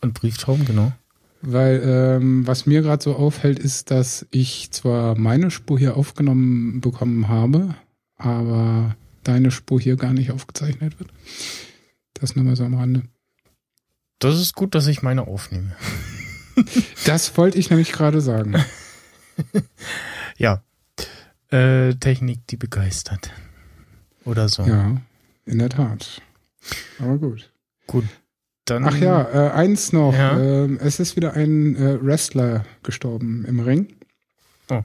[0.00, 0.92] und Brieftauben, genau.
[1.40, 6.80] Weil ähm, was mir gerade so auffällt, ist, dass ich zwar meine Spur hier aufgenommen
[6.80, 7.74] bekommen habe,
[8.16, 11.10] aber deine Spur hier gar nicht aufgezeichnet wird.
[12.14, 13.02] Das nur mal so am Rande.
[14.18, 15.74] Das ist gut, dass ich meine aufnehme.
[17.06, 18.56] Das wollte ich nämlich gerade sagen.
[20.36, 20.62] Ja.
[21.50, 23.32] Äh, Technik, die begeistert.
[24.24, 24.62] Oder so.
[24.64, 25.00] Ja,
[25.46, 26.20] in der Tat.
[26.98, 27.50] Aber gut.
[27.86, 28.04] Gut.
[28.70, 30.12] Dann, Ach ja, äh, eins noch.
[30.12, 30.38] Ja.
[30.38, 33.88] Ähm, es ist wieder ein äh, Wrestler gestorben im Ring.
[34.70, 34.82] Oh.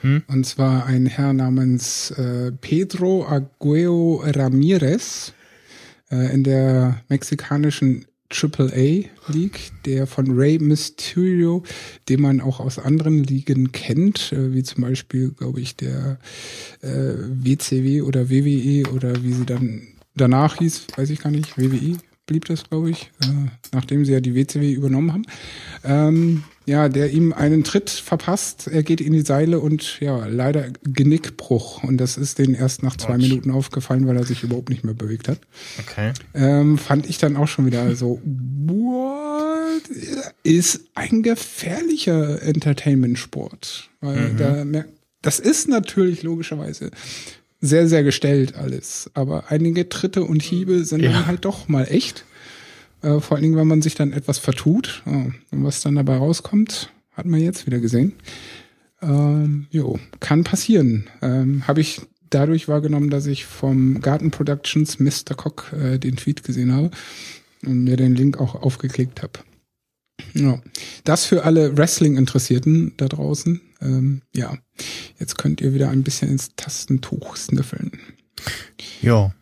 [0.00, 0.22] Hm?
[0.26, 5.34] Und zwar ein Herr namens äh, Pedro Agueo Ramirez
[6.10, 11.62] äh, in der mexikanischen AAA League, der von Rey Mysterio,
[12.08, 16.18] den man auch aus anderen Ligen kennt, äh, wie zum Beispiel, glaube ich, der
[16.80, 21.98] äh, WCW oder WWE oder wie sie dann danach hieß, weiß ich gar nicht, WWE
[22.26, 23.26] blieb das, glaube ich, äh,
[23.72, 25.22] nachdem sie ja die WCW übernommen haben.
[25.84, 30.70] Ähm, ja, der ihm einen Tritt verpasst, er geht in die Seile und ja, leider
[30.82, 31.84] Genickbruch.
[31.84, 33.22] Und das ist denen erst nach zwei Autsch.
[33.22, 35.38] Minuten aufgefallen, weil er sich überhaupt nicht mehr bewegt hat.
[35.78, 36.12] Okay.
[36.34, 39.82] Ähm, fand ich dann auch schon wieder so, what?
[40.42, 43.90] Ist ein gefährlicher Entertainment-Sport.
[44.00, 44.36] Weil Mhm.
[44.36, 44.90] da merkt,
[45.22, 46.90] das ist natürlich logischerweise
[47.60, 49.10] sehr, sehr gestellt alles.
[49.14, 51.12] Aber einige Tritte und Hiebe sind Ja.
[51.12, 52.24] dann halt doch mal echt.
[53.02, 55.02] Äh, vor allen Dingen, wenn man sich dann etwas vertut.
[55.06, 58.12] Ja, und was dann dabei rauskommt, hat man jetzt wieder gesehen.
[59.02, 61.08] Ähm, jo, kann passieren.
[61.22, 62.00] Ähm, Habe ich
[62.30, 65.34] dadurch wahrgenommen, dass ich vom Garten Productions Mr.
[65.36, 66.90] Cock äh, den Tweet gesehen habe
[67.64, 69.40] und mir den Link auch aufgeklickt habe.
[70.34, 70.60] Ja,
[71.04, 73.60] das für alle Wrestling-Interessierten da draußen.
[73.80, 74.56] Ähm, ja,
[75.18, 77.92] jetzt könnt ihr wieder ein bisschen ins Tastentuch sniffeln.
[79.02, 79.32] Ja.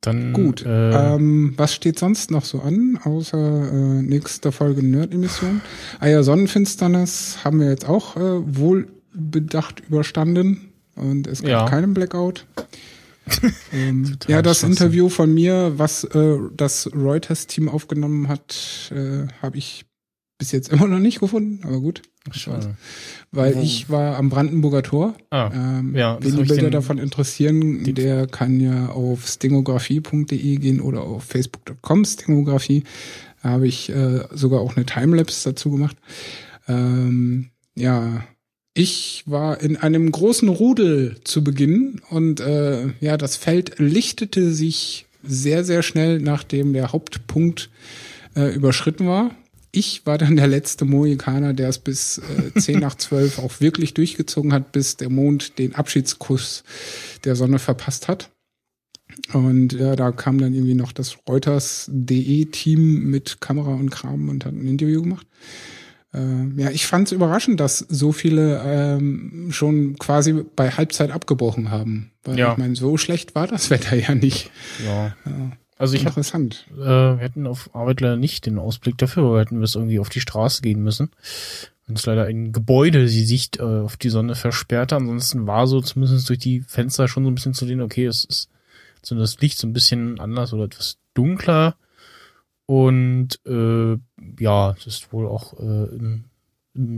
[0.00, 0.64] Dann Gut.
[0.64, 5.60] Äh, Ähm, was steht sonst noch so an, außer äh, nächste Folge Nerd-Emission?
[5.98, 8.20] Ah ja, Sonnenfinsternis haben wir jetzt auch äh,
[8.56, 11.68] wohlbedacht überstanden und es gab Ja.
[11.68, 12.46] keinen Blackout.
[13.72, 14.70] ähm, ja, das Schwachsinn.
[14.70, 19.84] Interview von mir, was äh, das Reuters-Team aufgenommen hat, äh, habe ich
[20.38, 22.02] bis jetzt immer noch nicht gefunden, aber gut.
[22.34, 22.76] Schade.
[23.30, 25.14] Weil Wo- ich war am Brandenburger Tor.
[25.30, 31.02] Ah, Ähm, Ja, wen die Bilder davon interessieren, der kann ja auf stingografie.de gehen oder
[31.02, 32.84] auf facebook.com stingografie.
[33.42, 35.96] Da habe ich äh, sogar auch eine Timelapse dazu gemacht.
[36.66, 38.24] Ähm, ja,
[38.74, 45.06] ich war in einem großen Rudel zu Beginn und äh, ja, das Feld lichtete sich
[45.24, 47.70] sehr, sehr schnell, nachdem der Hauptpunkt
[48.36, 49.30] äh, überschritten war.
[49.70, 53.92] Ich war dann der letzte Mohikaner, der es bis äh, 10 nach 12 auch wirklich
[53.94, 56.64] durchgezogen hat, bis der Mond den Abschiedskuss
[57.24, 58.30] der Sonne verpasst hat.
[59.32, 64.52] Und ja, da kam dann irgendwie noch das Reuters.de-Team mit Kamera und Kram und hat
[64.52, 65.26] ein Interview gemacht.
[66.14, 71.70] Äh, ja, ich fand es überraschend, dass so viele ähm, schon quasi bei Halbzeit abgebrochen
[71.70, 72.12] haben.
[72.24, 72.52] Weil Ja.
[72.52, 74.50] ich meine, so schlecht war das Wetter ja nicht.
[74.84, 75.14] ja.
[75.26, 76.66] Ja, Also ich habe interessant.
[76.72, 80.00] äh, wir hätten auf Arbeit leider nicht den Ausblick dafür, aber wir hätten bis irgendwie
[80.00, 81.10] auf die Straße gehen müssen.
[81.86, 84.96] Und es leider ein Gebäude die Sicht äh, auf die Sonne versperrte.
[84.96, 88.24] Ansonsten war so zumindest durch die Fenster schon so ein bisschen zu sehen, okay, es
[88.24, 88.50] ist
[89.02, 91.76] so das Licht so ein bisschen anders oder etwas dunkler.
[92.66, 93.96] Und äh,
[94.38, 96.24] ja, es ist wohl auch äh, im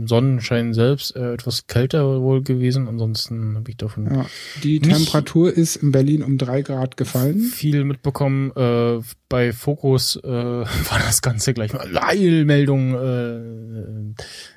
[0.05, 2.87] Sonnenschein selbst äh, etwas kälter wohl gewesen.
[2.87, 4.25] Ansonsten habe ich davon Ja,
[4.63, 7.39] die Temperatur ist in Berlin um drei Grad gefallen.
[7.39, 8.51] viel mitbekommen.
[8.55, 14.13] Äh, bei Fokus äh, war das Ganze gleich mal Leilmeldung, äh,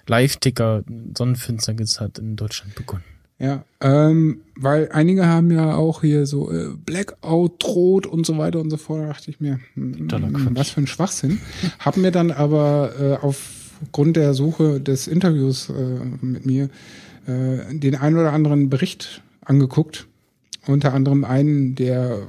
[0.07, 0.85] Live-Ticker,
[1.17, 3.05] Sonnenfinsternis hat in Deutschland begonnen.
[3.39, 8.61] Ja, ähm, weil einige haben ja auch hier so äh, Blackout droht und so weiter
[8.61, 9.01] und so fort.
[9.03, 10.09] Da dachte ich mir, hm,
[10.53, 11.41] was für ein Schwachsinn.
[11.81, 13.27] Hab mir dann aber äh,
[13.85, 16.69] aufgrund der Suche des Interviews äh, mit mir
[17.27, 20.07] äh, den ein oder anderen Bericht angeguckt.
[20.67, 22.27] Unter anderem einen, der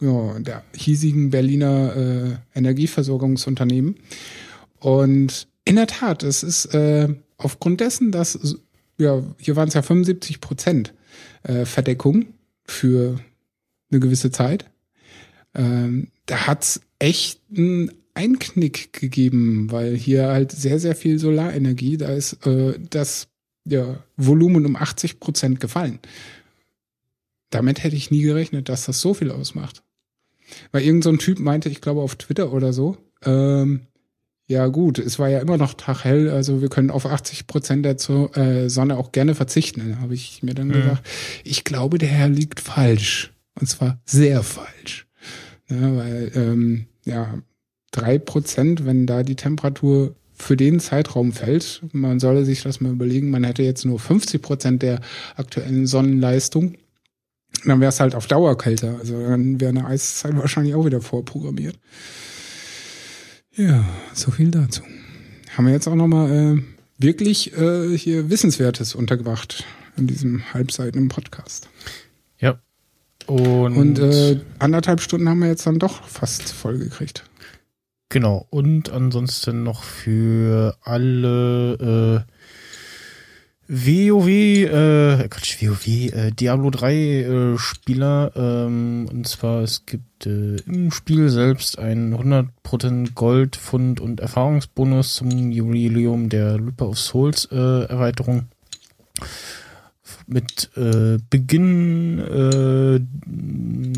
[0.00, 3.96] ja, der hiesigen Berliner äh, Energieversorgungsunternehmen.
[4.78, 8.56] Und in der Tat, es ist äh, aufgrund dessen, dass,
[8.98, 10.94] ja, hier waren es ja 75 Prozent
[11.42, 12.26] äh, Verdeckung
[12.64, 13.20] für
[13.90, 14.70] eine gewisse Zeit.
[15.54, 22.08] Ähm, da hat's echt einen Einknick gegeben, weil hier halt sehr, sehr viel Solarenergie, da
[22.08, 23.28] ist äh, das
[23.66, 25.98] ja, Volumen um 80 Prozent gefallen.
[27.50, 29.82] Damit hätte ich nie gerechnet, dass das so viel ausmacht.
[30.72, 33.86] Weil irgend so ein Typ meinte, ich glaube auf Twitter oder so, ähm,
[34.48, 37.96] ja gut, es war ja immer noch taghell, also wir können auf 80 Prozent der
[37.98, 40.00] Zo äh, Sonne auch gerne verzichten.
[40.00, 40.72] Habe ich mir dann Mhm.
[40.72, 41.02] gedacht,
[41.44, 43.32] ich glaube, der Herr liegt falsch.
[43.60, 45.06] Und zwar sehr falsch.
[45.68, 47.40] Ja, weil, ähm, ja,
[47.90, 52.92] drei Prozent, wenn da die Temperatur für den Zeitraum fällt, man solle sich das mal
[52.92, 55.00] überlegen, man hätte jetzt nur 50 Prozent der
[55.36, 56.76] aktuellen Sonnenleistung,
[57.64, 58.96] dann wäre es halt auf Dauer kälter.
[58.98, 61.78] Also dann wäre eine Eiszeit wahrscheinlich auch wieder vorprogrammiert.
[63.54, 63.84] Ja,
[64.14, 64.82] so viel dazu.
[65.56, 66.62] Haben wir jetzt auch nochmal äh,
[66.98, 69.64] wirklich äh, hier Wissenswertes untergebracht
[69.96, 71.68] in diesem halbseitigen Podcast.
[72.38, 72.60] Ja.
[73.26, 77.24] Und, Und äh, anderthalb Stunden haben wir jetzt dann doch fast voll gekriegt.
[78.10, 78.46] Genau.
[78.50, 82.32] Und ansonsten noch für alle äh,
[83.72, 90.56] WoW, äh, Quatsch, WoW, äh, Diablo 3 äh, Spieler, ähm, und zwar es gibt äh,
[90.66, 97.48] im Spiel selbst einen 100% Gold, Pfund und Erfahrungsbonus zum Jubiläum der Reaper of Souls
[97.52, 98.48] äh, Erweiterung.
[100.32, 103.00] Mit äh, Beginn äh,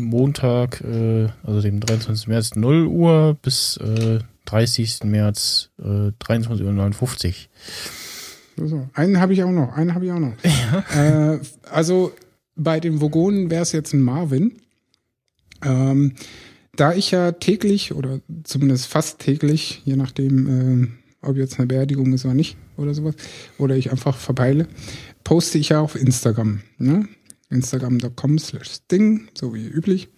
[0.01, 2.27] Montag, äh, also dem 23.
[2.27, 5.03] März 0 Uhr bis äh, 30.
[5.03, 7.33] März äh, 23.59
[8.57, 8.67] Uhr.
[8.67, 8.89] So.
[8.93, 10.33] Einen habe ich auch noch, einen habe ich auch noch.
[10.95, 11.39] Äh,
[11.69, 12.11] also
[12.55, 14.53] bei den Vogonen wäre es jetzt ein Marvin.
[15.63, 16.13] Ähm,
[16.75, 22.25] da ich ja täglich oder zumindest fast täglich, je nachdem, ob jetzt eine Beerdigung ist
[22.25, 23.15] oder nicht oder sowas,
[23.57, 24.67] oder ich einfach verpeile,
[25.23, 26.61] poste ich ja auf Instagram.
[26.77, 27.07] Ne?
[27.49, 30.09] Instagram.com slash Ding, so wie üblich.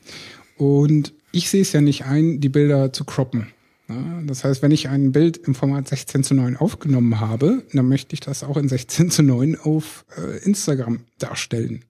[0.57, 3.47] Und ich sehe es ja nicht ein, die Bilder zu croppen.
[3.87, 7.87] Ja, das heißt, wenn ich ein Bild im Format 16 zu 9 aufgenommen habe, dann
[7.87, 11.85] möchte ich das auch in 16 zu 9 auf äh, Instagram darstellen.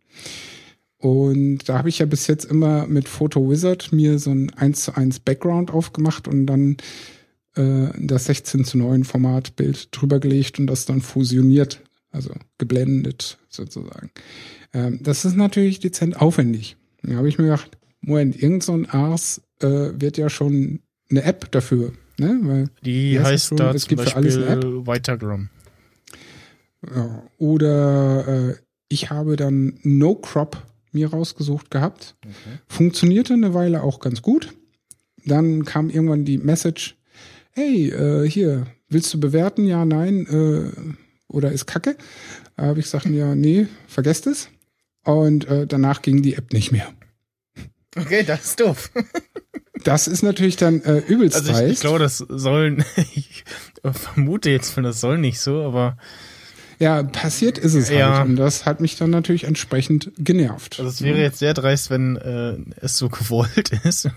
[0.98, 4.86] Und da habe ich ja bis jetzt immer mit Photo Wizard mir so ein 1
[4.86, 6.78] zu 1 Background aufgemacht und dann
[7.56, 11.82] äh, das 16 zu 9 Formatbild drüber gelegt und das dann fusioniert,
[12.16, 14.10] also geblendet sozusagen.
[14.74, 16.78] Ähm, das ist natürlich dezent aufwendig.
[17.04, 20.80] Da habe ich mir gedacht, Moment, irgend so ein Ars äh, wird ja schon
[21.10, 22.40] eine App dafür, ne?
[22.44, 23.58] Weil Die heißt schon?
[23.58, 25.50] da Es zum gibt für alles eine Beispiel Weitergram.
[26.96, 28.56] Ja, oder äh,
[28.90, 30.62] ich habe dann No Crop
[30.92, 32.16] mir rausgesucht gehabt.
[32.68, 34.54] Funktionierte eine Weile auch ganz gut.
[35.26, 36.96] Dann kam irgendwann die Message,
[37.52, 39.66] hey, äh, hier, willst du bewerten?
[39.66, 40.72] Ja, nein, äh,
[41.28, 41.98] oder ist Kacke?
[42.58, 44.50] Habe ich gesagt, ja, nee, vergesst es.
[45.04, 46.88] Und äh, danach ging die App nicht mehr.
[47.98, 48.92] Okay, das ist doof.
[49.84, 51.74] Das ist natürlich dann äh, übelst Also ich, dreist.
[51.74, 52.84] ich glaube, das sollen,
[53.16, 53.44] ich
[53.84, 55.98] vermute jetzt, das soll nicht so, aber
[56.80, 58.18] Ja, passiert ist es Ja.
[58.20, 58.28] halt.
[58.30, 60.80] Und das hat mich dann natürlich entsprechend genervt.
[60.80, 64.10] also es wäre jetzt sehr dreist, wenn äh, es so gewollt ist.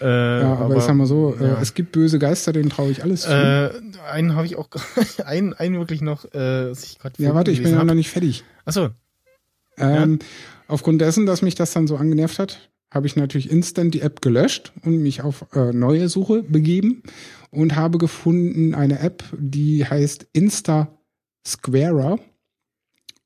[0.00, 1.58] Äh, ja, aber, ich sag mal so, äh, ja.
[1.60, 3.30] es gibt böse Geister, denen traue ich alles zu.
[3.30, 3.70] Äh,
[4.10, 4.68] einen habe ich auch,
[5.24, 8.10] einen, einen wirklich noch, äh, was ich gerade ja, warte, ich bin ja noch nicht
[8.10, 8.44] fertig.
[8.64, 8.90] Achso,
[9.76, 10.18] Ähm,
[10.68, 14.20] Aufgrund dessen, dass mich das dann so angenervt hat, habe ich natürlich instant die App
[14.20, 17.02] gelöscht und mich auf äh, neue Suche begeben
[17.50, 20.98] und habe gefunden eine App, die heißt Insta
[21.46, 22.18] Squarer,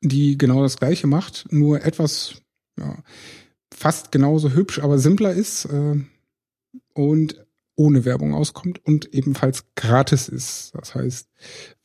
[0.00, 2.42] die genau das gleiche macht, nur etwas
[2.78, 2.96] ja,
[3.74, 5.96] fast genauso hübsch, aber simpler ist äh,
[6.94, 7.44] und
[7.74, 10.73] ohne Werbung auskommt und ebenfalls gratis ist.
[10.74, 11.28] Das heißt,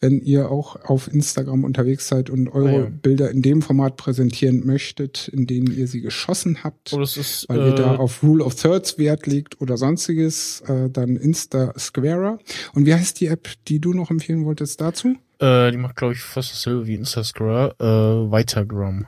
[0.02, 2.90] wenn ihr auch auf Instagram unterwegs seid und eure Ah ja.
[2.90, 7.62] Bilder in dem Format präsentieren möchtet, in denen ihr sie geschossen habt, oh, ist, weil
[7.62, 12.38] äh, ihr da auf Rule of Thirds Wert legt oder sonstiges, äh, dann Insta Squarer.
[12.74, 15.16] Und wie heißt die App, die du noch empfehlen wolltest dazu?
[15.40, 19.08] äh, die macht, glaube ich, fast dasselbe wie Instagram, äh, Weitergram.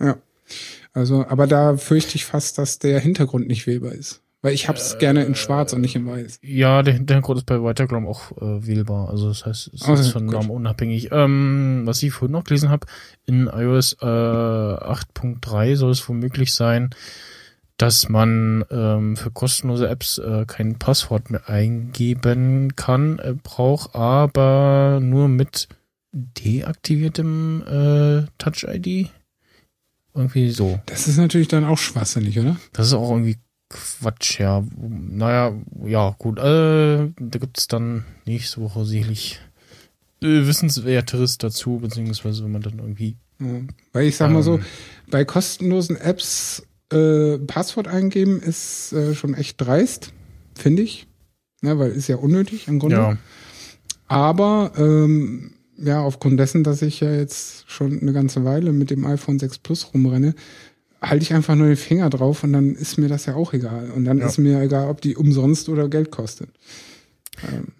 [0.00, 0.18] Ja.
[0.92, 4.21] Also, aber da fürchte ich fast, dass der Hintergrund nicht wählbar ist.
[4.44, 6.40] Weil ich hab's gerne in schwarz und nicht in weiß.
[6.42, 9.08] Ja, der Hintergrund ist bei Weitergram auch äh, wählbar.
[9.08, 10.26] Also das heißt, es Oh, ist von.
[10.26, 11.10] Namen unabhängig.
[11.12, 12.88] Ähm, was ich vorhin noch gelesen habe,
[13.24, 16.90] in iOS äh, 8.3 soll es wohl möglich sein,
[17.76, 24.98] dass man ähm, für kostenlose Apps äh, kein Passwort mehr eingeben kann, äh, braucht, aber
[25.00, 25.68] nur mit
[26.12, 29.08] deaktiviertem äh, Touch-ID.
[30.14, 30.80] Irgendwie so.
[30.86, 32.56] Das ist natürlich dann auch schwachsinnig, oder?
[32.72, 33.38] Das ist auch irgendwie
[33.72, 34.64] Quatsch, ja.
[34.78, 35.52] Naja,
[35.84, 36.38] ja, gut.
[36.38, 36.42] Äh,
[37.18, 39.40] da gibt's dann nächste Woche sicherlich
[40.22, 43.16] äh, Wissenswerteres dazu, beziehungsweise wenn man dann irgendwie.
[43.40, 43.60] Ja.
[43.92, 44.64] Weil ich sag mal so, Ähm.
[45.10, 46.62] bei kostenlosen Apps
[46.92, 50.12] äh, Passwort eingeben ist äh, schon echt dreist,
[50.54, 51.06] finde ich.
[51.62, 52.96] Ja, weil ist ja unnötig im Grunde.
[52.96, 53.16] Ja,
[54.08, 59.06] Aber ähm, ja, aufgrund dessen, dass ich ja jetzt schon eine ganze Weile mit dem
[59.06, 60.34] iPhone 6 Plus rumrenne,
[61.02, 63.90] halte ich einfach nur den Finger drauf und dann ist mir das ja auch egal.
[63.90, 64.26] Und dann Ja.
[64.26, 66.48] ist mir egal, ob die umsonst oder Geld kostet.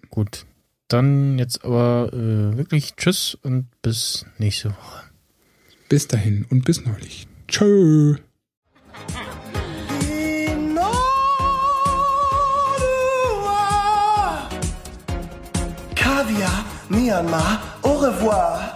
[0.09, 0.45] gut.
[0.89, 5.03] Dann jetzt aber äh, wirklich Tschüss und bis nächste Woche.
[5.89, 7.27] Bis dahin und bis neulich.
[7.47, 8.15] Tschö.
[15.95, 18.75] Kaviar, Myanmar, au revoir.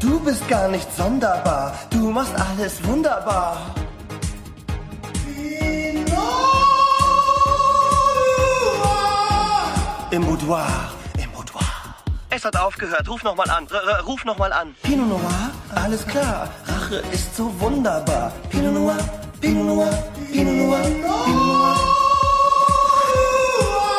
[0.00, 3.74] Du bist gar nicht sonderbar, du machst alles wunderbar.
[10.10, 10.66] Im Boudoir,
[11.22, 11.60] im Boudoir.
[12.30, 14.74] Es hat aufgehört, ruf nochmal an, r ruf nochmal an.
[14.82, 18.32] Pinot Noir, alles klar, Rache ist so wunderbar.
[18.48, 18.98] Pinot Noir,
[19.40, 19.92] Pinot Noir,
[20.32, 20.80] Pinot Noir,
[21.24, 21.76] Pinot Noir.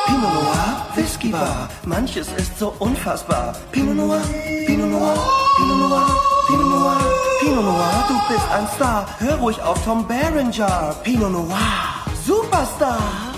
[0.07, 3.55] Pinot Noir, Whisky Bar, manches ist so unfassbar.
[3.71, 4.21] Pinot Noir,
[4.65, 5.17] Pinot Noir,
[5.61, 6.07] Pinot Noir,
[6.47, 6.97] Pinot Noir,
[7.39, 9.05] Pinot Noir, du bist ein Star.
[9.19, 10.95] Hör ruhig auf Tom Berenger.
[11.03, 11.59] Pinot Noir,
[12.25, 13.30] Superstar.